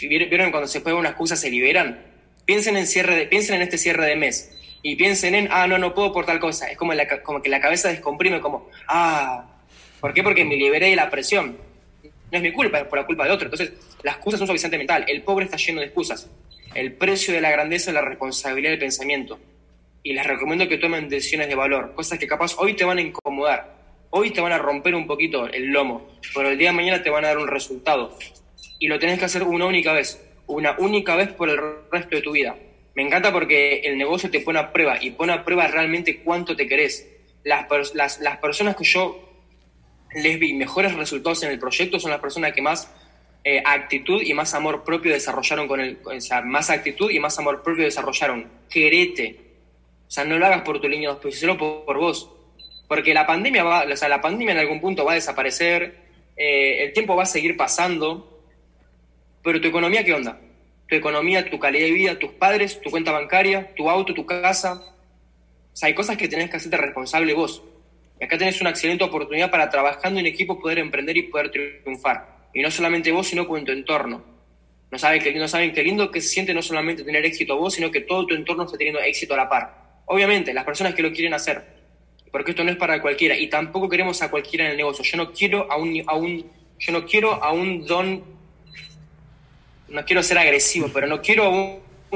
¿Vieron 0.00 0.50
cuando 0.50 0.66
se 0.66 0.80
juega 0.80 0.98
una 0.98 1.10
excusa 1.10 1.36
se 1.36 1.50
liberan? 1.50 2.00
Piensen 2.44 2.76
en, 2.76 2.86
cierre 2.86 3.14
de, 3.14 3.26
piensen 3.26 3.56
en 3.56 3.62
este 3.62 3.78
cierre 3.78 4.06
de 4.06 4.16
mes 4.16 4.50
y 4.82 4.96
piensen 4.96 5.34
en, 5.34 5.48
ah, 5.50 5.66
no, 5.66 5.78
no 5.78 5.94
puedo 5.94 6.12
por 6.12 6.26
tal 6.26 6.40
cosa. 6.40 6.70
Es 6.70 6.76
como, 6.76 6.92
como 7.22 7.42
que 7.42 7.48
la 7.48 7.60
cabeza 7.60 7.88
descomprime, 7.88 8.40
como, 8.40 8.68
ah, 8.88 9.44
¿por 10.00 10.12
qué? 10.12 10.22
Porque 10.22 10.44
me 10.44 10.56
liberé 10.56 10.90
de 10.90 10.96
la 10.96 11.10
presión. 11.10 11.56
No 12.02 12.38
es 12.38 12.42
mi 12.42 12.52
culpa, 12.52 12.78
es 12.78 12.86
por 12.86 12.98
la 12.98 13.06
culpa 13.06 13.24
de 13.24 13.30
otro. 13.30 13.46
Entonces, 13.46 13.72
la 14.02 14.12
excusa 14.12 14.36
es 14.36 14.40
un 14.40 14.46
suavizante 14.46 14.78
mental. 14.78 15.04
El 15.06 15.22
pobre 15.22 15.44
está 15.44 15.56
lleno 15.56 15.80
de 15.80 15.86
excusas. 15.86 16.28
El 16.74 16.94
precio 16.94 17.34
de 17.34 17.40
la 17.40 17.50
grandeza 17.50 17.90
es 17.90 17.94
la 17.94 18.00
responsabilidad 18.00 18.70
del 18.70 18.78
pensamiento. 18.78 19.38
Y 20.02 20.14
les 20.14 20.26
recomiendo 20.26 20.68
que 20.68 20.78
tomen 20.78 21.08
decisiones 21.08 21.48
de 21.48 21.54
valor, 21.54 21.94
cosas 21.94 22.18
que 22.18 22.26
capaz 22.26 22.56
hoy 22.58 22.74
te 22.74 22.84
van 22.84 22.98
a 22.98 23.02
incomodar, 23.02 23.76
hoy 24.10 24.30
te 24.30 24.40
van 24.40 24.52
a 24.52 24.58
romper 24.58 24.94
un 24.94 25.06
poquito 25.06 25.46
el 25.46 25.66
lomo, 25.66 26.08
pero 26.34 26.48
el 26.48 26.58
día 26.58 26.70
de 26.70 26.76
mañana 26.76 27.02
te 27.02 27.10
van 27.10 27.24
a 27.24 27.28
dar 27.28 27.38
un 27.38 27.46
resultado 27.46 28.16
y 28.78 28.88
lo 28.88 28.98
tenés 28.98 29.20
que 29.20 29.26
hacer 29.26 29.44
una 29.44 29.66
única 29.66 29.92
vez, 29.92 30.20
una 30.48 30.76
única 30.78 31.14
vez 31.14 31.32
por 31.32 31.48
el 31.48 31.58
resto 31.90 32.16
de 32.16 32.22
tu 32.22 32.32
vida. 32.32 32.56
Me 32.96 33.02
encanta 33.02 33.32
porque 33.32 33.80
el 33.80 33.96
negocio 33.96 34.28
te 34.28 34.40
pone 34.40 34.58
a 34.58 34.72
prueba 34.72 34.98
y 35.00 35.12
pone 35.12 35.32
a 35.32 35.44
prueba 35.44 35.68
realmente 35.68 36.20
cuánto 36.22 36.56
te 36.56 36.66
querés. 36.66 37.08
Las, 37.44 37.94
las, 37.94 38.20
las 38.20 38.38
personas 38.38 38.74
que 38.74 38.84
yo 38.84 39.32
les 40.14 40.38
vi 40.38 40.52
mejores 40.54 40.94
resultados 40.94 41.42
en 41.44 41.52
el 41.52 41.60
proyecto 41.60 42.00
son 42.00 42.10
las 42.10 42.20
personas 42.20 42.52
que 42.52 42.60
más 42.60 42.92
eh, 43.44 43.62
actitud 43.64 44.22
y 44.22 44.34
más 44.34 44.54
amor 44.54 44.84
propio 44.84 45.12
desarrollaron 45.12 45.66
con 45.66 45.80
el, 45.80 45.98
o 46.04 46.20
sea, 46.20 46.42
más 46.42 46.70
actitud 46.70 47.10
y 47.10 47.18
más 47.18 47.38
amor 47.38 47.62
propio 47.62 47.84
desarrollaron. 47.84 48.48
Querete. 48.70 49.40
O 50.06 50.10
sea, 50.10 50.24
no 50.24 50.38
lo 50.38 50.46
hagas 50.46 50.62
por 50.62 50.80
tu 50.80 50.88
línea 50.88 51.08
de 51.08 51.14
auspicio, 51.14 51.56
por, 51.56 51.84
por 51.84 51.98
vos. 51.98 52.30
Porque 52.86 53.14
la 53.14 53.26
pandemia 53.26 53.64
va, 53.64 53.84
o 53.84 53.96
sea, 53.96 54.08
la 54.08 54.20
pandemia 54.20 54.52
en 54.52 54.60
algún 54.60 54.80
punto 54.80 55.04
va 55.04 55.12
a 55.12 55.14
desaparecer, 55.16 55.96
eh, 56.36 56.84
el 56.84 56.92
tiempo 56.92 57.16
va 57.16 57.24
a 57.24 57.26
seguir 57.26 57.56
pasando, 57.56 58.44
pero 59.42 59.60
tu 59.60 59.68
economía, 59.68 60.04
¿qué 60.04 60.14
onda? 60.14 60.38
Tu 60.88 60.96
economía, 60.96 61.48
tu 61.48 61.58
calidad 61.58 61.86
de 61.86 61.92
vida, 61.92 62.18
tus 62.18 62.32
padres, 62.32 62.80
tu 62.80 62.90
cuenta 62.90 63.10
bancaria, 63.10 63.74
tu 63.74 63.88
auto, 63.88 64.14
tu 64.14 64.26
casa. 64.26 64.82
O 65.72 65.76
sea, 65.76 65.88
hay 65.88 65.94
cosas 65.94 66.16
que 66.16 66.28
tenés 66.28 66.50
que 66.50 66.58
hacerte 66.58 66.76
responsable 66.76 67.34
vos. 67.34 67.62
Y 68.20 68.24
acá 68.24 68.38
tenés 68.38 68.60
una 68.60 68.70
excelente 68.70 69.02
oportunidad 69.02 69.50
para 69.50 69.68
trabajando 69.68 70.20
en 70.20 70.26
equipo 70.26 70.60
poder 70.60 70.78
emprender 70.78 71.16
y 71.16 71.22
poder 71.22 71.50
triunfar. 71.50 72.41
Y 72.54 72.60
no 72.60 72.70
solamente 72.70 73.12
vos, 73.12 73.26
sino 73.26 73.46
con 73.46 73.64
tu 73.64 73.72
entorno. 73.72 74.32
No 74.92 74.98
saben, 74.98 75.22
qué, 75.22 75.32
no 75.32 75.48
saben 75.48 75.72
qué 75.72 75.82
lindo 75.82 76.10
que 76.10 76.20
se 76.20 76.28
siente 76.28 76.52
no 76.52 76.60
solamente 76.60 77.02
tener 77.02 77.24
éxito 77.24 77.56
vos, 77.56 77.72
sino 77.72 77.90
que 77.90 78.02
todo 78.02 78.26
tu 78.26 78.34
entorno 78.34 78.64
esté 78.64 78.76
teniendo 78.76 79.00
éxito 79.00 79.32
a 79.32 79.38
la 79.38 79.48
par. 79.48 80.02
Obviamente, 80.04 80.52
las 80.52 80.64
personas 80.64 80.94
que 80.94 81.02
lo 81.02 81.10
quieren 81.12 81.32
hacer, 81.32 81.64
porque 82.30 82.50
esto 82.50 82.62
no 82.62 82.70
es 82.70 82.76
para 82.76 83.00
cualquiera, 83.00 83.34
y 83.34 83.48
tampoco 83.48 83.88
queremos 83.88 84.20
a 84.20 84.30
cualquiera 84.30 84.66
en 84.66 84.72
el 84.72 84.76
negocio. 84.76 85.02
Yo 85.02 85.16
no 85.16 85.32
quiero 85.32 85.70
a 85.72 85.78
un, 85.78 86.02
a 86.06 86.14
un, 86.14 86.44
yo 86.78 86.92
no 86.92 87.06
quiero 87.06 87.42
a 87.42 87.52
un 87.52 87.86
don, 87.86 88.22
no 89.88 90.04
quiero 90.04 90.22
ser 90.22 90.36
agresivo, 90.36 90.90
pero 90.92 91.06
no 91.06 91.22
quiero 91.22 91.44
a 91.44 91.48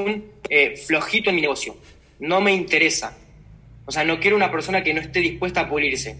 un, 0.03 0.33
eh, 0.51 0.77
flojito 0.77 1.31
en 1.31 1.37
mi 1.37 1.43
negocio. 1.43 1.77
No 2.19 2.43
me 2.43 2.53
interesa. 2.53 3.17
O 3.87 3.91
sea, 3.91 4.05
no 4.05 4.21
quiero 4.21 4.37
una 4.37 4.51
persona 4.51 4.83
que 4.83 4.93
no 4.93 5.01
esté 5.01 5.21
dispuesta 5.21 5.63
a 5.63 5.69
pulirse. 5.69 6.19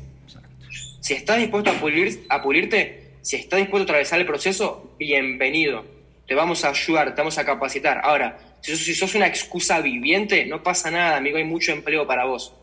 Si 1.01 1.13
estás 1.13 1.39
dispuesto 1.39 1.71
a, 1.71 1.75
pulir, 1.75 2.25
a 2.31 2.43
pulirte, 2.43 3.06
si 3.27 3.35
estás 3.35 3.59
dispuesto 3.59 3.83
a 3.83 3.87
atravesar 3.87 4.21
el 4.21 4.27
proceso, 4.27 4.95
bienvenido. 5.01 5.85
Te 6.29 6.37
vamos 6.37 6.65
a 6.65 6.69
ayudar, 6.69 7.13
te 7.13 7.23
vamos 7.23 7.37
a 7.39 7.45
capacitar. 7.45 8.01
Ahora, 8.05 8.39
si 8.61 8.77
si 8.77 8.95
sos 8.95 9.17
una 9.17 9.27
excusa 9.27 9.81
viviente, 9.81 10.47
no 10.47 10.63
pasa 10.63 10.93
nada, 10.93 11.17
amigo, 11.17 11.37
hay 11.37 11.43
mucho 11.43 11.73
empleo 11.73 12.07
para 12.07 12.25
vos. 12.25 12.55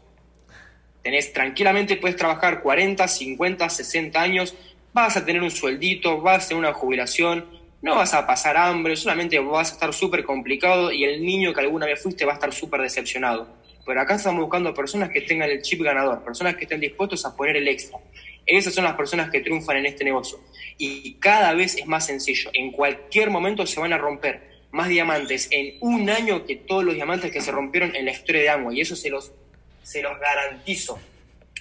Tenés, 1.02 1.34
tranquilamente 1.34 1.98
puedes 1.98 2.16
trabajar 2.16 2.62
40, 2.62 3.06
50, 3.06 3.68
60 3.68 4.22
años, 4.22 4.56
vas 4.94 5.18
a 5.18 5.26
tener 5.26 5.42
un 5.42 5.52
sueldito, 5.52 6.22
vas 6.22 6.46
a 6.46 6.48
tener 6.48 6.64
una 6.64 6.74
jubilación, 6.74 7.46
no 7.82 7.98
vas 7.98 8.14
a 8.14 8.26
pasar 8.26 8.56
hambre, 8.56 8.96
solamente 8.96 9.38
vas 9.40 9.72
a 9.72 9.74
estar 9.74 9.94
súper 9.94 10.24
complicado 10.24 10.94
y 10.94 11.04
el 11.04 11.26
niño 11.26 11.54
que 11.54 11.60
alguna 11.60 11.88
vez 11.88 12.02
fuiste 12.02 12.24
va 12.24 12.32
a 12.32 12.36
estar 12.36 12.54
súper 12.54 12.80
decepcionado. 12.80 13.50
Pero 13.86 14.00
acá 14.00 14.16
estamos 14.16 14.40
buscando 14.40 14.74
personas 14.74 15.10
que 15.10 15.20
tengan 15.20 15.50
el 15.50 15.62
chip 15.62 15.82
ganador, 15.82 16.24
personas 16.24 16.56
que 16.56 16.64
estén 16.64 16.80
dispuestos 16.80 17.26
a 17.26 17.36
poner 17.36 17.58
el 17.58 17.68
extra. 17.68 18.00
Esas 18.46 18.74
son 18.74 18.84
las 18.84 18.96
personas 18.96 19.30
que 19.30 19.40
triunfan 19.40 19.78
en 19.78 19.86
este 19.86 20.04
negocio. 20.04 20.40
Y 20.78 21.14
cada 21.16 21.54
vez 21.54 21.78
es 21.78 21.86
más 21.86 22.06
sencillo. 22.06 22.50
En 22.54 22.72
cualquier 22.72 23.30
momento 23.30 23.66
se 23.66 23.80
van 23.80 23.94
a 23.94 23.98
romper 23.98 24.52
más 24.72 24.90
diamantes 24.90 25.48
en 25.52 25.78
un 25.82 26.10
año 26.10 26.46
que 26.46 26.56
todos 26.56 26.84
los 26.84 26.96
diamantes 26.96 27.32
que 27.32 27.42
se 27.42 27.52
rompieron 27.52 27.96
en 27.96 28.06
la 28.06 28.12
historia 28.12 28.42
de 28.42 28.50
Angua. 28.50 28.74
Y 28.74 28.82
eso 28.82 28.96
se 28.96 29.10
los, 29.10 29.32
se 29.84 30.02
los 30.02 30.20
garantizo 30.20 31.00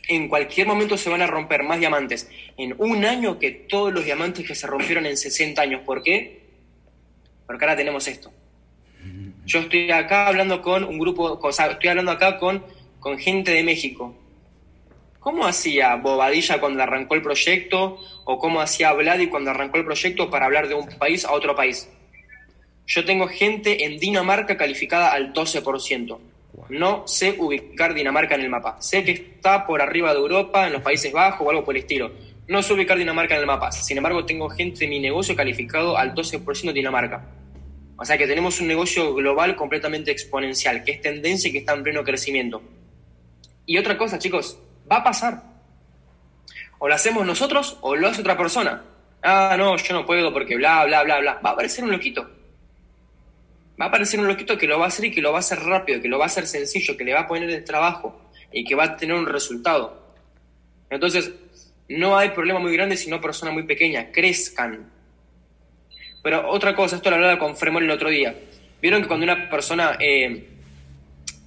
en 0.09 0.29
cualquier 0.29 0.67
momento 0.67 0.97
se 0.97 1.11
van 1.11 1.23
a 1.23 1.27
romper 1.27 1.63
más 1.63 1.79
diamantes 1.79 2.29
en 2.57 2.75
un 2.79 3.05
año 3.05 3.39
que 3.39 3.51
todos 3.51 3.93
los 3.93 4.05
diamantes 4.05 4.47
que 4.47 4.55
se 4.55 4.67
rompieron 4.67 5.07
en 5.07 5.17
60 5.17 5.61
años. 5.61 5.83
¿Por 5.85 6.03
qué? 6.03 6.43
Porque 7.47 7.65
ahora 7.65 7.77
tenemos 7.77 8.07
esto. 8.09 8.33
Yo 9.45 9.61
estoy 9.61 9.91
acá 9.91 10.29
hablando 10.29 10.63
con 10.63 10.85
un 10.85 10.99
grupo, 10.99 11.25
o 11.25 11.49
estoy 11.49 11.89
hablando 11.89 12.13
acá 12.13 12.39
con, 12.39 12.65
con 13.01 13.19
gente 13.19 13.51
de 13.51 13.63
México. 13.63 14.15
¿Cómo 15.23 15.47
hacía 15.47 15.95
Bobadilla 15.95 16.59
cuando 16.59 16.83
arrancó 16.83 17.15
el 17.15 17.23
proyecto? 17.23 17.97
¿O 18.25 18.41
cómo 18.41 18.61
hacía 18.61 18.93
Vladi 18.93 19.29
cuando 19.29 19.53
arrancó 19.53 19.77
el 19.79 19.85
proyecto 19.85 20.29
para 20.29 20.47
hablar 20.47 20.67
de 20.67 20.75
un 20.75 20.89
país 20.99 21.25
a 21.25 21.31
otro 21.31 21.55
país? 21.55 21.89
Yo 22.89 23.05
tengo 23.05 23.29
gente 23.29 23.85
en 23.85 24.01
Dinamarca 24.01 24.57
calificada 24.57 25.13
al 25.13 25.33
12%. 25.33 26.19
No 26.71 27.07
sé 27.07 27.37
ubicar 27.39 27.95
Dinamarca 27.95 28.35
en 28.35 28.41
el 28.41 28.49
mapa. 28.49 28.83
Sé 28.83 29.05
que 29.05 29.13
está 29.13 29.65
por 29.65 29.81
arriba 29.81 30.13
de 30.13 30.19
Europa, 30.19 30.67
en 30.67 30.73
los 30.73 30.83
Países 30.83 31.13
Bajos 31.13 31.47
o 31.47 31.51
algo 31.51 31.65
por 31.65 31.77
el 31.77 31.83
estilo. 31.83 32.11
No 32.49 32.61
sé 32.61 32.73
ubicar 32.73 32.99
Dinamarca 32.99 33.37
en 33.37 33.43
el 33.43 33.47
mapa. 33.47 33.71
Sin 33.71 33.97
embargo, 33.97 34.25
tengo 34.27 34.51
gente 34.51 34.81
de 34.81 34.89
mi 34.89 34.99
negocio 34.99 35.37
calificado 35.37 35.97
al 35.97 36.17
12% 36.17 36.65
de 36.65 36.73
Dinamarca. 36.73 37.25
O 37.97 38.05
sea 38.05 38.19
que 38.19 38.27
tenemos 38.27 38.61
un 38.61 38.67
negocio 38.67 39.15
global 39.15 39.55
completamente 39.55 40.11
exponencial, 40.11 40.83
que 40.83 40.91
es 40.91 41.01
tendencia 41.01 41.49
y 41.49 41.53
que 41.53 41.59
está 41.59 41.75
en 41.75 41.85
pleno 41.85 42.03
crecimiento. 42.03 42.61
Y 43.67 43.79
otra 43.79 43.97
cosa, 43.97 44.19
chicos, 44.19 44.59
va 44.91 44.97
a 44.97 45.05
pasar. 45.05 45.43
O 46.79 46.89
lo 46.89 46.95
hacemos 46.95 47.27
nosotros 47.27 47.79
o 47.81 47.95
lo 47.95 48.09
hace 48.09 48.21
otra 48.21 48.37
persona. 48.37 48.83
Ah, 49.23 49.55
no, 49.57 49.77
yo 49.77 49.95
no 49.95 50.05
puedo 50.05 50.33
porque 50.33 50.57
bla, 50.57 50.85
bla, 50.85 51.03
bla, 51.05 51.21
bla. 51.21 51.41
Va 51.45 51.51
a 51.51 51.53
aparecer 51.53 51.85
un 51.85 51.93
loquito 51.93 52.29
va 53.83 53.87
a 53.87 53.89
aparecer 53.89 54.21
un 54.21 54.29
loquito 54.29 54.57
que 54.57 54.67
lo 54.67 54.79
va 54.79 54.85
a 54.85 54.89
hacer 54.89 55.07
y 55.07 55.11
que 55.11 55.21
lo 55.21 55.33
va 55.33 55.39
a 55.39 55.41
hacer 55.41 55.59
rápido, 55.59 56.01
que 56.01 56.09
lo 56.09 56.19
va 56.19 56.25
a 56.25 56.27
hacer 56.27 56.47
sencillo, 56.47 56.97
que 56.97 57.05
le 57.05 57.15
va 57.15 57.21
a 57.21 57.27
poner 57.27 57.51
el 57.51 57.65
trabajo 57.65 58.31
y 58.53 58.65
que 58.65 58.77
va 58.77 58.85
a 58.85 58.97
tener 58.97 59.17
un 59.17 59.27
resultado. 59.27 60.15
Entonces, 60.91 61.33
no 61.89 62.17
hay 62.17 62.31
problema 62.31 62.61
muy 62.61 62.73
grande 62.75 62.97
sino 62.97 63.21
persona 63.21 63.51
muy 63.51 63.65
pequeña, 63.65 64.13
crezcan. 64.13 64.91
Pero 66.23 66.49
otra 66.49 66.77
cosa, 66.77 66.97
esto 66.97 67.11
lo 67.11 67.17
hablaba 67.17 67.39
con 67.41 67.57
Fremol 67.57 67.83
el 67.83 67.91
otro 67.91 68.09
día. 68.09 68.35
Vieron 68.81 69.03
que 69.03 69.09
cuando 69.09 69.25
una 69.25 69.49
persona 69.49 69.97
eh, 69.99 70.49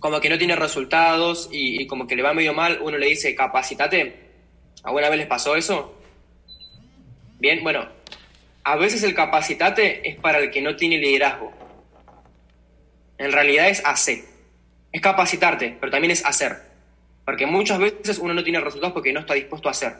como 0.06 0.22
que 0.22 0.30
no 0.30 0.38
tiene 0.38 0.56
resultados 0.56 1.50
y, 1.52 1.88
como 1.88 2.06
que 2.06 2.16
le 2.16 2.22
va 2.22 2.32
medio 2.32 2.54
mal, 2.54 2.78
uno 2.80 2.96
le 2.96 3.08
dice, 3.08 3.34
capacitate. 3.34 4.16
¿Alguna 4.84 5.10
vez 5.10 5.18
les 5.18 5.26
pasó 5.26 5.56
eso? 5.56 6.00
Bien, 7.40 7.64
bueno, 7.64 7.88
a 8.64 8.76
veces 8.76 9.02
el 9.02 9.16
capacitate 9.16 10.08
es 10.08 10.16
para 10.18 10.38
el 10.38 10.52
que 10.52 10.62
no 10.62 10.76
tiene 10.76 11.00
liderazgo. 11.00 11.52
En 13.18 13.32
realidad 13.32 13.68
es 13.68 13.84
hacer. 13.84 14.20
Es 14.92 15.02
capacitarte, 15.02 15.76
pero 15.80 15.92
también 15.92 16.12
es 16.12 16.24
hacer. 16.24 16.56
Porque 17.26 17.48
muchas 17.48 17.80
veces 17.80 18.20
uno 18.20 18.36
no 18.36 18.44
tiene 18.44 18.60
resultados 18.60 18.94
porque 18.94 19.12
no 19.12 19.22
está 19.22 19.34
dispuesto 19.34 19.70
a 19.70 19.72
hacer. 19.72 19.94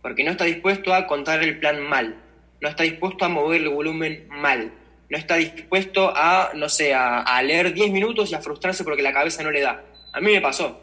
Porque 0.00 0.22
no 0.22 0.30
está 0.30 0.44
dispuesto 0.44 0.94
a 0.94 1.08
contar 1.08 1.42
el 1.42 1.58
plan 1.58 1.82
mal. 1.82 2.22
No 2.60 2.68
está 2.68 2.84
dispuesto 2.84 3.24
a 3.24 3.28
mover 3.28 3.62
el 3.62 3.68
volumen 3.70 4.28
mal. 4.30 4.70
No 5.10 5.18
está 5.18 5.34
dispuesto 5.34 6.12
a, 6.14 6.52
no 6.54 6.68
sé, 6.68 6.94
a, 6.94 7.42
leer 7.42 7.74
10 7.74 7.90
minutos 7.90 8.30
y 8.30 8.34
a 8.34 8.40
frustrarse 8.40 8.84
porque 8.84 9.02
la 9.02 9.12
cabeza 9.12 9.42
no 9.42 9.50
le 9.50 9.60
da. 9.60 9.82
A 10.12 10.20
mí 10.20 10.32
me 10.32 10.40
pasó. 10.40 10.80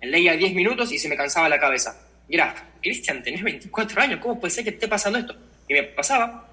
Leía 0.00 0.36
10 0.36 0.54
minutos 0.54 0.92
y 0.92 0.98
se 0.98 1.08
me 1.08 1.16
cansaba 1.16 1.48
la 1.48 1.58
cabeza. 1.58 2.00
Mira, 2.28 2.54
Cristian, 2.80 3.22
tenés 3.24 3.42
24 3.42 4.00
años, 4.00 4.20
¿cómo 4.20 4.38
puede 4.38 4.54
ser 4.54 4.62
que 4.62 4.70
esté 4.70 4.86
pasando 4.86 5.18
esto? 5.18 5.36
Y 5.68 5.74
me 5.74 5.82
pasaba. 5.82 6.48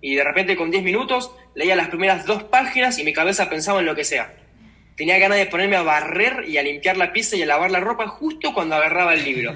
Y 0.00 0.14
de 0.14 0.22
repente 0.22 0.56
con 0.56 0.70
10 0.70 0.84
minutos 0.84 1.32
leía 1.56 1.74
las 1.74 1.88
primeras 1.88 2.24
dos 2.24 2.44
páginas 2.44 2.98
y 3.00 3.04
mi 3.04 3.12
cabeza 3.12 3.50
pensaba 3.50 3.80
en 3.80 3.86
lo 3.86 3.96
que 3.96 4.04
sea. 4.04 4.32
Tenía 4.96 5.18
ganas 5.18 5.38
de 5.38 5.46
ponerme 5.46 5.74
a 5.74 5.82
barrer 5.82 6.44
y 6.48 6.56
a 6.58 6.62
limpiar 6.62 6.96
la 6.96 7.12
pieza 7.12 7.34
y 7.34 7.42
a 7.42 7.46
lavar 7.46 7.72
la 7.72 7.80
ropa 7.80 8.06
justo 8.06 8.54
cuando 8.54 8.76
agarraba 8.76 9.14
el 9.14 9.24
libro. 9.24 9.54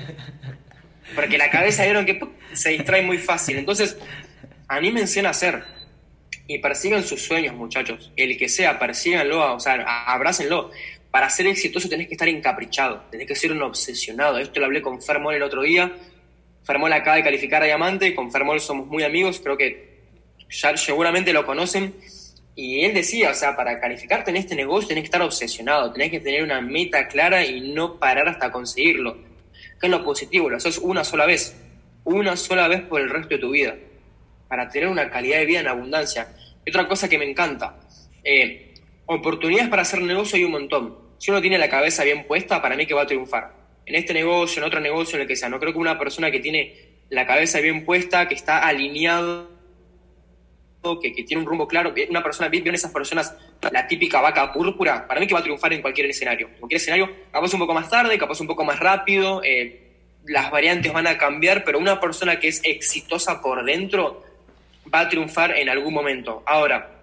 Porque 1.15 1.39
la 1.39 1.51
cabeza 1.51 1.85
vieron 1.85 2.07
que 2.07 2.21
se 2.55 2.71
distrae 2.71 3.03
muy 3.03 3.19
fácil. 3.19 3.57
Entonces, 3.59 3.97
anímense 4.69 5.25
a 5.25 5.31
hacer. 5.31 5.65
Y 6.47 6.59
persigan 6.59 7.03
sus 7.03 7.23
sueños, 7.23 7.55
muchachos. 7.55 8.13
El 8.17 8.37
que 8.37 8.49
sea, 8.49 8.79
persíganlo, 8.79 9.55
o 9.55 9.61
sea, 9.61 9.75
abrácenlo. 10.07 10.71
Para 11.11 11.29
ser 11.29 11.47
exitoso 11.47 11.89
tenés 11.89 12.09
que 12.09 12.15
estar 12.15 12.29
encaprichado, 12.29 13.05
tenés 13.11 13.27
que 13.27 13.35
ser 13.35 13.53
un 13.53 13.63
obsesionado. 13.63 14.39
Esto 14.39 14.61
lo 14.61 14.67
hablé 14.67 14.81
con 14.81 15.01
Fermol 15.01 15.35
el 15.35 15.43
otro 15.43 15.63
día. 15.63 15.93
Fermol 16.65 16.93
acaba 16.93 17.17
de 17.17 17.25
calificar 17.25 17.63
a 17.63 17.67
diamante, 17.67 18.15
con 18.15 18.31
Fermol 18.31 18.61
somos 18.61 18.87
muy 18.87 19.03
amigos, 19.03 19.41
creo 19.43 19.57
que 19.57 19.93
ya 20.49 20.77
seguramente 20.77 21.33
lo 21.33 21.45
conocen, 21.45 21.95
y 22.55 22.85
él 22.85 22.95
decía, 22.95 23.31
o 23.31 23.35
sea, 23.35 23.57
para 23.57 23.81
calificarte 23.81 24.31
en 24.31 24.37
este 24.37 24.55
negocio 24.55 24.89
tenés 24.89 25.03
que 25.03 25.07
estar 25.07 25.23
obsesionado, 25.23 25.93
tenés 25.93 26.11
que 26.11 26.21
tener 26.21 26.43
una 26.43 26.61
meta 26.61 27.09
clara 27.09 27.45
y 27.45 27.73
no 27.73 27.99
parar 27.99 28.29
hasta 28.29 28.53
conseguirlo. 28.53 29.17
¿Qué 29.81 29.87
es 29.87 29.91
lo 29.91 30.05
positivo? 30.05 30.51
Lo 30.51 30.59
haces 30.59 30.79
una 30.79 31.03
sola 31.03 31.27
vez, 31.27 31.57
una 32.05 32.37
sola 32.37 32.69
vez 32.69 32.83
por 32.83 33.01
el 33.01 33.09
resto 33.09 33.31
de 33.31 33.39
tu 33.39 33.51
vida, 33.51 33.75
para 34.53 34.69
tener 34.69 34.87
una 34.87 35.09
calidad 35.09 35.39
de 35.39 35.47
vida 35.47 35.61
en 35.61 35.67
abundancia. 35.67 36.29
Y 36.63 36.69
otra 36.69 36.87
cosa 36.87 37.09
que 37.09 37.17
me 37.17 37.25
encanta, 37.25 37.81
eh, 38.23 38.75
oportunidades 39.07 39.71
para 39.71 39.81
hacer 39.81 40.03
negocio 40.03 40.37
hay 40.37 40.45
un 40.45 40.53
montón. 40.53 40.99
Si 41.17 41.31
uno 41.31 41.41
tiene 41.41 41.57
la 41.57 41.71
cabeza 41.71 42.05
bien 42.05 42.27
puesta, 42.27 42.61
para 42.61 42.77
mí 42.77 42.85
que 42.85 42.93
va 42.93 43.01
a 43.01 43.07
triunfar. 43.07 43.51
En 43.87 43.95
este 43.95 44.13
negocio, 44.13 44.61
en 44.61 44.67
otro 44.67 44.79
negocio, 44.79 45.17
en 45.17 45.23
el 45.23 45.27
que 45.27 45.37
sea. 45.37 45.49
No 45.49 45.59
creo 45.59 45.73
que 45.73 45.79
una 45.79 45.99
persona 45.99 46.31
que 46.31 46.39
tiene 46.39 46.99
la 47.09 47.27
cabeza 47.27 47.61
bien 47.61 47.87
puesta, 47.87 48.29
que 48.29 48.35
está 48.35 48.59
alineado 48.59 49.49
que, 51.01 51.13
tiene 51.27 51.43
un 51.43 51.49
rumbo 51.49 51.67
claro, 51.67 51.95
una 52.11 52.23
persona, 52.23 52.51
¿vieron 52.51 52.75
esas 52.75 52.93
personas, 52.93 53.35
la 53.71 53.87
típica 53.87 54.21
vaca 54.21 54.53
púrpura? 54.53 55.09
Para 55.09 55.19
mí 55.19 55.27
que 55.27 55.33
va 55.33 55.41
a 55.41 55.45
triunfar 55.45 55.73
en 55.73 55.81
cualquier 55.81 56.11
escenario. 56.11 56.49
En 56.49 56.59
cualquier 56.59 56.79
escenario, 56.79 57.11
capaz 57.33 57.55
un 57.55 57.61
poco 57.61 57.73
más 57.73 57.89
tarde, 57.89 58.19
capaz 58.19 58.39
un 58.43 58.49
poco 58.49 58.65
más 58.65 58.79
rápido, 58.79 59.43
eh, 59.43 59.79
las 60.27 60.51
variantes 60.51 60.93
van 60.93 61.07
a 61.07 61.17
cambiar, 61.17 61.65
pero 61.65 61.79
una 61.79 61.99
persona 61.99 62.39
que 62.39 62.49
es 62.49 62.61
exitosa 62.65 63.41
por 63.41 63.65
dentro 63.65 64.31
va 64.93 65.01
a 65.01 65.09
triunfar 65.09 65.57
en 65.57 65.69
algún 65.69 65.95
momento. 65.95 66.43
Ahora, 66.47 67.03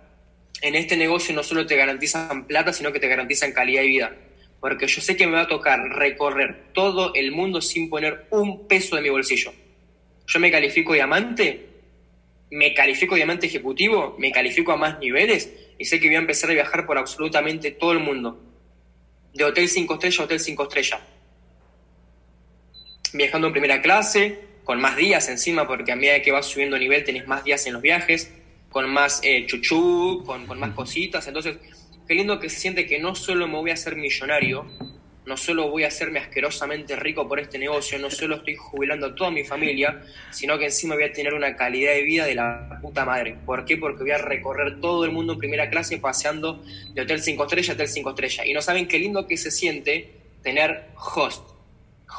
en 0.62 0.76
este 0.76 0.98
negocio 0.98 1.34
no 1.34 1.44
solo 1.44 1.66
te 1.66 1.76
garantizan 1.76 2.46
plata, 2.46 2.74
sino 2.74 2.92
que 2.92 3.00
te 3.00 3.08
garantizan 3.08 3.52
calidad 3.52 3.82
de 3.82 3.88
vida. 3.88 4.16
Porque 4.60 4.88
yo 4.88 5.02
sé 5.02 5.16
que 5.16 5.26
me 5.26 5.34
va 5.34 5.42
a 5.42 5.48
tocar 5.48 5.80
recorrer 5.80 6.72
todo 6.74 7.14
el 7.14 7.32
mundo 7.32 7.62
sin 7.62 7.90
poner 7.90 8.26
un 8.32 8.68
peso 8.68 8.96
de 8.96 9.02
mi 9.02 9.10
bolsillo. 9.10 9.54
Yo 10.28 10.40
me 10.40 10.52
califico 10.52 10.94
diamante 10.94 11.70
me 12.52 12.74
califico 12.74 13.16
diamante 13.16 13.48
ejecutivo, 13.48 14.16
me 14.18 14.32
califico 14.32 14.72
a 14.72 14.78
más 14.78 15.00
niveles 15.00 15.54
y 15.78 15.86
sé 15.86 16.00
que 16.00 16.08
voy 16.08 16.16
a 16.16 16.20
empezar 16.20 16.50
a 16.50 16.54
viajar 16.54 16.86
por 16.86 16.98
absolutamente 16.98 17.72
todo 17.72 17.92
el 17.92 18.00
mundo. 18.00 18.42
De 19.34 19.44
hotel 19.44 19.70
5 19.70 19.94
estrellas 19.94 20.20
a 20.20 20.24
hotel 20.24 20.40
5 20.40 20.64
estrellas. 20.64 21.02
Viajando 23.14 23.48
en 23.48 23.54
primera 23.54 23.82
clase, 23.82 24.40
con 24.70 24.80
más 24.80 24.96
días 24.96 25.28
encima, 25.30 25.68
porque 25.68 25.92
a 25.92 25.96
medida 25.96 26.22
que 26.22 26.32
vas 26.32 26.46
subiendo 26.46 26.78
nivel 26.78 27.04
tenés 27.04 27.28
más 27.28 27.44
días 27.44 27.66
en 27.66 27.74
los 27.74 27.82
viajes, 27.82 28.32
con 28.70 28.88
más 28.88 29.20
eh, 29.24 29.48
chuchú, 29.48 30.22
con, 30.24 30.46
con 30.46 30.60
más 30.60 30.76
cositas. 30.76 31.28
Entonces, 31.28 31.58
qué 32.08 32.14
lindo 32.14 32.40
que 32.40 32.50
se 32.50 32.60
siente 32.60 32.86
que 32.86 33.00
no 33.00 33.16
solo 33.16 33.48
me 33.48 33.56
voy 33.56 33.72
a 33.72 33.74
hacer 33.74 33.96
millonario, 33.96 34.68
no 35.26 35.38
solo 35.38 35.72
voy 35.72 35.86
a 35.86 35.88
hacerme 35.88 36.20
asquerosamente 36.20 36.96
rico 36.96 37.28
por 37.28 37.40
este 37.40 37.58
negocio, 37.58 37.98
no 37.98 38.12
solo 38.12 38.36
estoy 38.36 38.58
jubilando 38.58 39.08
a 39.08 39.16
toda 39.16 39.32
mi 39.32 39.44
familia, 39.44 40.04
sino 40.30 40.60
que 40.60 40.66
encima 40.66 40.94
voy 40.94 41.06
a 41.06 41.12
tener 41.12 41.34
una 41.34 41.56
calidad 41.56 41.94
de 41.94 42.04
vida 42.04 42.26
de 42.26 42.36
la 42.36 42.78
puta 42.80 43.06
madre. 43.06 43.38
¿Por 43.44 43.66
qué? 43.66 43.76
Porque 43.78 44.04
voy 44.04 44.12
a 44.12 44.20
recorrer 44.20 44.80
todo 44.80 45.04
el 45.04 45.12
mundo 45.12 45.34
en 45.34 45.40
primera 45.40 45.68
clase 45.72 45.98
paseando 45.98 46.64
de 46.94 47.02
hotel 47.02 47.20
5 47.20 47.42
estrellas 47.42 47.70
a 47.72 47.74
hotel 47.74 47.88
5 47.88 48.10
estrellas. 48.12 48.46
Y 48.46 48.54
no 48.54 48.62
saben 48.62 48.88
qué 48.88 49.00
lindo 49.00 49.26
que 49.26 49.36
se 49.36 49.50
siente 49.50 50.14
tener 50.44 50.90
host. 50.94 51.42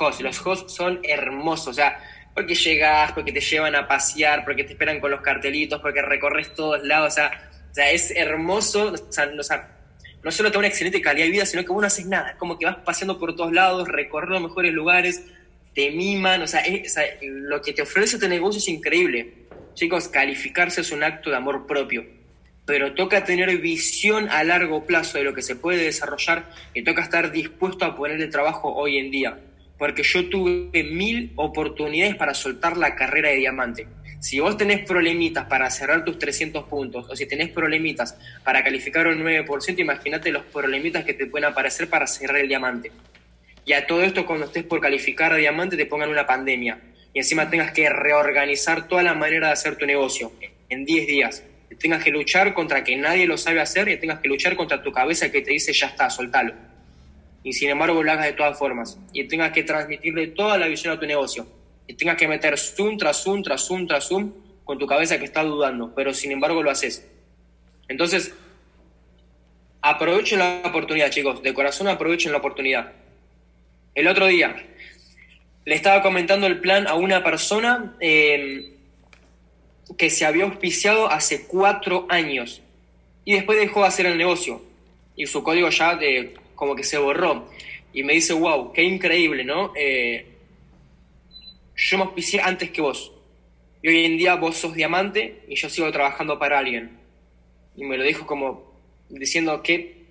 Host. 0.01 0.21
Los 0.21 0.45
hosts 0.45 0.73
son 0.75 0.99
hermosos. 1.05 1.69
O 1.69 1.75
sea, 1.75 2.01
porque 2.35 2.55
llegas, 2.55 3.13
porque 3.13 3.33
te 3.33 3.41
llevan 3.41 3.75
a 3.75 3.87
pasear, 3.87 4.45
porque 4.45 4.65
te 4.65 4.73
esperan 4.73 5.01
con 5.01 5.11
los 5.11 5.21
cartelitos, 5.21 5.81
porque 5.81 6.03
recorres 6.03 6.55
todos 6.55 6.83
lados. 6.85 7.13
O 7.13 7.17
sea, 7.17 7.51
o 7.71 7.75
sea 7.75 7.91
es 7.91 8.11
hermoso. 8.11 8.93
O 8.93 9.13
sea, 9.13 9.31
o 9.39 9.43
sea 9.43 9.77
no 10.23 10.31
solo 10.31 10.51
te 10.51 10.55
da 10.55 10.59
una 10.59 10.69
excelente 10.69 11.01
calidad 11.01 11.27
de 11.27 11.31
vida, 11.31 11.47
sino 11.47 11.63
que 11.63 11.73
vos 11.73 11.81
no 11.81 11.87
haces 11.87 12.07
nada. 12.07 12.31
Es 12.31 12.37
como 12.37 12.59
que 12.59 12.67
vas 12.67 12.77
paseando 12.77 13.19
por 13.19 13.35
todos 13.35 13.53
lados, 13.53 13.89
recorres 13.89 14.31
los 14.31 14.43
mejores 14.43 14.73
lugares, 14.73 15.25
te 15.75 15.91
miman, 15.91 16.43
o 16.43 16.47
sea, 16.47 16.63
lo 17.23 17.63
que 17.63 17.73
te 17.73 17.83
ofrece 17.83 18.17
este 18.17 18.29
negocio 18.29 18.59
es 18.59 18.69
increíble. 18.69 19.47
Chicos, 19.75 20.09
calificarse 20.09 20.83
es 20.83 20.93
un 20.93 21.03
acto 21.03 21.31
de 21.31 21.37
amor 21.37 21.67
propio, 21.67 22.05
pero 22.67 22.93
toca 22.95 23.25
tener 23.25 23.57
visión 23.59 24.29
a 24.29 24.45
largo 24.45 24.85
plazo 24.85 25.19
de 25.19 25.25
lo 25.25 25.33
que 25.33 25.43
se 25.43 25.57
puede 25.57 25.85
desarrollar 25.85 26.51
y 26.75 26.83
toca 26.83 27.03
estar 27.03 27.31
dispuesto 27.31 27.85
a 27.85 27.97
ponerle 27.97 28.27
trabajo 28.27 28.75
hoy 28.75 28.99
en 28.99 29.11
día. 29.11 29.39
Porque 29.81 30.05
yo 30.05 30.29
tuve 30.29 30.85
mil 30.85 31.33
oportunidades 31.35 32.15
para 32.15 32.35
soltar 32.35 32.77
la 32.77 32.95
carrera 32.95 33.31
de 33.31 33.37
diamante 33.37 33.89
si 34.21 34.39
vos 34.39 34.59
tenés 34.59 34.87
problemitas 34.87 35.47
para 35.47 35.71
cerrar 35.71 36.05
tus 36.05 36.19
300 36.19 36.65
puntos 36.65 37.07
o 37.09 37.17
si 37.17 37.27
tenés 37.27 37.49
problemitas 37.49 38.19
para 38.45 38.63
calificar 38.63 39.07
un 39.07 39.25
9%, 39.25 39.79
imagínate 39.79 40.31
los 40.31 40.45
problemitas 40.45 41.05
que 41.05 41.15
te 41.15 41.27
pueden 41.27 41.51
aparecer 41.51 41.89
para 41.89 42.07
cerrar 42.07 42.37
el 42.37 42.47
diamante. 42.47 42.93
Y 43.65 43.73
a 43.73 43.87
todo 43.87 44.03
esto, 44.03 44.27
cuando 44.27 44.45
estés 44.45 44.65
por 44.65 44.79
calificar 44.79 45.33
a 45.33 45.37
diamante, 45.37 45.77
te 45.77 45.87
pongan 45.87 46.11
una 46.11 46.27
pandemia. 46.27 46.79
Y 47.15 47.19
encima 47.19 47.49
tengas 47.49 47.73
que 47.73 47.89
reorganizar 47.89 48.89
toda 48.89 49.03
la 49.03 49.15
manera 49.15 49.47
de 49.49 49.53
hacer 49.55 49.77
tu 49.77 49.87
negocio 49.87 50.33
en 50.69 50.85
10 50.85 51.07
días. 51.07 51.43
tengas 51.79 52.05
que 52.05 52.11
luchar 52.11 52.53
contra 52.53 52.85
que 52.85 52.97
nadie 52.97 53.27
lo 53.27 53.39
sabe 53.39 53.61
hacer 53.61 53.89
y 53.89 53.97
tengas 53.97 54.21
que 54.21 54.29
luchar 54.29 54.55
contra 54.55 54.83
tu 54.83 54.93
cabeza 54.93 55.33
que 55.33 55.41
te 55.41 55.53
dice 55.53 55.73
ya 55.73 55.87
está, 55.87 56.11
soltalo. 56.11 56.53
Y 57.43 57.53
sin 57.53 57.71
embargo 57.71 58.03
lo 58.03 58.13
hagas 58.13 58.27
de 58.27 58.33
todas 58.33 58.59
formas. 58.59 58.99
Y 59.13 59.25
tengas 59.25 59.53
que 59.53 59.63
transmitirle 59.63 60.29
toda 60.29 60.59
la 60.59 60.67
visión 60.67 60.93
a 60.93 61.01
tu 61.01 61.07
negocio 61.07 61.47
y 61.91 61.95
tengas 61.95 62.17
que 62.17 62.29
meter 62.29 62.57
zoom 62.57 62.97
tras 62.97 63.23
zoom, 63.25 63.43
tras 63.43 63.67
zoom, 63.67 63.87
tras 63.87 64.07
zoom, 64.07 64.33
con 64.65 64.79
tu 64.79 64.87
cabeza 64.87 65.19
que 65.19 65.25
está 65.25 65.43
dudando, 65.43 65.93
pero 65.93 66.15
sin 66.15 66.31
embargo 66.31 66.63
lo 66.63 66.71
haces. 66.71 67.05
Entonces, 67.89 68.33
aprovechen 69.83 70.39
la 70.39 70.63
oportunidad, 70.65 71.11
chicos, 71.11 71.43
de 71.43 71.53
corazón 71.53 71.89
aprovechen 71.89 72.31
la 72.31 72.39
oportunidad. 72.39 72.93
El 73.97 74.07
otro 74.07 74.27
día 74.27 74.55
le 75.65 75.75
estaba 75.75 76.01
comentando 76.01 76.47
el 76.47 76.61
plan 76.61 76.87
a 76.87 76.95
una 76.95 77.25
persona 77.25 77.97
em, 77.99 78.75
que 79.99 80.11
se 80.11 80.25
había 80.25 80.45
auspiciado 80.45 81.11
hace 81.11 81.49
cuatro 81.49 82.07
años 82.09 82.63
y 83.25 83.33
después 83.33 83.59
dejó 83.59 83.81
de 83.81 83.89
hacer 83.89 84.07
el 84.07 84.17
negocio 84.17 84.63
y 85.17 85.27
su 85.27 85.43
código 85.43 85.69
ya 85.71 85.97
de, 85.97 86.35
como 86.61 86.77
que 86.77 86.85
se 86.85 86.99
borró. 86.99 87.49
Y 87.95 88.03
me 88.03 88.13
dice, 88.13 88.35
wow, 88.35 88.71
qué 88.71 88.83
increíble, 88.85 89.45
¿no? 89.45 89.73
Eh, 89.75 90.27
yo 91.75 91.97
me 91.97 92.05
auspicié 92.05 92.39
antes 92.43 92.71
que 92.71 92.83
vos. 92.83 93.11
Y 93.83 93.89
hoy 93.89 94.05
en 94.05 94.19
día 94.19 94.35
vos 94.35 94.59
sos 94.59 94.75
diamante 94.75 95.41
y 95.49 95.55
yo 95.55 95.71
sigo 95.71 95.91
trabajando 95.91 96.39
para 96.39 96.59
alguien. 96.59 96.99
Y 97.77 97.85
me 97.85 97.97
lo 97.97 98.05
dijo 98.05 98.27
como 98.27 98.75
diciendo 99.09 99.63
que, 99.63 100.05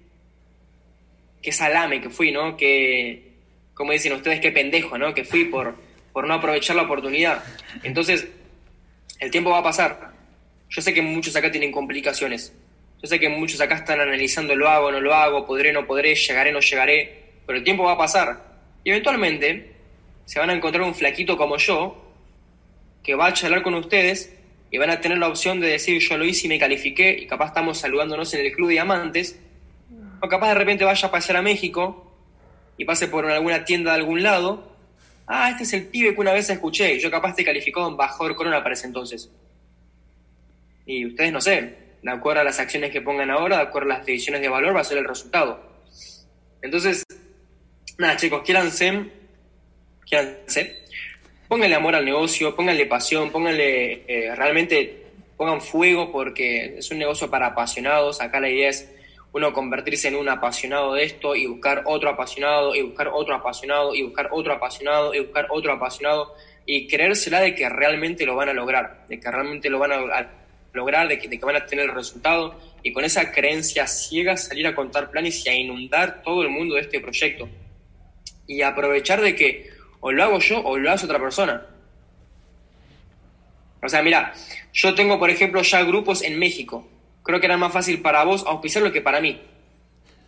salame 1.52 2.02
que 2.02 2.10
fui, 2.10 2.32
¿no? 2.32 2.58
Que, 2.58 3.34
como 3.76 3.92
dicen 3.92 4.14
ustedes, 4.14 4.40
qué 4.42 4.52
pendejo, 4.52 4.98
¿no? 4.98 5.14
Que 5.14 5.24
fui 5.24 5.46
por, 5.46 5.76
por 6.12 6.26
no 6.26 6.34
aprovechar 6.34 6.76
la 6.76 6.82
oportunidad. 6.82 7.44
Entonces, 7.84 8.28
el 9.20 9.30
tiempo 9.30 9.52
va 9.52 9.60
a 9.60 9.64
pasar. 9.64 10.14
Yo 10.68 10.82
sé 10.82 10.96
que 10.96 11.04
muchos 11.04 11.36
acá 11.36 11.52
tienen 11.52 11.72
complicaciones. 11.72 12.56
Yo 13.02 13.08
sé 13.08 13.20
que 13.20 13.30
muchos 13.30 13.62
acá 13.62 13.76
están 13.76 14.02
analizando 14.02 14.56
lo 14.56 14.68
hago, 14.68 14.92
no 14.92 15.00
lo 15.00 15.14
hago, 15.14 15.46
podré, 15.46 15.72
no 15.72 15.88
podré, 15.88 16.16
llegaré, 16.16 16.52
no 16.52 16.60
llegaré. 16.60 17.24
Pero 17.46 17.58
el 17.58 17.64
tiempo 17.64 17.84
va 17.84 17.94
a 17.94 17.98
pasar. 17.98 18.44
Y 18.84 18.90
eventualmente 18.90 19.72
se 20.26 20.40
van 20.40 20.50
a 20.50 20.54
encontrar 20.54 20.84
un 20.84 20.94
flaquito 20.94 21.38
como 21.38 21.58
yo 21.58 22.06
que 23.02 23.16
va 23.16 23.28
a 23.28 23.34
charlar 23.34 23.64
con 23.64 23.74
ustedes 23.76 24.36
y 24.70 24.78
van 24.78 24.90
a 24.90 25.00
tener 25.00 25.18
la 25.18 25.30
opción 25.30 25.60
de 25.62 25.68
decir 25.68 26.02
yo 26.02 26.18
lo 26.18 26.26
hice 26.26 26.46
y 26.48 26.50
me 26.50 26.60
califiqué 26.60 27.18
y 27.18 27.26
capaz 27.26 27.48
estamos 27.48 27.78
saludándonos 27.78 28.34
en 28.34 28.46
el 28.46 28.52
Club 28.52 28.70
Diamantes. 28.70 29.40
O 30.22 30.28
capaz 30.28 30.50
de 30.50 30.56
repente 30.56 30.84
vaya 30.84 31.08
a 31.08 31.12
pasar 31.12 31.38
a 31.38 31.42
México 31.42 32.14
y 32.78 32.84
pase 32.84 33.08
por 33.08 33.26
alguna 33.26 33.64
tienda 33.64 33.94
de 33.94 34.00
algún 34.00 34.22
lado. 34.22 34.76
Ah, 35.26 35.50
este 35.52 35.64
es 35.64 35.72
el 35.74 35.86
pibe 35.86 36.14
que 36.14 36.20
una 36.20 36.34
vez 36.34 36.50
escuché 36.50 37.00
yo 37.00 37.10
capaz 37.10 37.34
te 37.36 37.46
calificó 37.46 37.88
embajador 37.88 38.36
corona 38.36 38.62
para 38.62 38.74
ese 38.74 38.88
entonces. 38.88 39.32
Y 40.86 41.06
ustedes 41.06 41.32
no 41.32 41.40
sé 41.40 41.89
de 42.02 42.12
acuerdo 42.12 42.42
a 42.42 42.44
las 42.44 42.60
acciones 42.60 42.92
que 42.92 43.02
pongan 43.02 43.32
ahora 43.32 43.58
de 43.58 43.64
acuerdo 43.64 43.92
a 43.92 43.98
las 43.98 44.06
decisiones 44.06 44.42
de 44.42 44.50
valor 44.50 44.76
va 44.76 44.82
a 44.82 44.86
ser 44.86 44.98
el 44.98 45.06
resultado 45.06 45.62
entonces 46.62 47.04
nada 47.98 48.16
chicos, 48.18 48.42
quieranse 48.44 49.12
hacer? 50.18 50.80
pónganle 51.50 51.76
amor 51.76 51.96
al 51.96 52.06
negocio, 52.06 52.56
pónganle 52.56 52.86
pasión, 52.86 53.32
pónganle 53.32 54.04
eh, 54.08 54.36
realmente, 54.36 55.08
pongan 55.36 55.60
fuego 55.60 56.12
porque 56.12 56.78
es 56.78 56.92
un 56.92 57.00
negocio 57.00 57.30
para 57.30 57.48
apasionados. 57.48 58.22
Acá 58.22 58.40
la 58.40 58.50
idea 58.50 58.70
es 58.70 58.90
uno 59.34 59.52
convertirse 59.52 60.08
en 60.08 60.16
un 60.16 60.30
apasionado 60.30 60.94
de 60.94 61.04
esto 61.04 61.36
y 61.36 61.48
buscar 61.48 61.84
otro 61.86 62.10
apasionado 62.10 62.76
y 62.76 62.84
buscar 62.84 63.10
otro 63.12 63.36
apasionado 63.36 63.96
y 63.96 64.04
buscar 64.04 64.30
otro 64.32 64.54
apasionado 64.54 65.14
y 65.14 65.20
buscar 65.20 65.48
otro 65.50 65.74
apasionado 65.74 66.36
y 66.66 66.88
creérsela 66.88 67.42
de 67.42 67.56
que 67.56 67.68
realmente 67.68 68.26
lo 68.26 68.36
van 68.36 68.50
a 68.50 68.54
lograr, 68.54 69.06
de 69.10 69.20
que 69.20 69.32
realmente 69.32 69.70
lo 69.70 69.80
van 69.80 69.92
a, 69.92 70.32
lograr, 70.80 71.08
de 71.08 71.20
que, 71.20 71.28
de 71.28 71.38
van 71.38 71.56
a 71.56 71.66
tener 71.66 71.86
el 71.86 71.96
resultado 71.96 72.60
y 72.82 72.92
con 72.92 73.04
esa 73.04 73.32
creencia 73.32 73.86
ciega 73.86 74.38
salir 74.38 74.66
a 74.66 74.76
contar 74.76 75.12
planes 75.12 75.46
y 75.46 75.50
a 75.50 75.54
inundar 75.54 76.22
todo 76.24 76.42
el 76.42 76.50
mundo 76.50 76.76
de 76.76 76.82
este 76.82 77.00
proyecto 77.00 77.48
y 78.48 78.64
aprovechar 78.64 79.22
de 79.22 79.36
que 79.36 79.70
o 80.00 80.12
lo 80.12 80.24
hago 80.24 80.40
yo 80.40 80.62
o 80.62 80.78
lo 80.78 80.92
hace 80.92 81.06
otra 81.06 81.20
persona. 81.20 81.66
O 83.82 83.88
sea, 83.88 84.02
mira, 84.02 84.34
yo 84.74 84.96
tengo, 84.96 85.20
por 85.20 85.30
ejemplo, 85.30 85.62
ya 85.62 85.84
grupos 85.84 86.22
en 86.24 86.38
México. 86.40 86.88
Creo 87.24 87.40
que 87.40 87.46
era 87.46 87.58
más 87.58 87.72
fácil 87.72 88.02
para 88.02 88.24
vos 88.24 88.44
auspiciarlo 88.46 88.92
que 88.92 89.02
para 89.02 89.22
mí. 89.22 89.40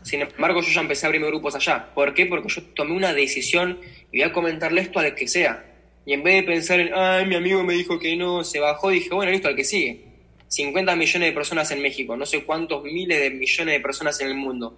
Sin 0.03 0.21
embargo, 0.21 0.61
yo 0.61 0.69
ya 0.71 0.81
empecé 0.81 1.05
a 1.05 1.07
abrirme 1.07 1.27
grupos 1.27 1.55
allá. 1.55 1.93
¿Por 1.93 2.13
qué? 2.13 2.25
Porque 2.25 2.49
yo 2.49 2.63
tomé 2.75 2.93
una 2.93 3.13
decisión 3.13 3.79
y 4.11 4.19
voy 4.19 4.29
a 4.29 4.33
comentarle 4.33 4.81
esto 4.81 4.99
al 4.99 5.15
que 5.15 5.27
sea. 5.27 5.65
Y 6.05 6.13
en 6.13 6.23
vez 6.23 6.35
de 6.35 6.43
pensar 6.43 6.79
en, 6.79 6.93
ay, 6.93 7.25
mi 7.25 7.35
amigo 7.35 7.63
me 7.63 7.73
dijo 7.73 7.99
que 7.99 8.15
no, 8.15 8.43
se 8.43 8.59
bajó, 8.59 8.89
dije, 8.89 9.09
bueno, 9.13 9.31
listo, 9.31 9.47
al 9.47 9.55
que 9.55 9.63
sigue. 9.63 10.10
50 10.51 10.97
millones 10.97 11.29
de 11.29 11.33
personas 11.33 11.71
en 11.71 11.81
México, 11.81 12.17
no 12.17 12.25
sé 12.25 12.43
cuántos 12.43 12.83
miles 12.83 13.21
de 13.21 13.29
millones 13.29 13.73
de 13.73 13.79
personas 13.79 14.19
en 14.19 14.27
el 14.27 14.35
mundo. 14.35 14.77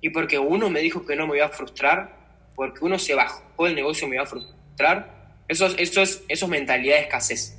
Y 0.00 0.08
porque 0.08 0.38
uno 0.38 0.70
me 0.70 0.80
dijo 0.80 1.04
que 1.04 1.14
no 1.14 1.26
me 1.26 1.36
iba 1.36 1.46
a 1.46 1.50
frustrar, 1.50 2.16
porque 2.54 2.82
uno 2.82 2.98
se 2.98 3.14
bajó 3.14 3.66
el 3.66 3.74
negocio 3.74 4.08
me 4.08 4.16
va 4.16 4.22
a 4.22 4.26
frustrar, 4.26 5.36
eso, 5.46 5.66
eso, 5.76 6.00
es, 6.00 6.24
eso 6.26 6.46
es 6.46 6.50
mentalidad 6.50 6.96
de 6.96 7.02
escasez. 7.02 7.58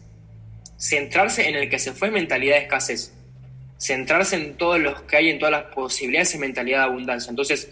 Centrarse 0.75 1.47
en 1.47 1.55
el 1.55 1.69
que 1.69 1.77
se 1.77 1.93
fue 1.93 2.07
es 2.07 2.13
mentalidad 2.13 2.55
de 2.55 2.63
escasez. 2.63 3.13
Centrarse 3.77 4.35
en 4.35 4.55
todos 4.57 4.79
los 4.79 5.03
que 5.03 5.17
hay, 5.17 5.29
en 5.29 5.37
todas 5.37 5.51
las 5.51 5.73
posibilidades 5.73 6.33
es 6.33 6.39
mentalidad 6.39 6.79
de 6.79 6.85
abundancia. 6.85 7.29
Entonces, 7.29 7.69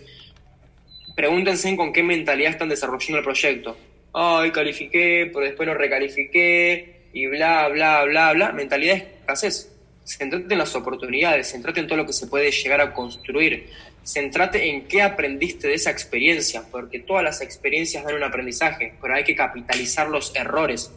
pregúntense 1.16 1.76
con 1.76 1.92
qué 1.92 2.04
mentalidad 2.04 2.52
están 2.52 2.70
desarrollando 2.70 3.18
el 3.18 3.24
proyecto. 3.24 3.76
Ay, 4.14 4.52
califiqué, 4.52 5.32
pero 5.34 5.46
después 5.46 5.68
no 5.68 5.74
recalifiqué, 5.74 7.01
y 7.14 7.28
bla, 7.28 7.68
bla, 7.70 8.04
bla, 8.06 8.34
bla. 8.34 8.52
Mentalidad 8.52 8.96
de 8.96 9.00
escasez. 9.20 9.72
Centrate 10.04 10.52
en 10.52 10.58
las 10.58 10.76
oportunidades, 10.76 11.52
centrate 11.52 11.80
en 11.80 11.88
todo 11.88 11.98
lo 11.98 12.06
que 12.06 12.14
se 12.14 12.28
puede 12.28 12.52
llegar 12.52 12.82
a 12.82 12.92
construir, 12.92 13.70
centrate 14.04 14.68
en 14.68 14.88
qué 14.88 15.02
aprendiste 15.04 15.68
de 15.68 15.76
esa 15.76 15.92
experiencia, 15.92 16.64
porque 16.72 17.00
todas 17.00 17.24
las 17.24 17.42
experiencias 17.42 18.04
dan 18.04 18.16
un 18.16 18.24
aprendizaje, 18.24 18.96
pero 19.00 19.14
hay 19.14 19.24
que 19.24 19.36
capitalizar 19.36 20.10
los 20.10 20.36
errores. 20.36 20.92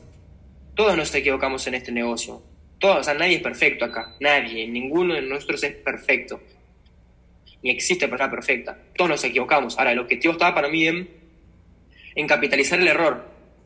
Todos 0.75 0.97
nos 0.97 1.15
equivocamos 1.15 1.67
en 1.67 1.75
este 1.75 1.93
negocio. 1.93 2.43
Todos, 2.79 2.99
o 2.99 3.03
sea, 3.05 3.15
nadie 3.15 3.37
es 3.37 3.43
perfecto 3.43 3.85
acá. 3.85 4.17
Nadie, 4.21 4.67
ninguno 4.67 5.15
de 5.15 5.23
nosotros 5.23 5.63
es 5.63 5.75
perfecto. 5.77 6.41
Ni 7.63 7.71
existe 7.71 8.09
persona 8.09 8.31
perfecta. 8.31 8.77
Todos 8.97 9.11
nos 9.11 9.25
equivocamos. 9.25 9.79
Ahora, 9.79 9.93
el 9.93 9.99
objetivo 9.99 10.33
estaba 10.33 10.55
para 10.55 10.69
mí 10.69 10.87
en, 10.87 11.09
en 12.15 12.27
capitalizar 12.27 12.81
el 12.81 12.89
error, 12.89 13.25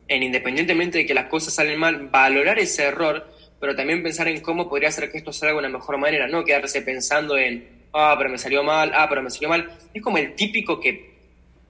en 0.09 0.23
independientemente 0.23 0.97
de 0.97 1.05
que 1.05 1.13
las 1.13 1.27
cosas 1.27 1.53
salen 1.53 1.79
mal, 1.79 2.09
valorar 2.09 2.59
ese 2.59 2.83
error, 2.83 3.25
pero 3.61 3.75
también 3.75 4.03
pensar 4.03 4.27
en 4.27 4.41
cómo 4.41 4.67
podría 4.67 4.89
hacer 4.89 5.09
que 5.09 5.19
esto 5.19 5.31
salga 5.31 5.53
de 5.53 5.59
una 5.59 5.69
mejor 5.69 5.97
manera, 5.97 6.27
no 6.27 6.43
quedarse 6.43 6.81
pensando 6.81 7.37
en 7.37 7.79
ah, 7.93 8.15
pero 8.17 8.29
me 8.29 8.37
salió 8.37 8.63
mal, 8.63 8.91
ah, 8.93 9.07
pero 9.09 9.21
me 9.21 9.29
salió 9.29 9.49
mal. 9.49 9.69
Es 9.93 10.01
como 10.01 10.17
el 10.17 10.35
típico 10.35 10.79
que, 10.79 11.13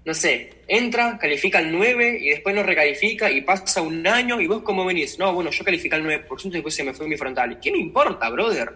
no 0.06 0.14
sé, 0.14 0.64
entra, 0.68 1.18
califica 1.18 1.60
el 1.60 1.72
9 1.72 2.20
y 2.22 2.30
después 2.30 2.56
no 2.56 2.64
recalifica 2.64 3.32
y 3.32 3.42
pasa 3.42 3.82
un 3.82 4.06
año 4.06 4.40
y 4.42 4.48
vos 4.48 4.62
cómo 4.64 4.86
venís. 4.86 5.18
No, 5.20 5.34
bueno, 5.34 5.52
yo 5.52 5.64
califiqué 5.64 5.96
el 5.96 6.06
9% 6.06 6.46
y 6.46 6.50
después 6.50 6.76
se 6.76 6.84
me 6.84 6.94
fue 6.94 7.08
mi 7.08 7.18
frontal. 7.18 7.60
¿Qué 7.60 7.72
me 7.72 7.80
importa, 7.80 8.30
brother? 8.30 8.70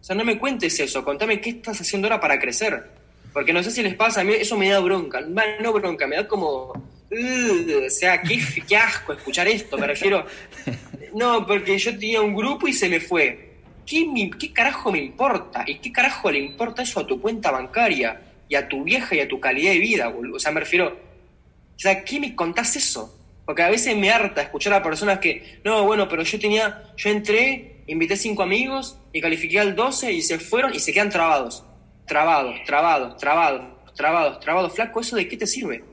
O 0.00 0.04
sea, 0.04 0.14
no 0.14 0.24
me 0.24 0.38
cuentes 0.38 0.78
eso, 0.80 1.04
contame 1.04 1.40
qué 1.40 1.50
estás 1.50 1.80
haciendo 1.80 2.08
ahora 2.08 2.20
para 2.20 2.38
crecer. 2.38 2.98
Porque 3.32 3.52
no 3.52 3.62
sé 3.62 3.70
si 3.70 3.82
les 3.82 3.94
pasa, 3.94 4.22
a 4.22 4.24
mí 4.24 4.32
eso 4.32 4.56
me 4.56 4.68
da 4.70 4.80
bronca. 4.80 5.20
No 5.20 5.72
bronca, 5.72 6.06
me 6.06 6.16
da 6.16 6.26
como. 6.26 6.72
O 7.10 7.90
sea, 7.90 8.20
qué, 8.22 8.40
qué 8.66 8.76
asco 8.76 9.12
escuchar 9.12 9.48
esto, 9.48 9.76
me 9.78 9.86
refiero. 9.86 10.26
No, 11.14 11.46
porque 11.46 11.78
yo 11.78 11.98
tenía 11.98 12.20
un 12.20 12.34
grupo 12.34 12.68
y 12.68 12.74
se 12.74 12.86
me 12.86 13.00
fue. 13.00 13.54
¿Qué, 13.86 14.30
¿Qué 14.38 14.52
carajo 14.52 14.92
me 14.92 14.98
importa? 14.98 15.64
¿Y 15.66 15.78
qué 15.78 15.90
carajo 15.90 16.30
le 16.30 16.38
importa 16.38 16.82
eso 16.82 17.00
a 17.00 17.06
tu 17.06 17.18
cuenta 17.18 17.50
bancaria? 17.50 18.20
Y 18.46 18.54
a 18.54 18.68
tu 18.68 18.84
vieja 18.84 19.14
y 19.14 19.20
a 19.20 19.26
tu 19.26 19.40
calidad 19.40 19.72
de 19.72 19.78
vida, 19.78 20.08
boludo? 20.08 20.36
O 20.36 20.38
sea, 20.38 20.52
me 20.52 20.60
refiero. 20.60 20.88
O 20.88 21.78
sea, 21.78 22.04
¿qué 22.04 22.20
me 22.20 22.36
contás 22.36 22.76
eso? 22.76 23.18
Porque 23.46 23.62
a 23.62 23.70
veces 23.70 23.96
me 23.96 24.10
harta 24.10 24.42
escuchar 24.42 24.74
a 24.74 24.82
personas 24.82 25.18
que, 25.18 25.60
no, 25.64 25.86
bueno, 25.86 26.06
pero 26.10 26.22
yo 26.24 26.38
tenía, 26.38 26.92
yo 26.98 27.08
entré, 27.08 27.84
invité 27.86 28.14
cinco 28.14 28.42
amigos 28.42 28.98
y 29.14 29.22
califiqué 29.22 29.60
al 29.60 29.74
12 29.74 30.12
y 30.12 30.20
se 30.20 30.38
fueron 30.38 30.74
y 30.74 30.78
se 30.78 30.92
quedan 30.92 31.08
trabados 31.08 31.64
trabados, 32.08 32.56
trabados, 32.64 33.16
trabados, 33.18 33.62
trabados, 33.94 34.40
trabados, 34.40 34.74
flaco, 34.74 35.00
¿eso 35.00 35.14
de 35.14 35.28
qué 35.28 35.36
te 35.36 35.46
sirve? 35.46 35.84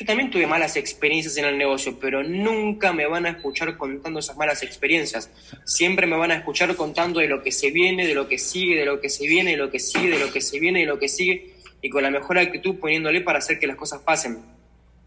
Yo 0.00 0.06
también 0.06 0.30
tuve 0.30 0.46
malas 0.46 0.76
experiencias 0.76 1.36
en 1.36 1.44
el 1.44 1.58
negocio, 1.58 1.98
pero 2.00 2.22
nunca 2.22 2.90
me 2.94 3.06
van 3.06 3.26
a 3.26 3.32
escuchar 3.32 3.76
contando 3.76 4.20
esas 4.20 4.34
malas 4.34 4.62
experiencias. 4.62 5.30
Siempre 5.66 6.06
me 6.06 6.16
van 6.16 6.30
a 6.30 6.36
escuchar 6.36 6.74
contando 6.74 7.20
de 7.20 7.28
lo 7.28 7.42
que 7.42 7.52
se 7.52 7.70
viene, 7.70 8.06
de 8.06 8.14
lo 8.14 8.26
que 8.26 8.38
sigue, 8.38 8.78
de 8.78 8.86
lo 8.86 8.98
que 8.98 9.10
se 9.10 9.26
viene, 9.26 9.50
de 9.50 9.56
lo 9.58 9.70
que 9.70 9.78
sigue, 9.78 10.08
de 10.08 10.18
lo 10.18 10.32
que 10.32 10.40
se 10.40 10.58
viene, 10.58 10.80
de 10.80 10.86
lo 10.86 10.98
que 10.98 11.06
sigue, 11.06 11.52
y 11.82 11.90
con 11.90 12.02
la 12.02 12.10
mejor 12.10 12.38
actitud 12.38 12.76
poniéndole 12.76 13.20
para 13.20 13.40
hacer 13.40 13.58
que 13.58 13.66
las 13.66 13.76
cosas 13.76 14.00
pasen. 14.00 14.38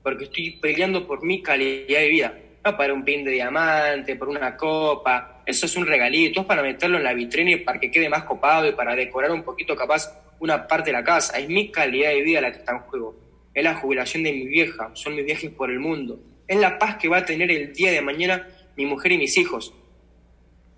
Porque 0.03 0.25
estoy 0.25 0.51
peleando 0.61 1.07
por 1.07 1.23
mi 1.23 1.41
calidad 1.41 1.99
de 1.99 2.07
vida, 2.09 2.39
no 2.63 2.77
para 2.77 2.93
un 2.93 3.03
pin 3.03 3.23
de 3.23 3.31
diamante, 3.31 4.15
por 4.15 4.29
una 4.29 4.55
copa, 4.55 5.41
eso 5.43 5.65
es 5.65 5.75
un 5.75 5.87
regalito, 5.87 6.41
es 6.41 6.45
para 6.45 6.61
meterlo 6.61 6.97
en 6.97 7.03
la 7.03 7.15
vitrina 7.15 7.49
y 7.49 7.55
para 7.55 7.79
que 7.79 7.89
quede 7.89 8.09
más 8.09 8.25
copado 8.25 8.69
y 8.69 8.73
para 8.73 8.95
decorar 8.95 9.31
un 9.31 9.41
poquito 9.41 9.75
capaz 9.75 10.21
una 10.39 10.67
parte 10.67 10.91
de 10.91 10.93
la 10.93 11.03
casa. 11.03 11.39
Es 11.39 11.49
mi 11.49 11.71
calidad 11.71 12.11
de 12.11 12.21
vida 12.21 12.41
la 12.41 12.51
que 12.51 12.59
está 12.59 12.73
en 12.73 12.79
juego. 12.81 13.22
Es 13.53 13.63
la 13.63 13.75
jubilación 13.75 14.23
de 14.23 14.33
mi 14.33 14.45
vieja, 14.45 14.91
son 14.93 15.15
mis 15.15 15.25
viajes 15.25 15.51
por 15.51 15.69
el 15.69 15.79
mundo. 15.79 16.19
Es 16.47 16.57
la 16.57 16.77
paz 16.77 16.97
que 16.97 17.07
va 17.07 17.17
a 17.17 17.25
tener 17.25 17.51
el 17.51 17.73
día 17.73 17.91
de 17.91 18.01
mañana 18.01 18.47
mi 18.75 18.85
mujer 18.85 19.11
y 19.11 19.17
mis 19.17 19.37
hijos. 19.37 19.73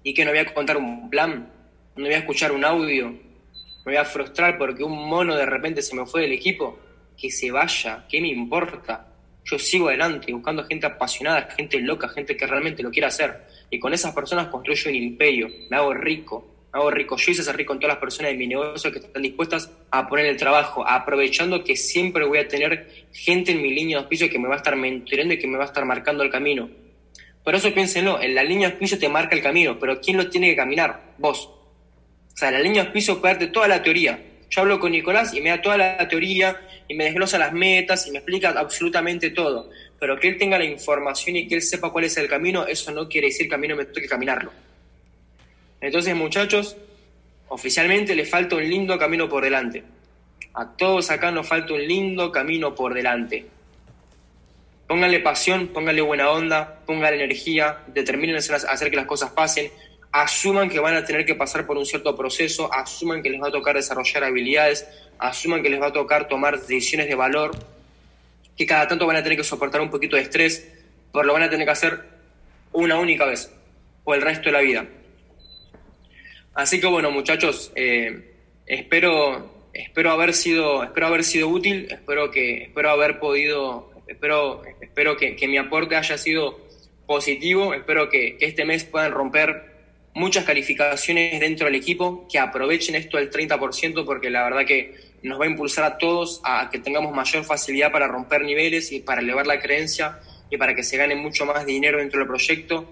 Y 0.04 0.14
que 0.14 0.26
no 0.26 0.32
voy 0.32 0.40
a 0.40 0.54
contar 0.54 0.78
un 0.78 1.10
plan, 1.10 1.52
no 1.96 2.06
voy 2.06 2.14
a 2.14 2.20
escuchar 2.20 2.52
un 2.52 2.64
audio, 2.64 3.10
me 3.10 3.92
voy 3.92 3.98
a 3.98 4.06
frustrar 4.06 4.58
porque 4.58 4.84
un 4.84 5.08
mono 5.08 5.36
de 5.36 5.46
repente 5.46 5.82
se 5.82 5.96
me 5.96 6.06
fue 6.06 6.22
del 6.22 6.34
equipo. 6.34 6.80
Que 7.18 7.32
se 7.32 7.50
vaya, 7.50 8.06
¿qué 8.10 8.20
me 8.20 8.28
importa? 8.28 9.08
Yo 9.46 9.58
sigo 9.58 9.88
adelante 9.88 10.34
buscando 10.34 10.66
gente 10.66 10.86
apasionada, 10.86 11.50
gente 11.56 11.80
loca, 11.80 12.10
gente 12.10 12.36
que 12.36 12.46
realmente 12.46 12.84
lo 12.84 12.92
quiera 12.92 13.08
hacer 13.08 13.46
y 13.70 13.80
con 13.80 13.94
esas 13.94 14.14
personas 14.14 14.48
construyo 14.48 14.90
un 14.90 14.96
imperio, 14.96 15.50
me 15.70 15.78
hago 15.78 15.94
rico, 15.94 16.55
hago 16.76 16.92
rico. 16.92 17.18
Yo 17.18 17.32
hice 17.32 17.44
ser 17.44 17.56
rico 17.56 17.74
con 17.74 17.80
todas 17.80 17.96
las 17.96 18.00
personas 18.00 18.32
de 18.32 18.38
mi 18.38 18.48
negocio 18.48 18.92
que 18.92 19.00
están 19.00 19.22
dispuestas 19.22 19.72
a 19.92 20.08
poner 20.08 20.26
el 20.26 20.38
trabajo, 20.38 20.88
aprovechando 20.88 21.64
que 21.64 21.76
siempre 21.76 22.26
voy 22.26 22.40
a 22.40 22.48
tener 22.48 23.08
gente 23.12 23.52
en 23.52 23.62
mi 23.62 23.74
línea 23.74 23.98
de 23.98 24.04
auspicio 24.04 24.30
que 24.30 24.40
me 24.40 24.48
va 24.48 24.56
a 24.56 24.58
estar 24.58 24.76
mentoreando 24.76 25.34
y 25.34 25.40
que 25.40 25.48
me 25.48 25.58
va 25.58 25.64
a 25.64 25.68
estar 25.68 25.86
marcando 25.86 26.24
el 26.24 26.30
camino. 26.30 26.70
Por 27.44 27.56
eso 27.56 27.74
piénsenlo, 27.74 28.22
en 28.22 28.36
la 28.36 28.44
línea 28.44 28.68
de 28.68 28.74
auspicio 28.74 29.00
te 29.00 29.10
marca 29.10 29.36
el 29.36 29.42
camino, 29.42 29.78
pero 29.80 30.00
¿quién 30.02 30.18
lo 30.18 30.30
tiene 30.30 30.50
que 30.50 30.56
caminar? 30.56 31.14
Vos. 31.18 31.50
O 32.34 32.38
sea, 32.38 32.52
la 32.52 32.60
línea 32.60 32.82
de 32.82 32.88
auspicio 32.88 33.22
puede 33.22 33.36
darte 33.36 33.48
toda 33.48 33.68
la 33.68 33.82
teoría. 33.82 34.20
Yo 34.50 34.62
hablo 34.62 34.80
con 34.80 34.92
Nicolás 34.92 35.34
y 35.34 35.42
me 35.42 35.50
da 35.50 35.62
toda 35.62 35.78
la 35.78 36.08
teoría 36.08 36.60
y 36.88 36.94
me 36.96 37.06
desglosa 37.06 37.38
las 37.38 37.54
metas 37.54 38.08
y 38.08 38.12
me 38.12 38.20
explica 38.20 38.50
absolutamente 38.50 39.32
todo 39.32 39.70
pero 40.00 40.20
que 40.20 40.28
él 40.28 40.38
tenga 40.38 40.58
la 40.58 40.66
información 40.66 41.36
y 41.36 41.48
que 41.48 41.56
él 41.56 41.62
sepa 41.62 41.90
cuál 41.90 42.06
es 42.06 42.18
el 42.18 42.28
camino, 42.28 42.66
eso 42.68 42.92
no 42.92 43.08
quiere 43.08 43.28
decir 43.28 43.48
que 43.48 43.56
a 43.56 43.58
mí 43.58 43.68
no 43.68 43.76
me 43.76 43.86
toque 43.86 44.08
caminarlo. 44.08 44.52
Entonces, 45.82 46.16
muchachos, 46.16 46.78
oficialmente 47.48 48.16
le 48.16 48.26
falta 48.26 48.56
un 48.56 48.68
lindo 48.68 48.98
camino 48.98 49.30
por 49.30 49.44
delante. 49.44 49.84
A 50.54 50.66
todos 50.76 51.12
acá 51.12 51.32
nos 51.32 51.48
falta 51.48 51.74
un 51.74 51.86
lindo 51.86 52.32
camino 52.32 52.74
por 52.74 52.94
delante. 52.94 53.46
Pónganle 54.88 55.20
pasión, 55.20 55.68
pónganle 55.68 56.02
buena 56.02 56.30
onda, 56.30 56.80
pónganle 56.86 57.24
energía, 57.24 57.80
determinen 57.88 58.36
hacer 58.36 58.90
que 58.90 58.96
las 58.96 59.06
cosas 59.06 59.32
pasen, 59.32 59.72
asuman 60.12 60.70
que 60.70 60.80
van 60.80 60.96
a 60.96 61.04
tener 61.04 61.26
que 61.26 61.36
pasar 61.36 61.66
por 61.66 61.78
un 61.78 61.86
cierto 61.86 62.16
proceso, 62.16 62.72
asuman 62.72 63.22
que 63.22 63.30
les 63.30 63.42
va 63.42 63.50
a 63.50 63.52
tocar 63.52 63.76
desarrollar 63.76 64.24
habilidades, 64.24 64.88
asuman 65.20 65.62
que 65.62 65.70
les 65.70 65.82
va 65.82 65.88
a 65.88 65.94
tocar 65.94 66.28
tomar 66.28 66.58
decisiones 66.60 67.08
de 67.08 67.16
valor, 67.16 67.52
que 68.56 68.66
cada 68.66 68.88
tanto 68.88 69.06
van 69.06 69.18
a 69.18 69.24
tener 69.24 69.38
que 69.38 69.44
soportar 69.44 69.82
un 69.82 69.90
poquito 69.90 70.16
de 70.16 70.22
estrés, 70.22 70.72
pero 71.12 71.26
lo 71.26 71.34
van 71.34 71.44
a 71.44 71.50
tener 71.50 71.66
que 71.66 71.72
hacer 71.72 72.00
una 72.72 72.98
única 72.98 73.26
vez, 73.26 73.52
o 74.06 74.14
el 74.14 74.22
resto 74.22 74.46
de 74.46 74.52
la 74.52 74.62
vida. 74.62 74.86
Así 76.56 76.80
que 76.80 76.88
bueno, 76.88 77.12
muchachos, 77.12 77.74
eh, 77.76 78.34
espero, 78.66 79.68
espero 79.74 80.12
haber 80.12 80.34
sido, 80.34 80.84
espero 80.86 81.08
haber 81.08 81.26
sido 81.26 81.50
útil, 81.50 81.88
espero 81.92 82.32
que, 82.32 82.64
espero 82.64 82.92
haber 82.92 83.20
podido, 83.20 83.92
espero, 84.08 84.64
espero 84.80 85.18
que, 85.18 85.36
mi 85.50 85.58
aporte 85.58 85.98
haya 85.98 86.18
sido 86.18 86.66
positivo, 87.06 87.74
espero 87.74 88.10
que, 88.10 88.38
que 88.38 88.46
este 88.46 88.64
mes 88.64 88.86
puedan 88.86 89.12
romper 89.12 89.76
muchas 90.14 90.46
calificaciones 90.46 91.42
dentro 91.42 91.66
del 91.66 91.76
equipo, 91.76 92.26
que 92.32 92.40
aprovechen 92.40 92.96
esto 92.96 93.18
del 93.18 93.30
30%, 93.30 94.06
porque 94.06 94.30
la 94.30 94.46
verdad 94.46 94.66
que 94.66 94.96
nos 95.24 95.38
va 95.38 95.44
a 95.44 95.50
impulsar 95.50 95.84
a 95.84 95.98
todos 95.98 96.40
a 96.46 96.70
que 96.72 96.80
tengamos 96.80 97.14
mayor 97.14 97.44
facilidad 97.44 97.92
para 97.92 98.08
romper 98.08 98.44
niveles 98.44 98.94
y 98.94 99.02
para 99.02 99.20
elevar 99.20 99.46
la 99.46 99.60
creencia 99.60 100.20
y 100.50 100.56
para 100.56 100.74
que 100.74 100.84
se 100.84 100.96
gane 100.96 101.16
mucho 101.16 101.46
más 101.46 101.66
dinero 101.66 101.98
dentro 101.98 102.20
del 102.20 102.28
proyecto. 102.30 102.90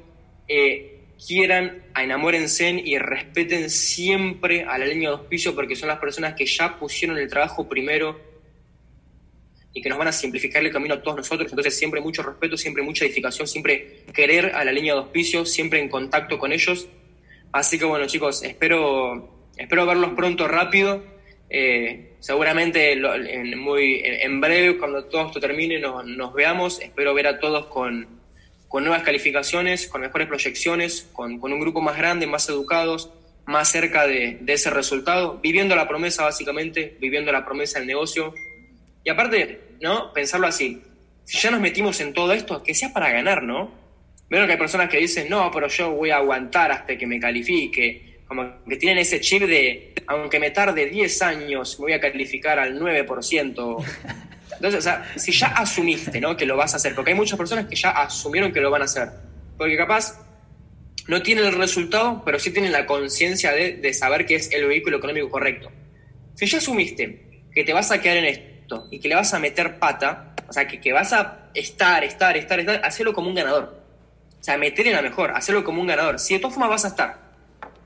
Eh, 0.50 0.93
quieran, 1.26 1.84
enamórense 1.96 2.70
y 2.84 2.98
respeten 2.98 3.70
siempre 3.70 4.64
a 4.64 4.78
la 4.78 4.86
línea 4.86 5.10
de 5.10 5.16
auspicio 5.16 5.56
porque 5.56 5.76
son 5.76 5.90
las 5.90 6.00
personas 6.00 6.34
que 6.36 6.46
ya 6.46 6.78
pusieron 6.80 7.18
el 7.18 7.30
trabajo 7.30 7.68
primero 7.68 8.20
y 9.74 9.82
que 9.82 9.90
nos 9.90 9.98
van 9.98 10.08
a 10.08 10.12
simplificar 10.12 10.64
el 10.64 10.72
camino 10.72 10.96
a 10.96 11.02
todos 11.02 11.18
nosotros. 11.18 11.50
Entonces 11.50 11.78
siempre 11.78 12.02
mucho 12.02 12.22
respeto, 12.24 12.58
siempre 12.58 12.84
mucha 12.84 13.06
edificación, 13.06 13.48
siempre 13.48 14.04
querer 14.14 14.52
a 14.56 14.64
la 14.64 14.72
línea 14.72 14.94
de 14.94 15.00
auspicio, 15.00 15.46
siempre 15.46 15.80
en 15.80 15.90
contacto 15.90 16.38
con 16.38 16.52
ellos. 16.52 16.88
Así 17.52 17.80
que 17.80 17.86
bueno 17.86 18.06
chicos, 18.08 18.44
espero, 18.44 19.50
espero 19.58 19.86
verlos 19.86 20.12
pronto 20.16 20.48
rápido 20.48 21.14
eh, 21.56 22.16
seguramente 22.20 22.94
en, 22.94 23.60
muy, 23.60 24.02
en, 24.04 24.42
breve, 24.42 24.78
cuando 24.80 25.06
todo 25.06 25.28
esto 25.28 25.40
termine, 25.40 25.80
nos, 25.80 26.34
veamos. 26.34 26.82
Espero 26.82 27.14
ver 27.14 27.28
a 27.28 27.40
todos 27.40 27.68
con, 27.68 28.08
nuevas 28.82 29.04
calificaciones, 29.04 29.88
con 29.88 30.02
mejores 30.02 30.28
proyecciones, 30.28 31.08
con, 31.14 31.40
un 31.44 31.60
grupo 31.60 31.80
más 31.80 31.96
grande, 31.96 32.26
más 32.26 32.50
educados, 32.50 33.12
más 33.46 33.70
cerca 33.70 34.08
de, 34.08 34.40
ese 34.48 34.72
resultado, 34.72 35.40
viviendo 35.44 35.76
la 35.76 35.88
promesa 35.88 36.24
básicamente, 36.24 36.98
viviendo 37.00 37.32
la 37.32 37.46
promesa 37.46 37.78
del 37.78 37.88
negocio. 37.88 38.34
Y 39.04 39.10
aparte, 39.12 39.60
¿no? 39.80 40.12
Pensarlo 40.14 40.48
así, 40.48 40.82
si 41.26 41.38
ya 41.38 41.52
nos 41.52 41.62
metimos 41.62 42.00
en 42.00 42.14
todo 42.14 42.34
esto, 42.34 42.64
que 42.64 42.74
sea 42.74 42.92
para 42.92 43.12
ganar, 43.12 43.44
¿no? 43.44 43.72
Veo 44.28 44.46
que 44.48 44.54
hay 44.54 44.58
personas 44.58 44.90
que 44.90 44.98
dicen, 44.98 45.30
no, 45.30 45.52
pero 45.52 45.68
yo 45.68 45.92
voy 45.92 46.10
a 46.10 46.18
aguantar 46.18 46.72
hasta 46.72 46.98
que 46.98 47.06
me 47.06 47.20
califique, 47.20 48.22
como 48.28 48.64
que 48.68 48.78
tienen 48.78 48.98
ese 48.98 49.22
chip 49.22 49.44
de, 49.44 49.94
aunque 50.08 50.40
me 50.40 50.50
tarde 50.50 50.88
10 50.88 51.22
años, 51.22 51.78
voy 51.78 51.94
a 51.94 52.00
calificar 52.00 52.58
al 52.58 52.80
9%. 52.80 53.86
Entonces, 54.64 54.80
o 54.80 54.82
sea, 54.82 55.12
si 55.18 55.34
ya 55.34 55.48
asumiste, 55.48 56.22
¿no? 56.22 56.38
Que 56.38 56.46
lo 56.46 56.56
vas 56.56 56.74
a 56.74 56.78
hacer, 56.78 56.96
porque 56.96 57.12
hay 57.12 57.18
muchas 57.18 57.38
personas 57.38 57.66
que 57.66 57.76
ya 57.76 57.90
asumieron 57.90 58.54
que 58.54 58.62
lo 58.62 58.72
van 58.72 58.82
a 58.82 58.86
hacer, 58.86 59.10
porque 59.58 59.76
capaz 59.76 60.18
no 61.10 61.22
tienen 61.22 61.44
el 61.44 61.56
resultado, 61.56 62.22
pero 62.24 62.40
sí 62.40 62.50
tienen 62.52 62.72
la 62.72 62.86
conciencia 62.86 63.52
de, 63.52 63.74
de 63.74 63.94
saber 63.94 64.26
que 64.26 64.36
es 64.36 64.50
el 64.54 64.66
vehículo 64.66 65.00
económico 65.00 65.30
correcto. 65.30 65.70
Si 66.36 66.46
ya 66.46 66.60
asumiste 66.60 67.44
que 67.54 67.66
te 67.66 67.74
vas 67.74 67.92
a 67.92 68.00
quedar 68.00 68.16
en 68.16 68.24
esto 68.24 68.88
y 68.90 69.02
que 69.02 69.10
le 69.10 69.16
vas 69.16 69.34
a 69.34 69.40
meter 69.40 69.80
pata, 69.80 70.34
o 70.48 70.54
sea, 70.54 70.66
que, 70.66 70.80
que 70.80 70.94
vas 70.94 71.12
a 71.12 71.50
estar, 71.54 72.02
estar, 72.06 72.38
estar, 72.38 72.58
estar, 72.62 72.86
hacerlo 72.86 73.12
como 73.12 73.28
un 73.28 73.36
ganador. 73.36 73.84
O 74.40 74.44
sea, 74.46 74.58
meter 74.58 74.88
en 74.88 74.94
la 74.94 75.02
mejor, 75.02 75.32
hacerlo 75.36 75.66
como 75.66 75.82
un 75.82 75.88
ganador. 75.88 76.20
Si 76.20 76.36
de 76.36 76.40
todas 76.40 76.54
formas 76.54 76.70
vas 76.70 76.86
a 76.86 76.88
estar, 76.88 77.20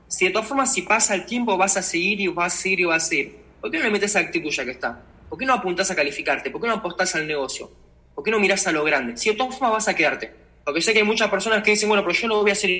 si 0.06 0.26
de 0.26 0.30
todas 0.30 0.46
formas, 0.46 0.72
si 0.72 0.82
pasa 0.82 1.16
el 1.16 1.26
tiempo, 1.26 1.56
vas 1.56 1.76
a 1.76 1.82
seguir 1.82 2.20
y 2.20 2.28
vas 2.28 2.54
a 2.54 2.56
seguir 2.56 2.80
y 2.80 2.84
vas 2.84 3.02
a 3.02 3.06
seguir. 3.08 3.36
¿Por 3.60 3.68
qué 3.68 3.78
no 3.78 3.82
le 3.82 3.90
metes 3.90 4.10
esa 4.12 4.20
actitud 4.20 4.50
ya 4.52 4.64
que 4.64 4.70
está? 4.70 5.02
¿Por 5.28 5.38
qué 5.38 5.46
no 5.46 5.54
apuntas 5.54 5.90
a 5.90 5.94
calificarte? 5.94 6.50
¿Por 6.50 6.60
qué 6.60 6.68
no 6.68 6.74
apostás 6.74 7.14
al 7.14 7.26
negocio? 7.26 7.70
¿Por 8.14 8.24
qué 8.24 8.30
no 8.30 8.40
mirás 8.40 8.66
a 8.66 8.72
lo 8.72 8.84
grande? 8.84 9.16
Si 9.16 9.30
de 9.30 9.36
todas 9.36 9.54
formas 9.54 9.72
vas 9.72 9.88
a 9.88 9.94
quedarte. 9.94 10.32
Porque 10.64 10.80
sé 10.80 10.92
que 10.92 11.00
hay 11.00 11.04
muchas 11.04 11.28
personas 11.28 11.62
que 11.62 11.72
dicen, 11.72 11.88
bueno, 11.88 12.02
pero 12.04 12.14
yo 12.14 12.28
lo 12.28 12.42
voy 12.42 12.50
a 12.50 12.52
hacer 12.52 12.70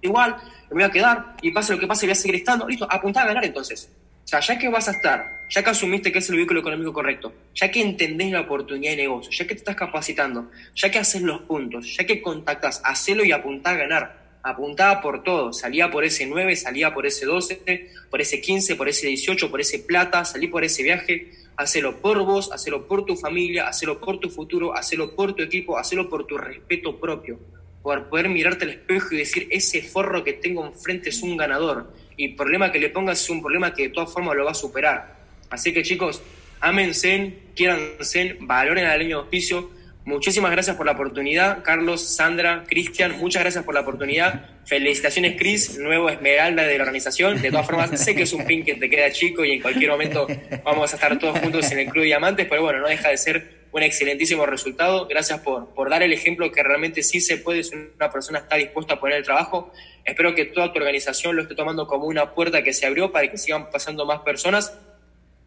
igual, 0.00 0.36
me 0.70 0.74
voy 0.74 0.82
a 0.82 0.90
quedar 0.90 1.36
y 1.42 1.50
pase 1.50 1.72
lo 1.72 1.78
que 1.78 1.86
pase, 1.86 2.06
voy 2.06 2.12
a 2.12 2.14
seguir 2.14 2.36
estando. 2.36 2.66
Listo, 2.68 2.86
apuntá 2.90 3.22
a 3.22 3.26
ganar 3.26 3.44
entonces. 3.44 3.90
O 4.24 4.28
sea, 4.28 4.40
ya 4.40 4.58
que 4.58 4.68
vas 4.68 4.88
a 4.88 4.90
estar, 4.90 5.46
ya 5.48 5.62
que 5.62 5.70
asumiste 5.70 6.12
que 6.12 6.18
es 6.18 6.28
el 6.28 6.36
vehículo 6.36 6.60
económico 6.60 6.92
correcto, 6.92 7.32
ya 7.54 7.70
que 7.70 7.80
entendés 7.80 8.30
la 8.30 8.42
oportunidad 8.42 8.90
de 8.90 8.98
negocio, 8.98 9.30
ya 9.30 9.46
que 9.46 9.54
te 9.54 9.60
estás 9.60 9.76
capacitando, 9.76 10.50
ya 10.74 10.90
que 10.90 10.98
haces 10.98 11.22
los 11.22 11.40
puntos, 11.42 11.96
ya 11.96 12.04
que 12.04 12.20
contactas, 12.20 12.82
hacelo 12.84 13.24
y 13.24 13.32
apuntá 13.32 13.70
a 13.70 13.76
ganar 13.76 14.28
apuntaba 14.42 15.00
por 15.00 15.22
todo, 15.22 15.52
salía 15.52 15.90
por 15.90 16.04
ese 16.04 16.26
9, 16.26 16.56
salía 16.56 16.94
por 16.94 17.06
ese 17.06 17.26
12, 17.26 17.90
por 18.10 18.20
ese 18.20 18.40
15, 18.40 18.76
por 18.76 18.88
ese 18.88 19.06
18, 19.08 19.50
por 19.50 19.60
ese 19.60 19.80
plata, 19.80 20.24
salí 20.24 20.46
por 20.46 20.64
ese 20.64 20.82
viaje, 20.82 21.32
hacelo 21.58 21.96
por 22.00 22.24
vos, 22.24 22.50
hacelo 22.52 22.86
por 22.86 23.04
tu 23.04 23.16
familia, 23.16 23.66
hacelo 23.66 24.00
por 24.00 24.18
tu 24.20 24.30
futuro, 24.30 24.76
hacelo 24.76 25.14
por 25.14 25.34
tu 25.34 25.42
equipo, 25.42 25.76
hacelo 25.76 26.08
por 26.08 26.24
tu 26.24 26.38
respeto 26.38 26.98
propio, 26.98 27.38
por 27.82 28.08
poder 28.08 28.28
mirarte 28.28 28.64
al 28.64 28.70
espejo 28.70 29.14
y 29.14 29.18
decir, 29.18 29.48
ese 29.50 29.82
forro 29.82 30.22
que 30.22 30.34
tengo 30.34 30.64
enfrente 30.64 31.10
es 31.10 31.20
un 31.20 31.36
ganador, 31.36 31.92
y 32.16 32.26
el 32.26 32.36
problema 32.36 32.70
que 32.70 32.78
le 32.78 32.90
pongas 32.90 33.20
es 33.20 33.28
un 33.28 33.42
problema 33.42 33.74
que 33.74 33.82
de 33.82 33.88
todas 33.88 34.12
formas 34.12 34.36
lo 34.36 34.44
va 34.44 34.52
a 34.52 34.54
superar. 34.54 35.18
Así 35.50 35.72
que 35.72 35.82
chicos, 35.82 36.22
ámense, 36.60 37.38
quiéranse, 37.56 38.36
valoren 38.40 38.86
al 38.86 39.00
año 39.00 39.08
de 39.08 39.22
auspicio. 39.22 39.70
Muchísimas 40.08 40.50
gracias 40.50 40.74
por 40.74 40.86
la 40.86 40.92
oportunidad, 40.92 41.62
Carlos, 41.62 42.00
Sandra, 42.00 42.64
Cristian, 42.66 43.18
muchas 43.18 43.42
gracias 43.42 43.62
por 43.62 43.74
la 43.74 43.82
oportunidad. 43.82 44.40
Felicitaciones, 44.64 45.36
Cris, 45.36 45.78
nuevo 45.78 46.08
esmeralda 46.08 46.62
de 46.62 46.78
la 46.78 46.84
organización. 46.84 47.42
De 47.42 47.50
todas 47.50 47.66
formas, 47.66 47.90
sé 48.02 48.16
que 48.16 48.22
es 48.22 48.32
un 48.32 48.46
pin 48.46 48.64
que 48.64 48.76
te 48.76 48.88
queda 48.88 49.12
chico 49.12 49.44
y 49.44 49.52
en 49.52 49.60
cualquier 49.60 49.90
momento 49.90 50.26
vamos 50.64 50.90
a 50.90 50.96
estar 50.96 51.18
todos 51.18 51.38
juntos 51.38 51.70
en 51.72 51.80
el 51.80 51.88
Club 51.90 52.04
Diamantes, 52.04 52.46
pero 52.48 52.62
bueno, 52.62 52.78
no 52.78 52.88
deja 52.88 53.10
de 53.10 53.18
ser 53.18 53.66
un 53.70 53.82
excelentísimo 53.82 54.46
resultado. 54.46 55.06
Gracias 55.06 55.40
por, 55.40 55.74
por 55.74 55.90
dar 55.90 56.02
el 56.02 56.14
ejemplo 56.14 56.50
que 56.50 56.62
realmente 56.62 57.02
sí 57.02 57.20
se 57.20 57.36
puede 57.36 57.62
si 57.62 57.76
una 57.76 58.10
persona 58.10 58.38
está 58.38 58.56
dispuesta 58.56 58.94
a 58.94 59.00
poner 59.00 59.18
el 59.18 59.24
trabajo. 59.24 59.74
Espero 60.06 60.34
que 60.34 60.46
toda 60.46 60.72
tu 60.72 60.78
organización 60.78 61.36
lo 61.36 61.42
esté 61.42 61.54
tomando 61.54 61.86
como 61.86 62.06
una 62.06 62.32
puerta 62.34 62.62
que 62.62 62.72
se 62.72 62.86
abrió 62.86 63.12
para 63.12 63.30
que 63.30 63.36
sigan 63.36 63.68
pasando 63.70 64.06
más 64.06 64.20
personas 64.20 64.72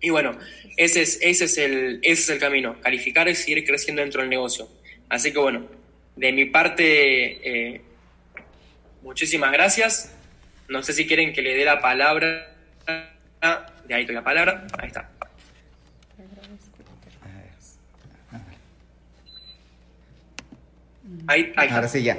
y 0.02 0.10
bueno, 0.10 0.38
ese 0.78 1.02
es, 1.02 1.20
ese 1.22 1.46
es, 1.46 1.58
el, 1.58 2.00
ese 2.02 2.22
es 2.22 2.30
el 2.30 2.40
camino, 2.40 2.80
calificar 2.82 3.28
y 3.30 3.36
seguir 3.36 3.64
creciendo 3.64 4.02
dentro 4.02 4.22
del 4.22 4.30
negocio. 4.30 4.68
Así 5.10 5.32
que 5.32 5.40
bueno, 5.40 5.68
de 6.16 6.32
mi 6.32 6.46
parte, 6.46 7.74
eh, 7.74 7.82
muchísimas 9.04 9.52
gracias. 9.52 10.14
No 10.68 10.82
sé 10.82 10.94
si 10.94 11.06
quieren 11.06 11.34
que 11.34 11.42
le 11.42 11.56
dé 11.56 11.66
la 11.66 11.82
palabra. 11.82 12.56
De 13.88 13.94
ahí 13.94 14.06
la 14.08 14.24
palabra. 14.24 14.68
Ahí 14.80 14.88
está. 14.88 15.10
Ahí, 21.28 21.54
ahí 21.56 21.70
Ahora 21.70 21.88
sí 21.88 22.04
ya. 22.04 22.18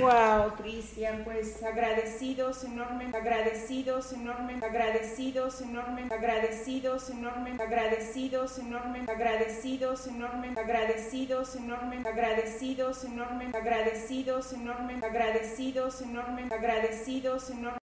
wow, 0.00 0.54
Cristian, 0.56 1.22
pues 1.24 1.62
agradecidos 1.62 2.64
enormemente, 2.64 3.16
agradecidos 3.16 4.12
enormemente, 4.12 4.66
agradecidos 4.66 5.60
enormemente, 5.60 6.14
agradecidos 6.14 7.10
enormemente, 7.10 7.62
agradecidos 7.64 8.58
enormemente, 8.58 9.12
agradecidos 9.12 10.06
enormemente, 10.08 10.60
agradecidos 10.60 11.56
enormemente, 11.56 12.08
agradecidos 12.08 13.04
enormemente, 13.04 13.58
agradecidos 13.58 14.52
enormemente, 14.52 15.06
agradecidos 15.06 16.02
enormemente, 16.02 16.54
agradecidos 16.54 17.50
enormemente. 17.50 17.78